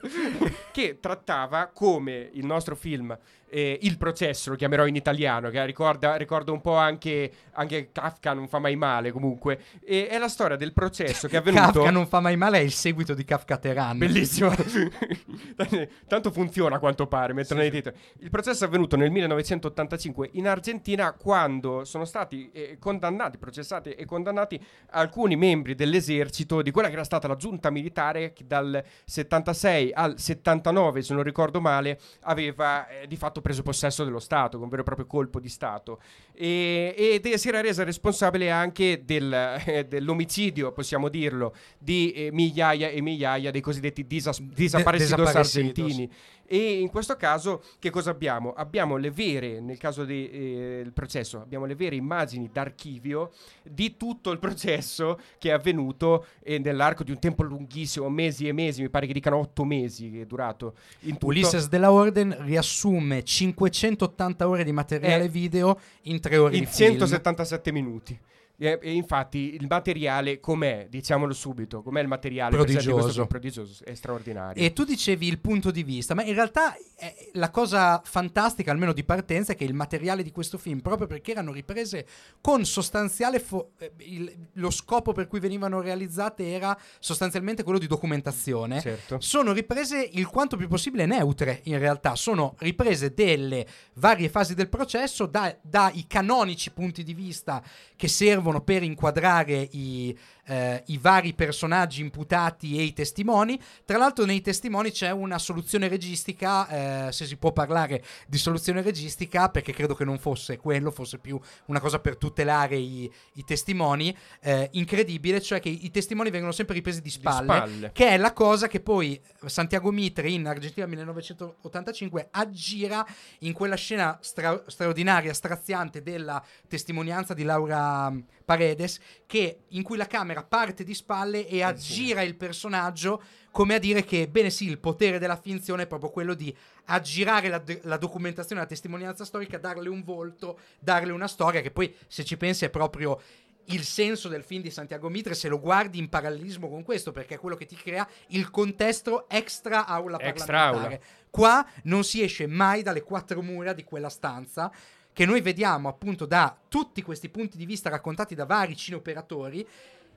che 0.73 0.99
trattava 1.01 1.71
come 1.73 2.31
il 2.33 2.45
nostro 2.45 2.77
film 2.77 3.17
eh, 3.57 3.79
Il 3.81 3.97
processo, 3.97 4.51
lo 4.51 4.57
chiamerò 4.57 4.87
in 4.87 4.97
italiano, 4.97 5.49
che 5.49 5.65
ricorda, 5.65 6.17
ricorda 6.17 6.53
un 6.53 6.61
po' 6.61 6.77
anche, 6.77 7.33
anche 7.53 7.91
Kafka, 7.91 8.35
non 8.35 8.49
fa 8.49 8.59
mai 8.59 8.77
male 8.77 9.13
comunque. 9.13 9.61
E 9.83 10.09
è 10.09 10.19
la 10.19 10.29
storia 10.29 10.57
del 10.57 10.75
processo 10.75 11.27
che 11.27 11.37
è 11.37 11.39
avvenuto. 11.39 11.73
Kafka 11.73 11.91
non 11.91 12.07
fa 12.07 12.21
mai 12.21 12.37
male, 12.37 12.59
è 12.59 12.61
il 12.61 12.73
seguito 12.73 13.15
di 13.15 13.25
Kafka 13.25 13.57
Teran. 13.57 13.97
Bellissimo. 13.97 14.53
Tanto 16.07 16.31
funziona 16.31 16.77
a 16.77 16.79
quanto 16.79 17.07
pare, 17.07 17.33
mettono 17.33 17.61
nei 17.61 17.71
titoli. 17.71 17.97
Il 18.19 18.29
processo 18.29 18.65
è 18.65 18.67
avvenuto 18.67 18.95
nel 18.97 19.11
1985 19.11 20.29
in 20.33 20.47
Argentina 20.49 21.13
quando 21.13 21.87
sono 21.87 22.05
stati 22.05 22.51
eh, 22.53 22.77
condannati, 22.79 23.39
processati 23.39 23.93
e 23.93 24.05
condannati 24.05 24.63
alcuni 24.91 25.35
membri 25.35 25.75
dell'esercito 25.75 26.61
di 26.61 26.71
quella 26.71 26.89
che 26.89 26.95
era 26.95 27.05
stata 27.05 27.27
la 27.27 27.37
giunta 27.37 27.71
militare 27.71 28.35
che 28.35 28.45
dal 28.47 28.85
76 29.07 29.93
al 29.95 30.19
79, 30.19 31.01
se 31.01 31.15
non 31.15 31.23
ricordo 31.23 31.59
male, 31.63 31.99
aveva 32.25 32.87
eh, 32.89 33.07
di 33.07 33.17
fatto 33.17 33.45
preso 33.47 33.63
possesso 33.63 34.03
dello 34.03 34.19
Stato, 34.19 34.57
con 34.57 34.63
un 34.65 34.69
vero 34.71 34.83
e 34.83 34.85
proprio 34.85 35.07
colpo 35.07 35.39
di 35.39 35.49
Stato. 35.49 36.01
E, 36.35 36.93
ed 36.97 37.33
si 37.35 37.49
era 37.49 37.61
resa 37.61 37.85
responsabile 37.85 38.51
anche 38.51 39.05
del, 39.05 39.33
eh, 39.65 39.87
dell'omicidio, 39.89 40.73
possiamo 40.73 41.09
dirlo, 41.09 41.55
di 41.79 42.11
eh, 42.11 42.31
migliaia 42.33 42.89
e 42.89 43.01
migliaia 43.01 43.53
dei 43.53 43.61
cosiddetti 43.61 44.05
disas- 44.05 44.41
desaparecidos 44.41 45.27
desaparecidos. 45.27 45.79
argentini. 45.79 46.11
E 46.49 46.81
in 46.81 46.89
questo 46.89 47.17
caso 47.17 47.63
che 47.79 47.91
cosa 47.91 48.11
abbiamo? 48.11 48.53
Abbiamo 48.53 48.97
le 48.97 49.11
vere, 49.11 49.61
nel 49.61 49.79
caso 49.79 50.05
del 50.05 50.93
processo, 50.93 51.41
abbiamo 51.41 51.65
le 51.67 51.75
vere 51.75 51.97
immagini 51.97 52.49
d'archivio 52.53 53.33
di 53.63 53.97
tutto 53.97 54.31
il 54.31 54.39
processo 54.39 55.19
che 55.39 55.49
è 55.51 55.53
avvenuto 55.53 56.27
eh, 56.43 56.59
nell'arco 56.59 57.03
di 57.05 57.11
un 57.11 57.19
tempo 57.19 57.43
lunghissimo, 57.43 58.09
mesi 58.09 58.47
e 58.47 58.53
mesi, 58.53 58.83
mi 58.83 58.89
pare 58.89 59.07
che 59.07 59.13
dicano 59.13 59.39
otto 59.39 59.65
mesi 59.65 60.11
che 60.11 60.23
è 60.23 60.27
durato 60.27 60.75
in 61.01 61.13
tutto. 61.15 61.27
Ulysses 61.27 61.69
della 61.69 61.91
Orden 61.91 62.37
riassume 62.41 63.25
580 63.25 64.49
ore 64.49 64.65
di 64.65 64.73
materiale 64.73 65.25
Eh, 65.25 65.29
video 65.29 65.79
in 66.03 66.21
3 66.21 66.37
ore 66.37 66.57
in 66.57 66.61
di 66.61 66.67
film. 66.67 66.91
177 66.91 67.73
minuti. 67.73 68.19
E, 68.59 68.79
e 68.81 68.93
infatti 68.95 69.55
il 69.55 69.67
materiale 69.69 70.41
com'è, 70.41 70.87
diciamolo 70.89 71.35
subito, 71.35 71.83
com'è 71.83 72.01
il 72.01 72.09
materiale 72.09 72.57
Prodigioso. 72.57 73.27
prodigioso, 73.27 73.85
è 73.85 73.93
straordinario. 73.95 74.63
E 74.63 74.73
tu 74.73 74.85
dicevi 74.85 75.27
il 75.29 75.39
punto 75.41 75.71
di 75.71 75.83
vista, 75.83 76.15
ma 76.15 76.23
in 76.25 76.33
realtà 76.33 76.75
eh, 76.75 77.31
la 77.35 77.51
cosa 77.51 78.01
fantastica, 78.03 78.71
almeno 78.71 78.95
di 78.95 79.05
partenza, 79.05 79.53
è 79.53 79.57
che 79.57 79.65
il 79.65 79.75
materiale 79.75 80.23
di 80.23 80.33
questo 80.33 80.57
film, 80.57 80.81
proprio 80.81 81.07
perché 81.07 81.33
erano 81.33 81.53
riprese 81.53 82.07
con 82.41 82.65
sostanziale... 82.65 83.41
fo- 83.41 83.73
eh, 83.79 83.93
il- 83.99 84.35
lo 84.55 84.71
scopo 84.71 85.13
per 85.13 85.27
cui 85.27 85.39
venivano 85.39 85.83
realizzate 85.83 86.51
era 86.51 86.75
sostanzialmente 86.99 87.63
quello 87.63 87.79
di 87.79 87.87
documentazione. 87.87 88.81
certo. 88.81 89.21
Sono 89.21 89.53
riprese 89.53 90.09
il 90.15 90.27
quanto 90.29 90.57
più 90.57 90.67
possibile 90.67 91.05
neutre, 91.05 91.61
in 91.65 91.79
realtà. 91.79 92.15
Sono 92.17 92.55
riprese 92.61 93.13
delle 93.13 93.67
varie 93.97 94.31
fasi 94.31 94.55
del 94.55 94.71
processo, 94.71 95.27
da- 95.27 95.55
dai 95.61 96.07
canonici 96.07 96.71
punti 96.71 97.03
di 97.03 97.13
vista 97.13 97.63
che 97.95 98.09
servono 98.09 98.45
per 98.65 98.83
inquadrare 98.83 99.69
i, 99.73 100.17
eh, 100.47 100.83
i 100.87 100.99
vari 100.99 101.35
personaggi 101.35 102.01
imputati 102.01 102.79
e 102.79 102.83
i 102.83 102.93
testimoni. 102.93 103.61
Tra 103.85 103.99
l'altro, 103.99 104.25
nei 104.25 104.41
testimoni 104.41 104.91
c'è 104.91 105.11
una 105.11 105.39
soluzione 105.39 105.89
registica, 105.89 107.09
eh, 107.09 107.13
se 107.13 107.27
si 107.27 107.37
può 107.37 107.53
parlare 107.53 108.03
di 108.27 108.39
soluzione 108.39 108.83
registica, 108.83 109.49
perché 109.49 109.73
credo 109.73 109.95
che 109.95 110.05
non 110.05 110.19
fosse 110.19 110.57
quello, 110.59 110.91
fosse 110.91 111.19
più 111.19 111.39
una 111.67 111.81
cosa 111.81 111.99
per 111.99 112.17
tutelare 112.17 112.77
i, 112.77 113.11
i 113.35 113.45
testimoni. 113.45 114.17
eh, 114.41 114.69
incredibile, 114.73 115.41
cioè 115.43 115.61
che 115.61 115.69
i 115.69 115.91
testimoni 115.91 116.31
vengono 116.31 116.53
sempre 116.53 116.75
ripresi 116.75 117.01
di 117.01 117.05
Di 117.09 117.11
spalle 117.11 117.45
spalle. 117.47 117.91
che 117.93 118.09
è 118.09 118.17
la 118.17 118.33
cosa 118.33 118.67
che 118.69 118.81
poi 118.81 119.21
Santiago 119.47 119.91
Mitre 119.91 120.31
in 120.31 120.47
Argentina 120.47 120.87
1985 120.87 122.29
aggira 122.31 123.07
in 123.41 123.53
quella 123.53 123.75
scena 123.77 124.19
stra- 124.21 124.63
straordinaria, 124.67 125.33
straziante 125.33 126.03
della 126.03 126.43
testimonianza 126.69 127.35
di 127.35 127.43
Laura 127.43 128.13
Paredes, 128.47 129.01
che, 129.27 129.65
in 129.71 129.83
cui 129.83 129.97
la 129.97 130.07
camera 130.07 130.45
parte 130.45 130.85
di 130.85 130.95
spalle 130.95 131.49
e 131.49 131.63
aggira 131.65 132.23
il 132.23 132.37
personaggio 132.37 133.21
come 133.51 133.75
a 133.75 133.79
dire 133.79 134.05
che, 134.05 134.29
bene 134.29 134.51
sì, 134.51 134.69
il 134.69 134.79
potere 134.79 135.19
della 135.19 135.37
finzione 135.37 135.83
è 135.83 135.87
proprio 135.87 136.11
quello 136.11 136.35
di 136.35 136.55
aggirare 136.85 137.49
la, 137.49 137.63
la 137.83 137.97
documentazione, 137.97 138.61
la 138.61 138.67
testimonianza 138.67 139.25
storica, 139.25 139.59
darle 139.59 139.89
un 139.89 140.05
volto, 140.05 140.61
darle 140.79 141.11
una 141.11 141.27
storia, 141.27 141.61
che 141.61 141.73
poi, 141.73 141.93
se 142.07 142.23
ci 142.23 142.37
pensi, 142.37 142.67
è 142.67 142.71
proprio 142.71 143.21
il 143.67 143.83
senso 143.83 144.29
del 144.29 144.45
film 144.45 144.63
di 144.63 144.71
Santiago 144.71 145.09
Mitre 145.09 145.35
se 145.35 145.49
lo 145.49 145.59
guardi 145.59 145.99
in 145.99 146.09
parallelismo 146.09 146.69
con 146.69 146.83
questo, 146.83 147.13
perché 147.13 147.35
è 147.35 147.39
quello 147.39 147.57
che 147.57 147.67
ti 147.67 147.75
crea 147.75 148.07
il 148.29 148.51
contesto 148.51 149.29
extra 149.29 149.87
aula 149.87 150.21
Extra 150.21 150.71
parlamentare. 150.71 151.03
Qua 151.31 151.67
non 151.85 152.05
si 152.05 152.23
esce 152.23 152.47
mai 152.47 152.83
dalle 152.83 153.03
quattro 153.03 153.43
mura 153.43 153.73
di 153.73 153.85
quella 153.85 154.09
stanza 154.09 154.71
che 155.17 155.25
noi 155.25 155.41
vediamo 155.41 155.89
appunto 155.89 156.27
da 156.27 156.55
tutti 156.69 157.01
questi 157.01 157.31
punti 157.31 157.57
di 157.57 157.65
vista 157.65 157.89
raccontati 157.89 158.35
da 158.35 158.45
vari 158.45 158.77
cineoperatori 158.77 159.67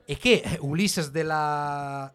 e 0.04 0.16
che 0.18 0.42
eh, 0.44 0.58
Ulysses 0.60 1.08
della, 1.10 2.12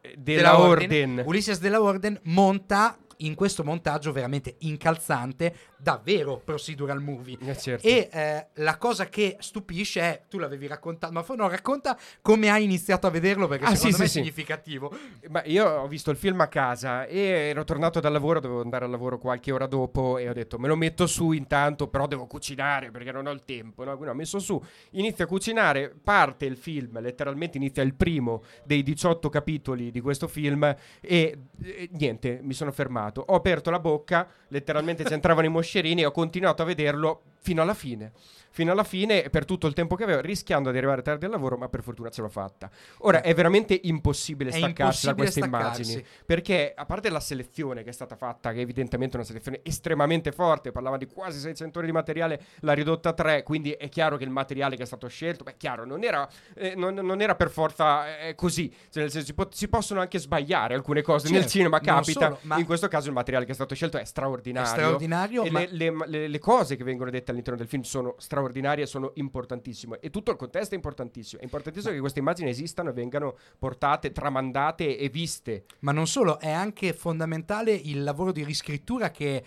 Eh, 0.00 0.14
Della, 0.16 0.60
Orden, 0.60 1.10
Orden. 1.10 1.22
Ulysses 1.26 1.58
della 1.58 1.82
Orden 1.82 2.20
monta 2.26 2.96
in 3.16 3.34
questo 3.34 3.64
montaggio 3.64 4.12
veramente 4.12 4.54
incalzante, 4.58 5.56
davvero 5.80 6.40
procedural 6.44 7.00
movie. 7.00 7.38
Eh, 7.40 7.56
certo. 7.56 7.86
E 7.86 8.08
eh, 8.12 8.46
la 8.54 8.76
cosa 8.76 9.08
che 9.08 9.36
stupisce 9.40 10.00
è, 10.00 10.22
tu 10.28 10.38
l'avevi 10.38 10.66
raccontato, 10.66 11.12
ma 11.12 11.24
no, 11.36 11.48
racconta 11.48 11.98
come 12.20 12.50
hai 12.50 12.64
iniziato 12.64 13.06
a 13.06 13.10
vederlo 13.10 13.46
perché 13.46 13.64
Ah, 13.64 13.74
secondo 13.74 13.96
sì, 13.96 14.02
me 14.02 14.08
sì, 14.08 14.18
è 14.18 14.22
significativo. 14.22 14.92
Ma 15.28 15.42
io 15.44 15.66
ho 15.66 15.88
visto 15.88 16.10
il 16.10 16.16
film 16.16 16.40
a 16.40 16.48
casa 16.48 17.06
e 17.06 17.18
ero 17.18 17.64
tornato 17.64 18.00
dal 18.00 18.12
lavoro, 18.12 18.40
dovevo 18.40 18.60
andare 18.62 18.84
al 18.84 18.90
lavoro 18.90 19.18
qualche 19.18 19.52
ora 19.52 19.66
dopo 19.66 20.18
e 20.18 20.28
ho 20.28 20.32
detto 20.32 20.58
me 20.58 20.68
lo 20.68 20.76
metto 20.76 21.06
su 21.06 21.32
intanto, 21.32 21.88
però 21.88 22.06
devo 22.06 22.26
cucinare 22.26 22.90
perché 22.90 23.12
non 23.12 23.26
ho 23.26 23.30
il 23.30 23.44
tempo. 23.44 23.84
No? 23.84 23.92
Quindi 23.92 24.10
ho 24.10 24.14
messo 24.14 24.38
su, 24.38 24.62
inizio 24.90 25.24
a 25.24 25.26
cucinare, 25.26 25.94
parte 26.02 26.44
il 26.44 26.56
film, 26.56 27.00
letteralmente 27.00 27.56
inizia 27.56 27.82
il 27.82 27.94
primo 27.94 28.42
dei 28.64 28.82
18 28.82 29.28
capitoli 29.28 29.90
di 29.90 30.00
questo 30.00 30.28
film 30.28 30.64
e, 31.00 31.38
e 31.62 31.88
niente, 31.92 32.40
mi 32.42 32.52
sono 32.52 32.72
fermato. 32.72 33.24
Ho 33.28 33.34
aperto 33.34 33.70
la 33.70 33.80
bocca, 33.80 34.28
letteralmente 34.48 35.04
c'entravano 35.04 35.46
i 35.46 35.50
moscerini 35.70 36.02
e 36.02 36.06
ho 36.06 36.10
continuato 36.10 36.62
a 36.62 36.64
vederlo 36.64 37.22
fino 37.40 37.62
alla 37.62 37.74
fine. 37.74 38.12
Fino 38.52 38.72
alla 38.72 38.84
fine, 38.84 39.30
per 39.30 39.44
tutto 39.44 39.66
il 39.66 39.74
tempo 39.74 39.94
che 39.94 40.02
avevo, 40.02 40.20
rischiando 40.20 40.70
di 40.70 40.76
arrivare 40.78 41.02
tardi 41.02 41.24
al 41.24 41.30
lavoro, 41.30 41.56
ma 41.56 41.68
per 41.68 41.82
fortuna 41.82 42.10
ce 42.10 42.20
l'ho 42.20 42.28
fatta. 42.28 42.68
Ora 42.98 43.22
è 43.22 43.32
veramente 43.32 43.78
impossibile 43.84 44.50
È 44.50 44.56
staccarsi 44.56 45.06
da 45.06 45.14
queste 45.14 45.40
staccarsi. 45.40 45.82
immagini. 45.82 46.04
Perché 46.26 46.72
a 46.74 46.84
parte 46.84 47.10
la 47.10 47.20
selezione 47.20 47.82
che 47.84 47.90
è 47.90 47.92
stata 47.92 48.16
fatta, 48.16 48.50
che 48.52 48.58
è 48.58 48.62
evidentemente 48.62 49.16
una 49.16 49.24
selezione 49.24 49.60
estremamente 49.62 50.32
forte, 50.32 50.72
parlava 50.72 50.96
di 50.96 51.06
quasi 51.06 51.38
600 51.38 51.78
ore 51.78 51.86
di 51.86 51.92
materiale, 51.92 52.40
l'ha 52.60 52.72
ridotta 52.72 53.10
a 53.10 53.12
3, 53.12 53.42
quindi 53.44 53.70
è 53.70 53.88
chiaro 53.88 54.16
che 54.16 54.24
il 54.24 54.30
materiale 54.30 54.76
che 54.76 54.82
è 54.82 54.86
stato 54.86 55.06
scelto, 55.06 55.44
beh, 55.44 55.54
chiaro, 55.56 55.84
non 55.86 56.02
era, 56.02 56.28
eh, 56.54 56.74
non, 56.74 56.94
non 56.94 57.20
era 57.20 57.36
per 57.36 57.50
forza 57.50 58.18
eh, 58.18 58.34
così, 58.34 58.68
cioè, 58.90 59.02
nel 59.04 59.10
senso, 59.12 59.26
si, 59.28 59.34
po- 59.34 59.48
si 59.52 59.68
possono 59.68 60.00
anche 60.00 60.18
sbagliare 60.18 60.74
alcune 60.74 61.02
cose 61.02 61.26
nel 61.28 61.42
Certo, 61.42 61.50
cinema, 61.50 61.76
non 61.82 61.86
capita, 61.96 62.20
solo, 62.26 62.38
ma- 62.42 62.58
in 62.58 62.64
questo 62.64 62.88
caso 62.88 63.06
il 63.06 63.14
materiale 63.14 63.44
che 63.44 63.52
è 63.52 63.54
stato 63.54 63.74
scelto 63.76 63.96
è 63.96 64.04
straordinario. 64.04 64.68
È 64.68 64.72
straordinario, 64.76 65.44
E 65.44 65.50
ma- 65.50 65.60
le, 65.60 65.68
le- 65.70 65.94
le- 66.06 66.28
le 66.28 66.38
cose 66.40 66.74
che 66.76 66.82
vengono 66.84 67.10
dette 67.10 67.30
all'interno 67.30 67.58
del 67.58 67.68
film 67.68 67.82
sono 67.82 68.14
straordinarie, 68.18 68.38
sono 68.86 69.12
importantissime. 69.14 69.98
E 70.00 70.10
tutto 70.10 70.30
il 70.30 70.36
contesto 70.36 70.72
è 70.74 70.76
importantissimo. 70.76 71.40
È 71.40 71.44
importantissimo 71.44 71.92
che 71.92 72.00
queste 72.00 72.18
immagini 72.20 72.50
esistano 72.50 72.90
e 72.90 72.92
vengano 72.92 73.36
portate, 73.58 74.12
tramandate 74.12 74.96
e 74.98 75.08
viste. 75.08 75.64
Ma 75.80 75.92
non 75.92 76.06
solo, 76.06 76.38
è 76.38 76.50
anche 76.50 76.92
fondamentale 76.92 77.72
il 77.72 78.02
lavoro 78.02 78.32
di 78.32 78.44
riscrittura 78.44 79.10
che... 79.10 79.42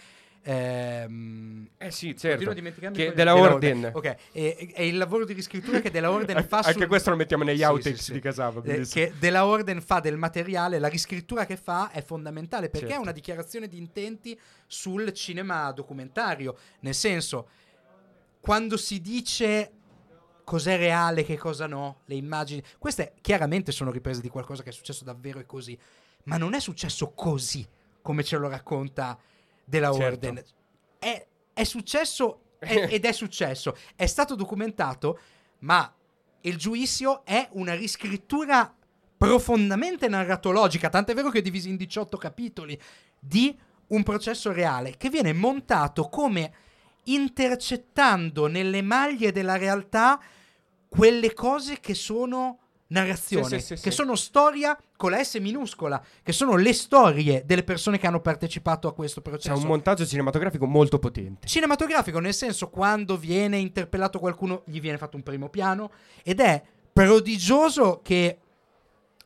ehm, 0.45 1.69
Eh 1.77 1.91
sì, 1.91 2.13
dimenticarmi 2.53 2.95
Che 2.97 3.13
della 3.13 3.35
Orden. 3.35 3.91
Ok, 3.93 4.15
è, 4.31 4.71
è 4.73 4.81
il 4.81 4.97
lavoro 4.97 5.25
di 5.25 5.33
riscrittura 5.33 5.79
che 5.79 5.89
della 5.91 6.11
Orden 6.11 6.43
fa 6.47 6.57
Anche 6.57 6.71
sul- 6.73 6.87
questo 6.87 7.09
lo 7.11 7.15
mettiamo 7.15 7.43
negli 7.43 7.59
Sì, 7.59 7.63
outtakes 7.63 7.97
sì, 7.97 8.03
sì. 8.03 8.11
di 8.13 8.19
Casava. 8.19 8.61
Eh, 8.63 8.85
che 8.87 9.13
della 9.19 9.45
Orden 9.45 9.81
fa 9.81 9.99
del 9.99 10.17
materiale, 10.17 10.79
la 10.79 10.87
riscrittura 10.89 11.45
che 11.45 11.57
fa 11.57 11.91
è 11.91 12.01
fondamentale 12.03 12.69
perché 12.69 12.87
Certo. 12.87 12.99
è 13.01 13.03
una 13.03 13.11
dichiarazione 13.13 13.67
di 13.67 13.77
intenti 13.77 14.37
sul 14.67 15.11
cinema 15.13 15.71
documentario. 15.71 16.55
Nel 16.81 16.93
senso, 16.93 17.47
quando 18.43 18.75
si 18.75 18.99
dice 18.99 19.71
cos'è 20.43 20.75
reale, 20.75 21.23
che 21.23 21.37
cosa 21.37 21.65
no, 21.65 22.01
le 22.07 22.15
immagini, 22.15 22.61
queste 22.77 23.13
chiaramente 23.21 23.71
sono 23.71 23.89
riprese 23.89 24.19
di 24.19 24.27
qualcosa 24.27 24.63
che 24.63 24.69
è 24.69 24.73
successo 24.73 25.05
davvero 25.05 25.39
e 25.39 25.45
così. 25.45 25.79
ma 26.25 26.35
non 26.35 26.53
è 26.53 26.59
successo 26.59 27.13
così 27.13 27.65
come 28.01 28.21
ce 28.21 28.35
lo 28.35 28.49
racconta 28.49 29.17
della 29.63 29.93
Certo. 29.93 30.27
Orden. 30.27 30.43
È, 30.99 31.25
è 31.53 31.63
successo 31.63 32.55
è- 32.59 32.87
ed 32.91 33.05
è 33.05 33.13
successo. 33.13 33.77
È 33.95 34.05
stato 34.07 34.35
documentato, 34.35 35.19
ma 35.59 35.89
il 36.41 36.57
giudizio 36.57 37.23
è 37.23 37.47
una 37.53 37.75
riscrittura 37.75 38.75
profondamente 39.17 40.09
narratologica, 40.09 40.89
tant'è 40.89 41.13
vero 41.13 41.29
che 41.29 41.39
è 41.39 41.41
diviso 41.41 41.69
in 41.69 41.77
18 41.77 42.17
capitoli, 42.17 42.77
di 43.17 43.57
un 43.87 44.03
processo 44.03 44.51
reale 44.51 44.97
che 44.97 45.09
viene 45.09 45.31
montato 45.31 46.09
come 46.09 46.53
intercettando 47.05 48.47
nelle 48.47 48.81
maglie 48.81 49.31
della 49.31 49.57
realtà 49.57 50.19
quelle 50.87 51.33
cose 51.33 51.79
che 51.79 51.93
sono 51.93 52.59
narrazione, 52.87 53.59
Sì, 53.59 53.65
sì, 53.65 53.75
sì, 53.75 53.83
che 53.83 53.91
sono 53.91 54.15
storia 54.15 54.77
con 54.95 55.11
la 55.11 55.23
S 55.23 55.35
minuscola, 55.35 56.01
che 56.21 56.31
sono 56.31 56.55
le 56.55 56.73
storie 56.73 57.43
delle 57.45 57.63
persone 57.63 57.97
che 57.97 58.05
hanno 58.05 58.21
partecipato 58.21 58.87
a 58.87 58.93
questo 58.93 59.21
C'è 59.21 59.29
processo 59.29 59.57
un 59.57 59.65
montaggio 59.65 60.05
cinematografico 60.05 60.65
molto 60.67 60.99
potente. 60.99 61.47
cinematografico, 61.47 62.19
nel 62.19 62.33
senso 62.33 62.69
quando 62.69 63.17
viene 63.17 63.57
interpellato 63.57 64.19
qualcuno 64.19 64.61
gli 64.65 64.79
viene 64.79 64.97
fatto 64.97 65.17
un 65.17 65.23
primo 65.23 65.49
piano 65.49 65.91
ed 66.23 66.39
è 66.39 66.61
prodigioso 66.93 68.01
che 68.03 68.37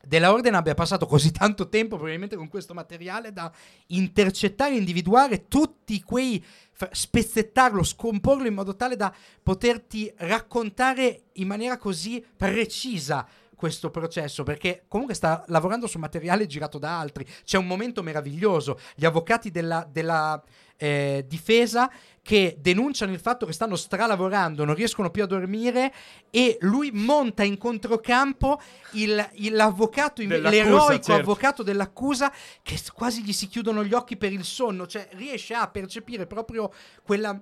Della 0.00 0.32
Orden 0.32 0.54
abbia 0.54 0.72
passato 0.74 1.04
così 1.04 1.30
tanto 1.32 1.68
tempo 1.68 1.96
probabilmente 1.96 2.36
con 2.36 2.48
questo 2.48 2.72
materiale 2.72 3.30
da 3.30 3.52
intercettare 3.88 4.72
e 4.74 4.78
individuare 4.78 5.48
tutti 5.48 6.02
quei 6.02 6.42
spezzettarlo, 6.90 7.82
scomporlo 7.82 8.46
in 8.46 8.54
modo 8.54 8.76
tale 8.76 8.96
da 8.96 9.14
poterti 9.42 10.12
raccontare 10.16 11.22
in 11.32 11.46
maniera 11.46 11.76
così 11.76 12.24
precisa 12.36 13.26
questo 13.58 13.90
processo 13.90 14.44
perché 14.44 14.84
comunque 14.86 15.16
sta 15.16 15.42
lavorando 15.48 15.88
su 15.88 15.98
materiale 15.98 16.46
girato 16.46 16.78
da 16.78 16.96
altri. 17.00 17.26
C'è 17.44 17.58
un 17.58 17.66
momento 17.66 18.04
meraviglioso. 18.04 18.78
Gli 18.94 19.04
avvocati 19.04 19.50
della, 19.50 19.84
della, 19.90 20.40
eh, 20.76 21.24
difesa 21.26 21.90
che 22.22 22.56
denunciano 22.60 23.10
il 23.12 23.18
fatto 23.18 23.46
che 23.46 23.52
stanno 23.52 23.74
stralavorando 23.74 24.64
non 24.64 24.76
riescono 24.76 25.10
più 25.10 25.24
a 25.24 25.26
dormire 25.26 25.92
e 26.30 26.56
lui 26.60 26.90
monta 26.92 27.42
in 27.42 27.58
controcampo 27.58 28.60
il, 28.92 29.28
il- 29.34 29.54
l'avvocato 29.54 30.22
l'eroico 30.22 31.02
certo. 31.02 31.12
avvocato 31.14 31.62
dell'accusa 31.64 32.32
che 32.62 32.78
quasi 32.94 33.24
gli 33.24 33.32
si 33.32 33.48
chiudono 33.48 33.82
gli 33.82 33.92
occhi 33.92 34.16
per 34.16 34.32
il 34.32 34.44
sonno. 34.44 34.86
Cioè 34.86 35.08
riesce 35.12 35.54
a 35.54 35.66
percepire 35.68 36.26
proprio 36.26 36.72
quella 37.02 37.38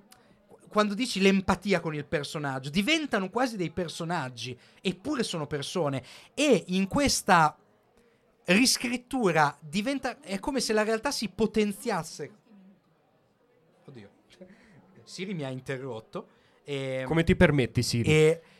quando 0.67 0.93
dici 0.93 1.19
l'empatia 1.21 1.79
con 1.79 1.93
il 1.95 2.05
personaggio, 2.05 2.69
diventano 2.69 3.29
quasi 3.29 3.57
dei 3.57 3.71
personaggi, 3.71 4.57
eppure 4.81 5.23
sono 5.23 5.47
persone. 5.47 6.03
E 6.33 6.63
in 6.67 6.87
questa 6.87 7.57
riscrittura 8.45 9.57
diventa. 9.59 10.19
È 10.19 10.39
come 10.39 10.59
se 10.59 10.73
la 10.73 10.83
realtà 10.83 11.11
si 11.11 11.29
potenziasse. 11.29 12.31
Oddio, 13.85 14.09
Siri 15.03 15.33
mi 15.33 15.43
ha 15.43 15.49
interrotto. 15.49 16.27
E, 16.63 17.03
Come 17.07 17.23
ti 17.23 17.35
permetti, 17.35 17.81
Siri? 17.81 18.11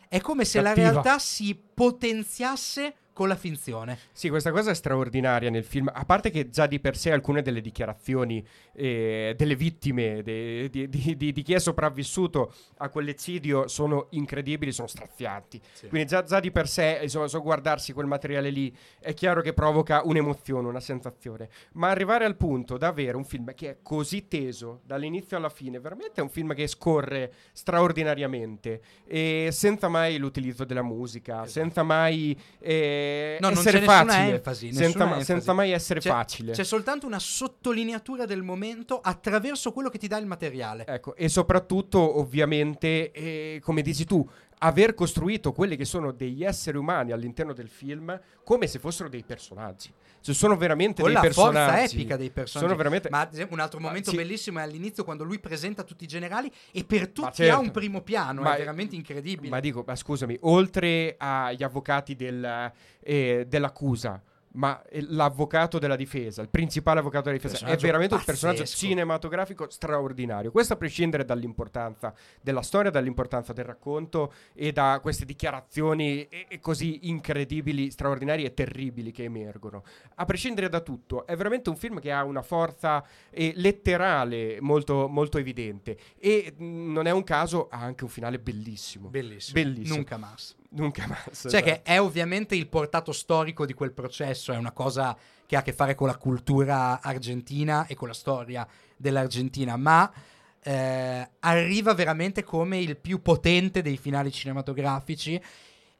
è 0.09 0.21
come 0.21 0.45
se 0.45 0.61
la 0.61 0.69
Cattiva. 0.69 0.89
realtà 0.91 1.19
si 1.19 1.53
potenziasse 1.55 2.95
con 3.17 3.27
la 3.27 3.35
finzione. 3.35 3.97
Sì, 4.11 4.29
questa 4.29 4.51
cosa 4.51 4.69
è 4.69 4.75
straordinaria 4.75 5.49
nel 5.49 5.63
film. 5.63 5.89
A 5.91 6.05
parte 6.05 6.29
che 6.29 6.49
già 6.51 6.67
di 6.67 6.79
per 6.79 6.95
sé 6.95 7.11
alcune 7.11 7.41
delle 7.41 7.61
dichiarazioni 7.61 8.45
eh, 8.73 9.33
delle 9.35 9.55
vittime, 9.55 10.21
de- 10.21 10.69
di, 10.69 10.87
di- 10.87 11.17
di- 11.17 11.31
di 11.31 11.41
chi 11.41 11.55
è 11.55 11.59
sopravvissuto 11.59 12.53
a 12.77 12.89
quell'eccidio 12.89 13.67
sono 13.67 14.05
incredibili, 14.11 14.71
sono 14.71 14.87
strazianti. 14.87 15.59
Quindi 15.89 16.05
già, 16.05 16.21
già 16.21 16.39
di 16.39 16.51
per 16.51 16.67
sé, 16.67 16.99
insomma, 17.01 17.27
so 17.27 17.41
guardarsi 17.41 17.91
quel 17.91 18.05
materiale 18.05 18.51
lì 18.51 18.71
è 18.99 19.15
chiaro 19.15 19.41
che 19.41 19.53
provoca 19.53 20.03
un'emozione, 20.03 20.67
una 20.67 20.79
sensazione. 20.79 21.49
Ma 21.73 21.89
arrivare 21.89 22.23
al 22.23 22.35
punto 22.37 22.77
da 22.77 22.85
avere 22.89 23.17
un 23.17 23.25
film 23.25 23.51
che 23.55 23.69
è 23.71 23.77
così 23.81 24.27
teso 24.27 24.81
dall'inizio 24.85 25.37
alla 25.37 25.49
fine, 25.49 25.79
veramente 25.79 26.21
è 26.21 26.23
un 26.23 26.29
film 26.29 26.53
che 26.53 26.67
scorre 26.67 27.33
straordinariamente 27.51 28.79
e 29.07 29.49
senza 29.51 29.87
mai 29.87 30.17
l'utilizzo 30.19 30.65
della 30.65 30.83
musica, 30.83 31.47
senza 31.47 31.81
mai 31.81 32.39
eh, 32.59 33.05
No, 33.39 33.49
non 33.49 33.57
essere 33.57 33.81
facile, 33.81 34.35
enfasi, 34.35 34.73
senza, 34.73 35.05
ma- 35.05 35.23
senza 35.23 35.53
mai 35.53 35.71
essere 35.71 35.99
C'è- 35.99 36.09
facile. 36.09 36.51
C'è 36.53 36.63
soltanto 36.63 37.05
una 37.05 37.19
sottolineatura 37.19 38.25
del 38.25 38.41
momento 38.43 38.99
attraverso 38.99 39.71
quello 39.71 39.89
che 39.89 39.97
ti 39.97 40.07
dà 40.07 40.17
il 40.17 40.25
materiale. 40.25 40.85
Ecco, 40.87 41.15
e 41.15 41.29
soprattutto, 41.29 42.19
ovviamente, 42.19 43.11
eh, 43.11 43.59
come 43.61 43.81
dici 43.81 44.05
tu, 44.05 44.27
aver 44.59 44.93
costruito 44.95 45.51
quelli 45.51 45.75
che 45.75 45.85
sono 45.85 46.11
degli 46.11 46.43
esseri 46.43 46.77
umani 46.77 47.11
all'interno 47.11 47.53
del 47.53 47.69
film 47.69 48.19
come 48.43 48.65
se 48.67 48.79
fossero 48.79 49.07
dei 49.09 49.23
personaggi. 49.23 49.91
Cioè, 50.33 50.35
sono 50.35 50.57
veramente 50.57 51.01
con 51.01 51.11
dei 51.11 51.21
la 51.21 51.31
forza 51.31 51.51
personaggi. 51.51 51.95
epica 51.95 52.17
dei 52.17 52.29
personaggi. 52.29 52.67
Sono 52.67 52.77
veramente... 52.77 53.09
Ma 53.09 53.29
un 53.49 53.59
altro 53.59 53.79
momento 53.79 54.09
sì. 54.09 54.15
bellissimo 54.17 54.59
è 54.59 54.63
all'inizio 54.63 55.03
quando 55.03 55.23
lui 55.23 55.39
presenta 55.39 55.83
tutti 55.83 56.03
i 56.03 56.07
generali 56.07 56.51
e 56.71 56.83
per 56.83 57.09
tutti 57.09 57.35
certo. 57.35 57.55
ha 57.55 57.59
un 57.59 57.71
primo 57.71 58.01
piano, 58.01 58.41
Ma- 58.41 58.55
è 58.55 58.57
veramente 58.57 58.95
incredibile. 58.95 59.49
Ma 59.49 59.59
dico, 59.59 59.83
ma 59.85 59.95
scusami, 59.95 60.37
oltre 60.41 61.15
agli 61.17 61.63
avvocati 61.63 62.15
del, 62.15 62.71
eh, 62.99 63.45
dell'accusa, 63.47 64.21
ma 64.57 64.81
l'avvocato 64.89 65.79
della 65.79 65.95
difesa, 65.95 66.41
il 66.41 66.49
principale 66.49 66.99
avvocato 66.99 67.29
della 67.29 67.41
difesa, 67.41 67.65
è 67.65 67.77
veramente 67.77 68.15
un 68.15 68.23
personaggio 68.23 68.65
cinematografico 68.65 69.69
straordinario. 69.69 70.51
Questo 70.51 70.73
a 70.73 70.75
prescindere 70.77 71.25
dall'importanza 71.25 72.13
della 72.41 72.61
storia, 72.61 72.89
dall'importanza 72.89 73.53
del 73.53 73.65
racconto 73.65 74.33
e 74.53 74.71
da 74.71 74.99
queste 75.01 75.25
dichiarazioni 75.25 76.27
così 76.59 77.07
incredibili, 77.07 77.91
straordinarie 77.91 78.47
e 78.47 78.53
terribili 78.53 79.11
che 79.11 79.23
emergono. 79.23 79.83
A 80.15 80.25
prescindere 80.25 80.69
da 80.69 80.81
tutto, 80.81 81.25
è 81.27 81.35
veramente 81.35 81.69
un 81.69 81.75
film 81.75 81.99
che 81.99 82.11
ha 82.11 82.23
una 82.23 82.41
forza 82.41 83.05
eh, 83.29 83.53
letterale 83.55 84.57
molto, 84.59 85.07
molto 85.07 85.37
evidente 85.37 85.97
e 86.17 86.53
mh, 86.57 86.91
non 86.91 87.05
è 87.05 87.11
un 87.11 87.23
caso, 87.23 87.67
ha 87.69 87.79
anche 87.79 88.03
un 88.03 88.09
finale 88.09 88.39
bellissimo. 88.39 89.09
Bellissimo. 89.09 89.61
Bellissimo. 89.61 89.97
Nunca 89.97 90.17
más. 90.17 90.55
Nunca 90.69 91.07
más. 91.07 91.47
Cioè 91.49 91.63
che 91.63 91.81
è 91.81 91.99
ovviamente 91.99 92.55
il 92.55 92.67
portato 92.67 93.11
storico 93.11 93.65
di 93.65 93.73
quel 93.73 93.93
processo, 93.93 94.51
è 94.51 94.57
una 94.57 94.71
cosa 94.71 95.17
che 95.45 95.55
ha 95.55 95.59
a 95.59 95.61
che 95.61 95.73
fare 95.73 95.95
con 95.95 96.07
la 96.07 96.17
cultura 96.17 97.01
argentina 97.01 97.85
e 97.87 97.95
con 97.95 98.09
la 98.09 98.13
storia 98.13 98.67
dell'Argentina, 98.97 99.77
ma 99.77 100.11
eh, 100.61 101.29
arriva 101.39 101.93
veramente 101.93 102.43
come 102.43 102.79
il 102.79 102.97
più 102.97 103.21
potente 103.21 103.81
dei 103.81 103.97
finali 103.97 104.31
cinematografici. 104.31 105.41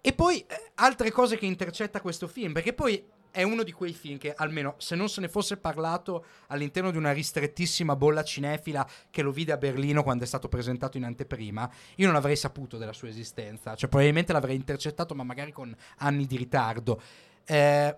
E 0.01 0.13
poi 0.13 0.39
eh, 0.39 0.72
altre 0.76 1.11
cose 1.11 1.38
che 1.38 1.45
intercetta 1.45 2.01
questo 2.01 2.28
film, 2.28 2.51
perché 2.51 2.74
poi 2.74 3.03
è 3.38 3.43
uno 3.43 3.61
di 3.61 3.71
quei 3.71 3.93
film 3.93 4.17
che, 4.17 4.33
almeno 4.33 4.73
se 4.79 4.95
non 4.95 5.09
se 5.09 5.21
ne 5.21 5.29
fosse 5.29 5.57
parlato 5.57 6.25
all'interno 6.47 6.89
di 6.89 6.97
una 6.97 7.11
ristrettissima 7.11 7.95
bolla 7.95 8.23
cinefila 8.23 8.89
che 9.11 9.21
lo 9.21 9.31
vide 9.31 9.51
a 9.51 9.57
Berlino 9.57 10.01
quando 10.01 10.23
è 10.23 10.27
stato 10.27 10.49
presentato 10.49 10.97
in 10.97 11.03
anteprima, 11.03 11.71
io 11.97 12.07
non 12.07 12.15
avrei 12.15 12.35
saputo 12.35 12.79
della 12.79 12.93
sua 12.93 13.09
esistenza. 13.09 13.75
Cioè, 13.75 13.89
probabilmente 13.89 14.33
l'avrei 14.33 14.55
intercettato, 14.55 15.13
ma 15.13 15.21
magari 15.21 15.51
con 15.51 15.71
anni 15.97 16.25
di 16.25 16.35
ritardo. 16.35 16.99
Eh, 17.45 17.95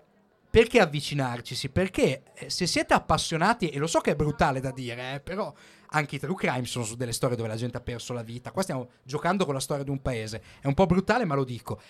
perché 0.50 0.78
avvicinarcisi? 0.78 1.70
Perché 1.70 2.22
eh, 2.34 2.50
se 2.50 2.66
siete 2.66 2.92
appassionati, 2.92 3.70
e 3.70 3.78
lo 3.78 3.86
so 3.86 4.00
che 4.00 4.10
è 4.10 4.16
brutale 4.16 4.60
da 4.60 4.72
dire, 4.72 5.14
eh, 5.14 5.20
però 5.20 5.50
anche 5.92 6.16
i 6.16 6.18
true 6.18 6.34
crime 6.34 6.66
sono 6.66 6.84
su 6.84 6.96
delle 6.96 7.12
storie 7.12 7.36
dove 7.36 7.48
la 7.48 7.56
gente 7.56 7.78
ha 7.78 7.80
perso 7.80 8.12
la 8.12 8.22
vita. 8.22 8.50
Qua 8.50 8.60
stiamo 8.60 8.90
giocando 9.04 9.46
con 9.46 9.54
la 9.54 9.60
storia 9.60 9.84
di 9.84 9.90
un 9.90 10.02
paese. 10.02 10.42
È 10.60 10.66
un 10.66 10.74
po' 10.74 10.84
brutale, 10.84 11.24
ma 11.24 11.34
lo 11.34 11.44
dico. 11.44 11.80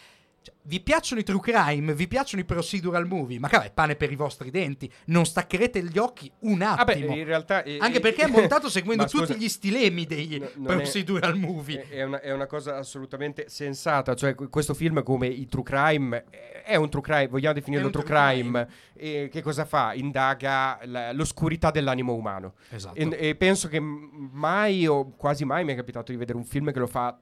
Cioè, 0.43 0.55
vi 0.63 0.81
piacciono 0.81 1.21
i 1.21 1.25
true 1.25 1.41
crime? 1.41 1.93
Vi 1.95 2.09
piacciono 2.09 2.41
i 2.43 2.47
procedural 2.47 3.07
movie? 3.07 3.39
Ma 3.39 3.49
cavolo, 3.49 3.69
è 3.69 3.73
pane 3.73 3.95
per 3.95 4.11
i 4.11 4.17
vostri 4.17 4.51
denti. 4.51 4.91
Non 5.07 5.27
staccherete 5.27 5.83
gli 5.85 5.99
occhi 5.99 6.31
un 6.41 6.59
Vabbè, 6.59 6.93
attimo. 6.93 7.15
in 7.15 7.25
realtà... 7.25 7.63
eh, 7.63 7.77
Anche 7.79 7.99
eh, 7.99 8.01
perché 8.01 8.23
è 8.23 8.27
montato 8.27 8.69
seguendo 8.71 9.07
scusa, 9.07 9.27
tutti 9.27 9.39
gli 9.39 9.49
stilemi 9.51 10.07
dei 10.07 10.39
no- 10.39 10.49
non 10.57 10.73
è- 10.73 10.77
procedural 10.77 11.37
movie. 11.37 11.87
È, 11.89 12.03
una, 12.05 12.21
è 12.21 12.33
una 12.33 12.47
cosa 12.47 12.79
assolutamente 12.79 13.51
sensata. 13.51 14.15
Cioè, 14.15 14.35
que- 14.35 14.49
questo 14.49 14.73
film, 14.73 15.03
come 15.03 15.27
i 15.27 15.47
true 15.47 15.63
crime, 15.63 16.25
è 16.65 16.77
un 16.77 16.89
true 16.89 17.03
crime, 17.03 17.29
vogliamo 17.29 17.55
definirlo 17.55 17.91
true 17.91 18.03
true 18.05 18.17
crime. 18.17 18.69
E 18.95 19.29
che 19.31 19.43
cosa 19.43 19.67
fa? 19.67 19.93
Indaga 19.93 20.79
la- 20.85 21.13
l'oscurità 21.13 21.71
dell'animo 21.71 22.15
umano. 22.15 22.55
Esatto. 22.71 22.95
E, 22.99 23.09
e 23.29 23.35
penso 23.35 23.69
che 23.69 23.79
mai 23.81 24.87
o 24.87 25.11
quasi 25.17 25.45
mai 25.45 25.65
mi 25.65 25.73
è 25.73 25.77
capitato 25.77 26.13
di 26.13 26.17
vedere 26.19 26.39
un 26.39 26.45
film 26.45 26.73
che 26.73 26.79
lo 26.79 26.87
fa 26.87 27.19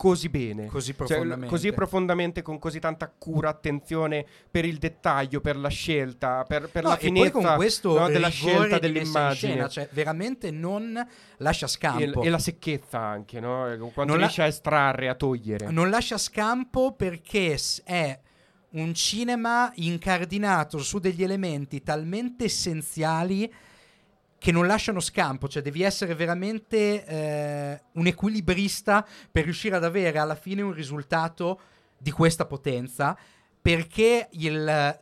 così 0.00 0.30
bene. 0.30 0.64
Così 0.66 0.94
Cioè, 0.94 1.06
profondamente. 1.06 1.46
così 1.46 1.72
profondamente, 1.72 2.40
con 2.42 2.58
così 2.58 2.78
tanta 2.78 3.12
cura, 3.18 3.50
attenzione 3.50 4.24
per 4.50 4.64
il 4.64 4.78
dettaglio, 4.78 5.42
per 5.42 5.58
la 5.58 5.68
scelta, 5.68 6.42
per, 6.48 6.70
per 6.70 6.84
No, 6.84 6.88
la 6.88 6.96
e 6.96 7.00
finezza 7.00 7.30
con 7.32 7.54
questo 7.56 7.98
no, 7.98 8.08
della 8.08 8.30
scelta 8.30 8.78
dell'immagine. 8.78 9.52
scena, 9.52 9.68
cioè 9.68 9.88
veramente 9.92 10.50
non 10.50 11.06
lascia 11.36 11.66
E, 11.66 11.68
scampo. 11.68 12.22
e 12.22 12.30
la 12.30 12.38
secchezza 12.38 12.98
anche, 12.98 13.40
no? 13.40 13.64
Quando 13.92 14.12
Non 14.12 14.12
la- 14.12 14.16
riesce 14.20 14.40
a 14.40 14.46
estrarre, 14.46 15.08
a 15.10 15.14
togliere. 15.14 15.70
Non 15.70 15.90
lascia 15.90 16.16
scampo 16.16 16.92
perché 16.94 17.58
è 17.84 18.18
un 18.70 18.94
cinema 18.94 19.70
incardinato 19.74 20.78
su 20.78 20.98
degli 20.98 21.22
elementi 21.22 21.82
talmente 21.82 22.44
essenziali 22.44 23.52
che 24.40 24.50
non 24.50 24.66
lasciano 24.66 24.98
scampo, 24.98 25.46
cioè 25.46 25.62
devi 25.62 25.82
essere 25.82 26.16
veramente 26.16 27.04
eh, 27.04 27.82
un 27.92 28.06
equilibrista 28.08 29.06
per 29.30 29.44
riuscire 29.44 29.76
ad 29.76 29.84
avere 29.84 30.18
alla 30.18 30.34
fine 30.34 30.62
un 30.62 30.72
risultato 30.72 31.60
di 31.96 32.10
questa 32.10 32.46
potenza, 32.46 33.16
perché 33.60 34.28
il, 34.32 34.98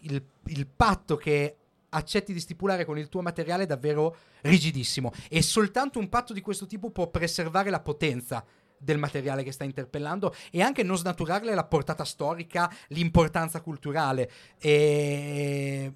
il 0.00 0.22
il 0.48 0.66
patto 0.66 1.16
che 1.16 1.56
accetti 1.90 2.32
di 2.32 2.40
stipulare 2.40 2.84
con 2.84 2.98
il 2.98 3.08
tuo 3.08 3.22
materiale 3.22 3.62
è 3.62 3.66
davvero 3.66 4.16
rigidissimo 4.42 5.12
e 5.28 5.40
soltanto 5.40 5.98
un 5.98 6.08
patto 6.08 6.32
di 6.32 6.40
questo 6.40 6.66
tipo 6.66 6.90
può 6.90 7.08
preservare 7.08 7.70
la 7.70 7.80
potenza 7.80 8.44
del 8.78 8.98
materiale 8.98 9.42
che 9.42 9.52
sta 9.52 9.64
interpellando 9.64 10.34
e 10.50 10.60
anche 10.60 10.82
non 10.82 10.98
snaturarle 10.98 11.54
la 11.54 11.64
portata 11.64 12.04
storica, 12.04 12.70
l'importanza 12.88 13.62
culturale. 13.62 14.30
E 14.58 15.92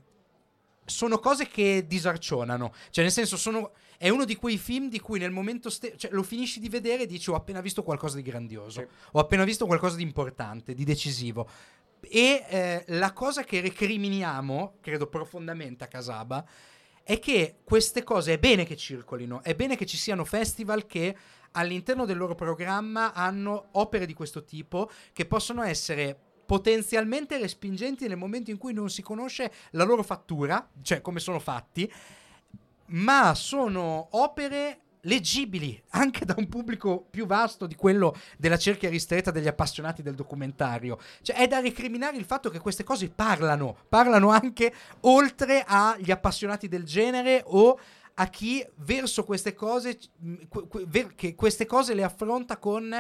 sono 0.91 1.19
cose 1.19 1.47
che 1.47 1.87
disarcionano, 1.87 2.75
cioè 2.91 3.05
nel 3.05 3.13
senso 3.13 3.37
sono 3.37 3.73
è 3.97 4.09
uno 4.09 4.25
di 4.25 4.35
quei 4.35 4.57
film 4.57 4.89
di 4.89 4.99
cui 4.99 5.19
nel 5.19 5.31
momento 5.31 5.69
stesso 5.69 5.97
cioè, 5.97 6.11
lo 6.13 6.23
finisci 6.23 6.59
di 6.59 6.71
vedere 6.71 7.03
e 7.03 7.07
dici 7.07 7.29
ho 7.31 7.35
appena 7.35 7.61
visto 7.61 7.83
qualcosa 7.83 8.17
di 8.17 8.23
grandioso, 8.23 8.81
Sì. 8.81 8.87
ho 9.13 9.19
appena 9.19 9.45
visto 9.45 9.67
qualcosa 9.67 9.97
di 9.97 10.03
importante, 10.03 10.75
di 10.75 10.85
decisivo. 10.85 11.49
E 12.01 12.45
eh, 12.49 12.85
la 12.89 13.13
cosa 13.13 13.45
che 13.45 13.61
recriminiamo, 13.61 14.79
credo 14.81 15.07
profondamente 15.07 15.85
a 15.85 15.87
Casaba, 15.87 16.43
è 17.03 17.19
che 17.19 17.57
queste 17.63 18.03
cose 18.03 18.35
è 18.35 18.39
bene 18.39 18.65
che 18.65 18.77
circolino, 18.77 19.43
è 19.43 19.55
bene 19.55 19.77
che 19.77 19.85
ci 19.85 19.97
siano 19.99 20.25
festival 20.25 20.87
che 20.87 21.15
all'interno 21.53 22.07
del 22.07 22.17
loro 22.17 22.35
programma 22.35 23.13
hanno 23.13 23.69
opere 23.73 24.07
di 24.07 24.15
questo 24.15 24.45
tipo 24.45 24.91
che 25.13 25.27
possono 25.27 25.63
essere 25.63 26.30
potenzialmente 26.51 27.39
respingenti 27.39 28.09
nel 28.09 28.17
momento 28.17 28.51
in 28.51 28.59
cui 28.59 28.73
non 28.73 28.91
si 28.91 29.03
conosce 29.03 29.53
la 29.71 29.85
loro 29.85 30.03
fattura, 30.03 30.69
cioè 30.83 31.01
come 31.01 31.21
sono 31.21 31.39
fatti, 31.39 31.89
ma 32.87 33.37
sono 33.37 34.09
opere 34.11 34.81
leggibili 35.03 35.81
anche 35.91 36.25
da 36.25 36.35
un 36.37 36.49
pubblico 36.49 37.07
più 37.09 37.25
vasto 37.25 37.67
di 37.67 37.77
quello 37.77 38.17
della 38.37 38.59
cerchia 38.59 38.91
ristretta 38.91 39.31
degli 39.31 39.47
appassionati 39.47 40.03
del 40.03 40.17
documentario. 40.17 40.99
Cioè 41.23 41.37
è 41.37 41.47
da 41.47 41.61
recriminare 41.61 42.17
il 42.17 42.25
fatto 42.25 42.51
che 42.51 42.59
queste 42.59 42.83
cose 42.83 43.09
parlano, 43.11 43.77
parlano 43.89 44.31
anche 44.31 44.75
oltre 45.03 45.63
agli 45.65 46.11
appassionati 46.11 46.67
del 46.67 46.83
genere 46.83 47.45
o 47.47 47.79
a 48.15 48.27
chi 48.27 48.67
verso 48.79 49.23
queste 49.23 49.55
cose 49.55 50.01
che 51.15 51.37
queste 51.37 51.65
cose 51.65 51.95
le 51.95 52.03
affronta 52.03 52.57
con 52.57 52.93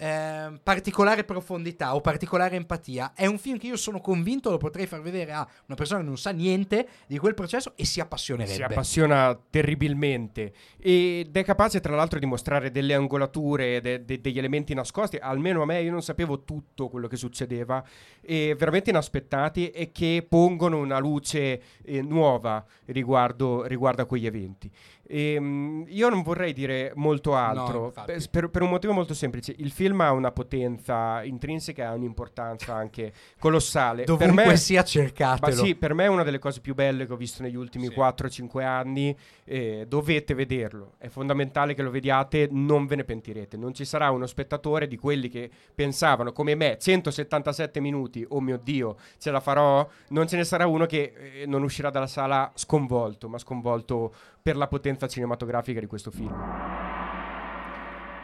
ehm, 0.00 0.60
particolare 0.62 1.24
profondità 1.24 1.94
o 1.94 2.00
particolare 2.00 2.56
empatia. 2.56 3.12
È 3.14 3.26
un 3.26 3.38
film 3.38 3.58
che 3.58 3.66
io 3.66 3.76
sono 3.76 4.00
convinto 4.00 4.50
lo 4.50 4.56
potrei 4.56 4.86
far 4.86 5.02
vedere 5.02 5.32
a 5.32 5.46
una 5.66 5.76
persona 5.76 6.00
che 6.00 6.06
non 6.06 6.16
sa 6.16 6.30
niente 6.30 6.88
di 7.06 7.18
quel 7.18 7.34
processo 7.34 7.74
e 7.76 7.84
si 7.84 8.00
appassionerebbe. 8.00 8.54
Si 8.54 8.62
appassiona 8.62 9.38
terribilmente 9.50 10.52
ed 10.78 11.36
è 11.36 11.44
capace 11.44 11.80
tra 11.80 11.94
l'altro 11.94 12.18
di 12.18 12.26
mostrare 12.26 12.70
delle 12.70 12.94
angolature, 12.94 13.80
de- 13.80 14.04
de- 14.04 14.20
degli 14.20 14.38
elementi 14.38 14.72
nascosti, 14.74 15.16
almeno 15.16 15.62
a 15.62 15.66
me 15.66 15.82
io 15.82 15.90
non 15.90 16.02
sapevo 16.02 16.44
tutto 16.44 16.88
quello 16.88 17.06
che 17.06 17.16
succedeva, 17.16 17.84
e 18.22 18.54
veramente 18.58 18.90
inaspettati 18.90 19.70
e 19.70 19.92
che 19.92 20.24
pongono 20.26 20.78
una 20.78 20.98
luce 20.98 21.62
eh, 21.84 22.00
nuova 22.00 22.64
riguardo, 22.86 23.64
riguardo 23.64 24.02
a 24.02 24.06
quegli 24.06 24.26
eventi. 24.26 24.70
Ehm, 25.12 25.84
io 25.88 26.08
non 26.08 26.22
vorrei 26.22 26.52
dire 26.52 26.92
molto 26.94 27.34
altro, 27.34 27.86
infatti. 27.86 28.12
per, 28.12 28.28
per- 28.30 28.48
per 28.50 28.62
un 28.62 28.68
motivo 28.70 28.92
molto 28.92 29.12
semplice, 29.12 29.52
il 29.58 29.70
film 29.72 30.00
ha 30.02 30.12
una 30.12 30.30
potenza 30.30 31.22
intrinseca 31.24 31.82
e 31.82 31.86
ha 31.86 31.92
un'importanza 31.94 32.74
anche 32.74 33.12
colossale. 33.38 34.04
Per 34.04 34.16
Dovunque 34.16 34.44
me- 34.46 34.56
sia 34.56 34.80
ma 34.80 34.86
cercatelo. 34.86 35.64
sì, 35.64 35.74
per 35.74 35.94
me 35.94 36.04
è 36.04 36.08
una 36.08 36.22
delle 36.22 36.38
cose 36.38 36.60
più 36.60 36.74
belle 36.74 37.06
che 37.06 37.12
ho 37.12 37.16
visto 37.16 37.42
negli 37.42 37.56
ultimi 37.56 37.86
Sì. 37.88 37.94
4-5 37.94 38.62
anni. 38.62 39.16
eh, 39.50 39.84
dovete 39.88 40.34
vederlo. 40.34 40.92
È 40.96 41.08
fondamentale 41.08 41.74
che 41.74 41.82
lo 41.82 41.90
vediate, 41.90 42.46
non 42.52 42.86
ve 42.86 42.94
ne 42.94 43.02
pentirete. 43.04 43.56
Non 43.56 43.74
ci 43.74 43.84
sarà 43.84 44.10
uno 44.10 44.26
spettatore 44.26 44.86
di 44.86 44.96
quelli 44.96 45.28
che 45.28 45.50
pensavano, 45.74 46.30
come 46.30 46.54
me, 46.54 46.76
177 46.78 47.80
minuti, 47.80 48.24
oh 48.28 48.40
mio 48.40 48.58
Dio, 48.62 48.96
ce 49.18 49.32
la 49.32 49.40
farò. 49.40 49.84
Non 50.10 50.28
ce 50.28 50.36
ne 50.36 50.44
sarà 50.44 50.68
uno 50.68 50.86
che 50.86 51.12
eh, 51.40 51.46
non 51.46 51.64
uscirà 51.64 51.90
dalla 51.90 52.06
sala 52.06 52.52
sconvolto, 52.54 53.28
ma 53.28 53.38
sconvolto 53.38 54.14
per 54.42 54.56
la 54.56 54.68
potenza 54.68 55.06
cinematografica 55.06 55.80
di 55.80 55.86
questo 55.86 56.10
film. 56.10 56.89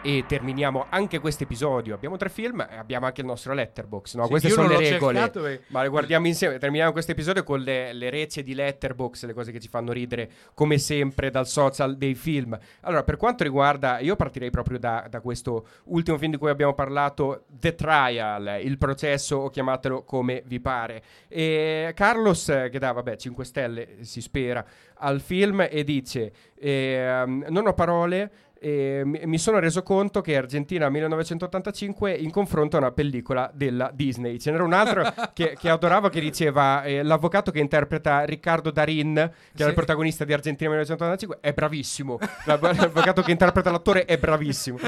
E 0.06 0.22
terminiamo 0.24 0.86
anche 0.88 1.18
questo 1.18 1.42
episodio. 1.42 1.92
Abbiamo 1.92 2.16
tre 2.16 2.28
film 2.28 2.60
e 2.60 2.76
abbiamo 2.76 3.06
anche 3.06 3.22
il 3.22 3.26
nostro 3.26 3.52
letterbox. 3.54 4.14
No, 4.14 4.22
Sì, 4.22 4.28
queste 4.30 4.50
sono 4.50 4.68
le 4.68 4.78
regole. 4.78 5.32
e- 5.34 5.60
Ma 5.66 5.82
le 5.82 5.88
guardiamo 5.88 6.28
insieme. 6.28 6.58
Terminiamo 6.58 6.92
questo 6.92 7.10
episodio 7.10 7.42
con 7.42 7.58
le, 7.58 7.92
le 7.92 8.08
recie 8.08 8.44
di 8.44 8.54
Letterbox, 8.54 9.24
le 9.24 9.32
cose 9.34 9.50
che 9.50 9.58
ci 9.58 9.66
fanno 9.66 9.90
ridere, 9.90 10.30
come 10.54 10.78
sempre, 10.78 11.30
dal 11.30 11.48
social 11.48 11.96
dei 11.96 12.14
film. 12.14 12.56
Allora, 12.82 13.02
per 13.02 13.16
quanto 13.16 13.42
riguarda, 13.42 13.98
io 13.98 14.14
partirei 14.14 14.50
proprio 14.50 14.78
da, 14.78 15.08
da 15.10 15.20
questo 15.20 15.66
ultimo 15.86 16.16
film 16.18 16.30
di 16.30 16.38
cui 16.38 16.50
abbiamo 16.50 16.74
parlato, 16.74 17.46
The 17.48 17.74
Trial, 17.74 18.60
il 18.62 18.78
processo, 18.78 19.38
o 19.38 19.50
chiamatelo 19.50 20.04
come 20.04 20.40
vi 20.46 20.60
pare. 20.60 21.02
E 21.26 21.90
Carlos, 21.96 22.48
eh, 22.50 22.68
che 22.70 22.78
dà, 22.78 22.92
vabbè, 22.92 23.16
5 23.16 23.44
stelle, 23.44 23.88
si 24.02 24.20
spera, 24.20 24.64
al 24.98 25.20
film 25.20 25.66
e 25.68 25.82
dice: 25.82 26.30
ehm, 26.56 27.46
Non 27.48 27.66
ho 27.66 27.72
parole. 27.74 28.30
E 28.58 29.02
mi 29.04 29.38
sono 29.38 29.58
reso 29.58 29.82
conto 29.82 30.20
che 30.22 30.36
Argentina 30.36 30.88
1985 30.88 32.12
in 32.12 32.30
confronto 32.30 32.76
a 32.76 32.80
una 32.80 32.90
pellicola 32.90 33.50
della 33.52 33.90
Disney. 33.92 34.38
Ce 34.40 34.50
n'era 34.50 34.64
un 34.64 34.72
altro 34.72 35.04
che, 35.34 35.56
che 35.58 35.68
adoravo 35.68 36.08
che 36.08 36.20
diceva 36.20 36.82
eh, 36.82 37.02
l'avvocato 37.02 37.50
che 37.50 37.58
interpreta 37.60 38.24
Riccardo 38.24 38.70
Darin, 38.70 39.12
che 39.14 39.22
era 39.22 39.64
Sì. 39.64 39.68
il 39.68 39.74
protagonista 39.74 40.24
di 40.24 40.32
Argentina 40.32 40.70
1985, 40.70 41.38
è 41.40 41.52
bravissimo. 41.52 42.18
L'av- 42.46 42.74
L'avvocato 42.76 43.22
che 43.22 43.30
interpreta 43.30 43.70
l'attore 43.70 44.04
è 44.06 44.16
bravissimo. 44.18 44.78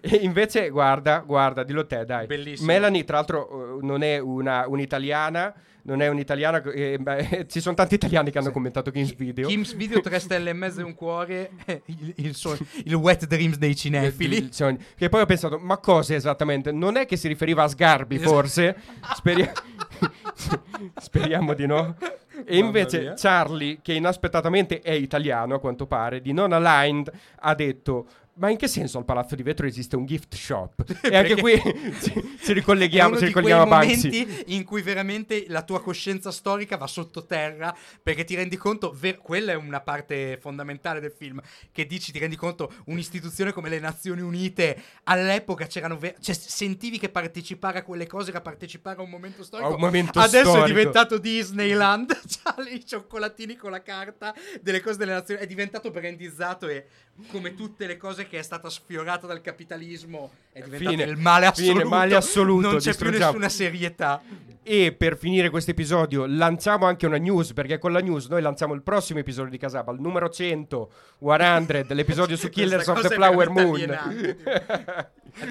e 0.00 0.16
invece, 0.16 0.68
guarda, 0.70 1.20
guarda, 1.24 1.62
dillo 1.62 1.86
te, 1.86 2.04
dai. 2.04 2.26
Bellissimo. 2.26 2.66
Melanie, 2.72 3.04
tra 3.04 3.16
l'altro, 3.18 3.78
eh, 3.78 3.84
non 3.86 4.02
è 4.02 4.18
una, 4.18 4.64
un'italiana. 4.66 5.54
Non 5.84 6.00
è 6.00 6.06
un'italiana, 6.08 6.62
eh, 6.62 6.96
beh, 7.00 7.46
ci 7.48 7.60
sono 7.60 7.74
tanti 7.74 7.94
italiani 7.96 8.30
che 8.30 8.38
hanno 8.38 8.46
Sì. 8.48 8.52
commentato 8.52 8.90
Games 8.92 9.14
Video. 9.16 9.48
Kim's 9.48 9.74
Video 9.74 10.00
3 10.00 10.18
stelle 10.20 10.50
e 10.50 10.52
mezzo 10.52 10.80
e 10.80 10.84
un 10.84 10.94
cuore 10.94 11.50
il, 11.86 12.12
il, 12.18 12.34
suo- 12.36 12.56
il 12.84 12.94
wet 12.94 13.26
dreams 13.26 13.56
dei 13.58 13.74
cinefili 13.74 14.36
Il 14.36 14.52
sogno. 14.52 14.78
Che 14.96 15.08
poi 15.08 15.22
ho 15.22 15.26
pensato, 15.26 15.58
ma 15.58 15.78
cosa 15.78 16.14
esattamente? 16.14 16.70
Non 16.70 16.96
è 16.96 17.04
che 17.04 17.16
si 17.16 17.26
riferiva 17.26 17.64
a 17.64 17.68
Sgarbi, 17.68 18.18
forse? 18.18 18.76
Speri- 19.14 19.50
Speriamo 21.00 21.54
di 21.54 21.66
no. 21.66 21.96
E 22.44 22.56
invece. 22.58 23.14
Charlie, 23.16 23.78
che 23.82 23.92
inaspettatamente 23.92 24.80
è 24.80 24.92
italiano 24.92 25.54
a 25.54 25.60
quanto 25.60 25.86
pare, 25.86 26.20
di 26.20 26.32
non 26.32 26.52
aligned, 26.52 27.10
ha 27.40 27.54
detto... 27.54 28.06
Ma 28.34 28.48
in 28.48 28.56
che 28.56 28.66
senso 28.66 28.96
al 28.96 29.04
Palazzo 29.04 29.34
di 29.34 29.42
Vetro 29.42 29.66
esiste 29.66 29.94
un 29.94 30.06
gift 30.06 30.34
shop? 30.34 31.00
E 31.12 31.16
anche 31.16 31.36
qui 31.36 31.60
ci, 32.00 32.38
ci 32.42 32.52
ricolleghiamo, 32.54 33.18
ci 33.18 33.26
ricolleghiamo 33.26 33.62
a 33.62 33.66
Banksy. 33.66 34.08
momenti 34.08 34.54
in 34.54 34.64
cui 34.64 34.80
veramente 34.80 35.44
la 35.48 35.62
tua 35.62 35.82
coscienza 35.82 36.30
storica 36.30 36.76
va 36.76 36.86
sottoterra 36.86 37.76
perché 38.02 38.24
ti 38.24 38.34
rendi 38.34 38.56
conto, 38.56 38.90
ver- 38.92 39.18
quella 39.18 39.52
è 39.52 39.56
una 39.56 39.80
parte 39.80 40.38
fondamentale 40.40 41.00
del 41.00 41.12
film, 41.12 41.40
che 41.70 41.86
dici, 41.86 42.12
ti 42.12 42.18
rendi 42.18 42.36
conto, 42.36 42.72
un'istituzione 42.86 43.52
come 43.52 43.68
le 43.68 43.78
Nazioni 43.78 44.22
Unite 44.22 44.80
all'epoca 45.04 45.66
c'erano, 45.66 45.98
ver- 45.98 46.18
cioè 46.20 46.34
sentivi 46.34 46.98
che 46.98 47.10
partecipare 47.10 47.80
a 47.80 47.82
quelle 47.82 48.06
cose 48.06 48.30
era 48.30 48.40
partecipare 48.40 49.00
a 49.00 49.02
un 49.02 49.10
momento 49.10 49.44
storico. 49.44 49.74
Un 49.74 49.80
momento 49.80 50.18
Adesso 50.18 50.48
storico. 50.48 50.64
è 50.64 50.68
diventato 50.68 51.18
Disneyland, 51.18 52.18
c'ha 52.26 52.54
i 52.70 52.84
cioccolatini 52.86 53.56
con 53.56 53.70
la 53.70 53.82
carta 53.82 54.34
delle 54.62 54.80
cose 54.80 54.96
delle 54.96 55.12
nazioni, 55.12 55.40
è 55.42 55.46
diventato 55.46 55.90
brandizzato 55.90 56.68
e 56.68 56.86
come 57.28 57.54
tutte 57.54 57.86
le 57.86 57.96
cose 57.98 58.26
che 58.26 58.31
è 58.38 58.42
stata 58.42 58.68
sfiorata 58.70 59.26
dal 59.26 59.40
capitalismo 59.40 60.30
è 60.52 60.60
diventato 60.62 60.90
Fine. 60.90 61.02
il 61.04 61.16
male 61.16 61.50
Fine, 61.54 61.68
assoluto. 61.70 61.88
male 61.88 62.14
assoluto, 62.14 62.70
Non 62.70 62.78
c'è 62.78 62.94
più 62.94 63.10
nessuna 63.10 63.48
serietà. 63.48 64.22
E 64.64 64.92
per 64.92 65.16
finire 65.16 65.50
questo 65.50 65.72
episodio 65.72 66.24
lanciamo 66.26 66.86
anche 66.86 67.06
una 67.06 67.16
news, 67.16 67.52
perché 67.52 67.78
con 67.78 67.90
la 67.92 67.98
news 68.00 68.26
noi 68.28 68.42
lanciamo 68.42 68.74
il 68.74 68.82
prossimo 68.82 69.18
episodio 69.18 69.50
di 69.50 69.58
Casaba, 69.58 69.90
il 69.92 70.00
numero 70.00 70.28
100, 70.28 70.90
100, 71.18 71.94
l'episodio 71.94 72.36
su 72.36 72.48
Killers 72.48 72.86
of 72.86 73.00
the 73.02 73.08
Flower 73.08 73.48
Moon. 73.50 73.98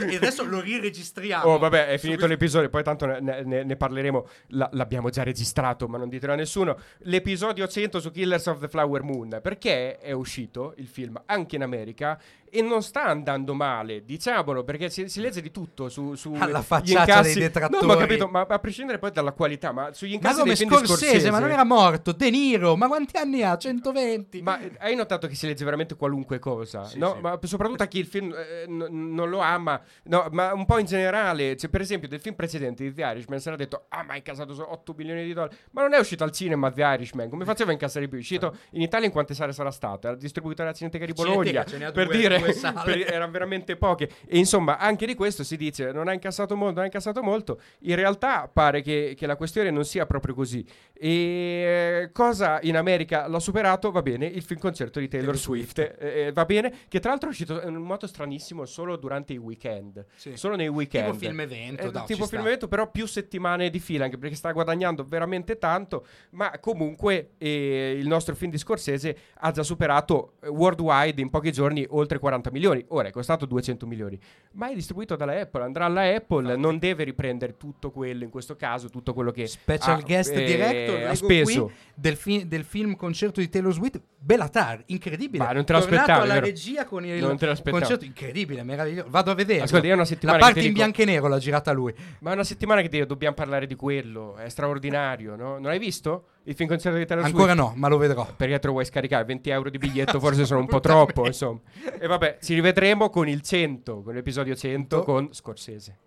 E 0.09 0.15
adesso 0.15 0.43
lo 0.45 0.59
riregistriamo. 0.61 1.43
Oh, 1.45 1.57
vabbè, 1.57 1.87
è 1.87 1.97
finito 1.97 2.19
questo- 2.19 2.27
l'episodio, 2.27 2.69
poi 2.69 2.83
tanto 2.83 3.05
ne, 3.07 3.41
ne- 3.43 3.63
ne 3.63 3.75
parleremo. 3.75 4.27
La- 4.49 4.69
l'abbiamo 4.73 5.09
già 5.09 5.23
registrato, 5.23 5.87
ma 5.87 5.97
non 5.97 6.07
ditelo 6.07 6.33
a 6.33 6.35
nessuno. 6.35 6.77
L'episodio 6.99 7.67
100 7.67 7.99
su 7.99 8.11
Killers 8.11 8.45
of 8.45 8.59
the 8.59 8.67
Flower 8.67 9.01
Moon. 9.01 9.39
Perché 9.41 9.97
è 9.97 10.11
uscito 10.11 10.73
il 10.77 10.87
film 10.87 11.19
anche 11.25 11.55
in 11.55 11.63
America 11.63 12.19
e 12.51 12.61
non 12.61 12.83
sta 12.83 13.05
andando 13.05 13.53
male, 13.53 14.03
diciamolo, 14.03 14.63
perché 14.63 14.89
si, 14.89 15.07
si 15.07 15.21
legge 15.21 15.41
di 15.41 15.51
tutto 15.51 15.87
su, 15.87 16.15
su 16.15 16.33
Alla 16.37 16.61
facciaccia 16.61 16.99
incassi- 16.99 17.33
dei 17.33 17.43
detrattori. 17.43 17.85
No, 17.87 17.93
ma 17.93 17.99
capito, 17.99 18.27
ma 18.27 18.45
a 18.47 18.59
prescindere 18.59 18.99
poi 18.99 19.11
dalla 19.11 19.31
qualità, 19.31 19.71
ma 19.71 19.93
sugli 19.93 20.09
Ma 20.09 20.15
incassi 20.15 20.39
come 20.39 20.53
dei 20.53 20.65
di 20.67 20.75
Scorsese, 20.75 21.31
ma 21.31 21.39
non 21.39 21.49
era 21.49 21.63
morto. 21.63 22.11
De 22.11 22.29
Niro, 22.29 22.75
ma 22.75 22.87
quanti 22.87 23.15
anni 23.17 23.41
ha? 23.41 23.57
120. 23.57 24.41
Ma 24.41 24.59
eh, 24.59 24.71
hai 24.79 24.95
notato 24.95 25.27
che 25.27 25.35
si 25.35 25.47
legge 25.47 25.63
veramente 25.63 25.95
qualunque 25.95 26.39
cosa? 26.39 26.83
Sì, 26.83 26.99
no? 26.99 27.13
sì. 27.15 27.21
Ma 27.21 27.39
soprattutto 27.43 27.83
a 27.83 27.87
chi 27.87 27.99
il 27.99 28.05
film 28.05 28.33
eh, 28.33 28.65
n- 28.67 29.13
non 29.13 29.29
lo 29.29 29.39
ama, 29.39 29.81
no, 30.03 30.27
ma 30.31 30.53
un 30.53 30.65
po' 30.65 30.77
in 30.77 30.85
generale. 30.85 31.55
Cioè, 31.55 31.69
per 31.69 31.81
esempio, 31.81 32.09
del 32.09 32.19
film 32.19 32.35
precedente 32.35 32.83
di 32.83 32.93
The 32.93 33.01
Irishman 33.01 33.39
si 33.39 33.47
era 33.47 33.55
detto: 33.55 33.85
Ah, 33.89 34.03
ma 34.03 34.13
ha 34.13 34.15
incassato 34.17 34.53
solo 34.53 34.71
8 34.73 34.93
milioni 34.97 35.23
di 35.23 35.33
dollari. 35.33 35.55
Ma 35.71 35.83
non 35.83 35.93
è 35.93 35.99
uscito 35.99 36.25
al 36.25 36.31
cinema 36.31 36.69
The 36.69 36.81
Irishman. 36.81 37.29
Come 37.29 37.45
faceva 37.45 37.69
a 37.69 37.73
incassare 37.73 38.07
più? 38.07 38.17
È 38.17 38.21
uscito 38.21 38.57
in 38.71 38.81
Italia 38.81 39.05
in 39.05 39.11
quante 39.13 39.33
sale 39.33 39.53
sarà 39.53 39.71
stato? 39.71 40.07
Era 40.07 40.15
distributore 40.17 40.63
alla 40.63 40.73
Cineteca 40.73 41.05
di 41.05 41.13
Bologna. 41.13 41.63
Cineteca, 41.63 41.91
per 41.91 42.07
due. 42.07 42.17
dire, 42.17 42.40
due 42.43 42.53
sale. 42.53 43.05
erano 43.07 43.31
veramente 43.31 43.75
poche. 43.75 44.09
E 44.27 44.37
insomma, 44.37 44.77
anche 44.77 45.05
di 45.05 45.15
questo 45.15 45.43
si 45.43 45.57
dice: 45.57 45.91
non 45.91 46.07
ha 46.07 46.13
incassato 46.13 46.55
molto, 46.55 46.73
non 46.75 46.83
ha 46.83 46.85
incassato 46.85 47.21
molto. 47.23 47.59
In 47.81 47.95
realtà 47.95 48.49
pare 48.51 48.81
che, 48.81 49.13
che 49.17 49.25
la 49.25 49.35
questione 49.35 49.69
non 49.71 49.85
sia 49.85 50.05
proprio 50.05 50.33
così. 50.33 50.65
E 50.93 52.09
cosa 52.13 52.59
in 52.61 52.77
America 52.77 53.27
l'ha 53.27 53.39
superato? 53.39 53.91
Va 53.91 54.01
bene, 54.01 54.25
il 54.25 54.43
film 54.43 54.59
concerto 54.59 54.99
di 54.99 55.07
Taylor, 55.07 55.35
Taylor 55.35 55.41
Swift. 55.41 55.79
Eh, 55.79 56.25
eh, 56.27 56.31
va 56.31 56.45
bene, 56.45 56.73
che 56.87 56.99
tra 56.99 57.09
l'altro 57.09 57.29
è 57.29 57.31
uscito 57.31 57.61
in 57.67 57.75
un 57.75 57.81
modo 57.83 58.07
stranissimo 58.07 58.65
solo 58.65 58.95
durante 58.97 59.33
i 59.33 59.37
weekend. 59.37 60.05
Sì. 60.15 60.37
Solo 60.37 60.55
nei 60.55 60.67
weekend. 60.67 61.07
Tipo 61.13 61.17
film 61.25 61.39
evento, 61.41 61.87
Eh, 61.87 61.91
dai, 61.91 62.05
tipo 62.05 62.25
film 62.27 62.41
sta. 62.41 62.47
evento, 62.47 62.67
però 62.67 62.89
più 62.89 63.05
settimane 63.07 63.69
di 63.69 63.79
fila, 63.79 64.05
anche 64.05 64.17
perché 64.17 64.35
sta 64.35 64.51
guadagnando 64.51 65.03
veramente 65.03 65.57
tanto. 65.57 66.05
Ma 66.31 66.51
comunque 66.59 67.31
eh, 67.37 67.95
il 67.97 68.07
nostro 68.07 68.35
film 68.35 68.51
di 68.51 68.57
Scorsese 68.57 69.17
ha 69.39 69.51
già 69.51 69.63
superato 69.63 70.33
eh, 70.41 70.47
worldwide 70.49 71.19
in 71.21 71.29
pochi 71.29 71.51
giorni 71.51 71.85
oltre 71.89 72.19
40 72.19 72.30
milioni. 72.51 72.83
Ora 72.89 73.07
è 73.07 73.11
costato 73.11 73.45
200 73.45 73.85
milioni, 73.85 74.19
ma 74.53 74.69
è 74.69 74.73
distribuito 74.73 75.15
dalla 75.15 75.39
Apple. 75.39 75.63
Andrà 75.63 75.85
alla 75.85 76.03
Apple, 76.03 76.55
non 76.55 76.79
deve 76.79 77.03
riprendere 77.03 77.57
tutto 77.57 77.91
quello, 77.91 78.23
in 78.23 78.29
questo 78.29 78.55
caso, 78.55 78.89
tutto 78.89 79.13
quello 79.13 79.31
che 79.31 79.47
Special 79.47 79.99
ha, 79.99 80.01
guest 80.01 80.31
eh, 80.31 80.45
director 80.45 81.03
ha 81.03 81.15
speso. 81.15 81.63
qui, 81.65 81.73
del, 81.95 82.15
fi- 82.15 82.47
del 82.47 82.63
film 82.63 82.95
concerto 82.95 83.39
di 83.39 83.49
Taylor 83.49 83.73
Swift 83.73 84.01
Belatar, 84.23 84.83
incredibile. 84.87 85.43
Ma 85.43 85.51
non 85.51 85.65
te 85.65 85.73
alla 85.73 86.33
vero? 86.33 86.45
regia 86.45 86.85
con 86.85 87.05
il 87.05 87.19
Non 87.19 87.37
te 87.37 87.53
concerto 87.69 88.05
incredibile, 88.05 88.63
meraviglioso. 88.63 89.09
Vado 89.09 89.31
a 89.31 89.33
vedere. 89.33 89.61
Ascolta, 89.61 89.87
io 89.87 89.93
una 89.93 90.01
La 90.01 90.07
settimana 90.07 90.37
che 90.37 90.43
parte 90.43 90.59
in 90.59 90.65
dico- 90.67 90.77
bianco 90.77 91.01
e 91.01 91.05
nero 91.05 91.27
l'ha 91.27 91.39
girata 91.39 91.71
lui. 91.71 91.93
Ma 92.19 92.29
è 92.29 92.33
una 92.33 92.43
settimana 92.43 92.81
che 92.81 93.05
dobbiamo 93.05 93.35
parlare 93.35 93.65
di 93.65 93.75
quello. 93.75 94.35
È 94.35 94.47
straordinario, 94.49 95.35
no? 95.35 95.53
Non 95.57 95.67
hai 95.67 95.79
visto 95.79 96.25
il 96.43 96.55
film 96.55 96.67
concerto 96.67 96.97
di 96.97 97.05
Taylor 97.05 97.25
Ancora 97.25 97.53
Swift? 97.53 97.67
no, 97.67 97.73
ma 97.75 97.87
lo 97.87 97.97
vedrò. 97.97 98.27
Perché 98.35 98.59
te 98.59 98.67
lo 98.67 98.73
vuoi 98.73 98.85
scaricare? 98.85 99.23
20 99.25 99.49
euro 99.49 99.69
di 99.69 99.77
biglietto 99.77 100.19
forse 100.21 100.45
sono 100.45 100.59
un 100.61 100.67
po' 100.67 100.79
troppo, 100.79 101.25
insomma. 101.25 101.59
E 101.99 102.07
vabbè, 102.07 102.37
ci 102.41 102.53
rivedremo 102.53 103.09
con 103.09 103.27
il 103.27 103.41
100, 103.41 104.01
con 104.01 104.13
l'episodio 104.13 104.55
100 104.55 105.03
con 105.03 105.33
Scorsese. 105.33 105.97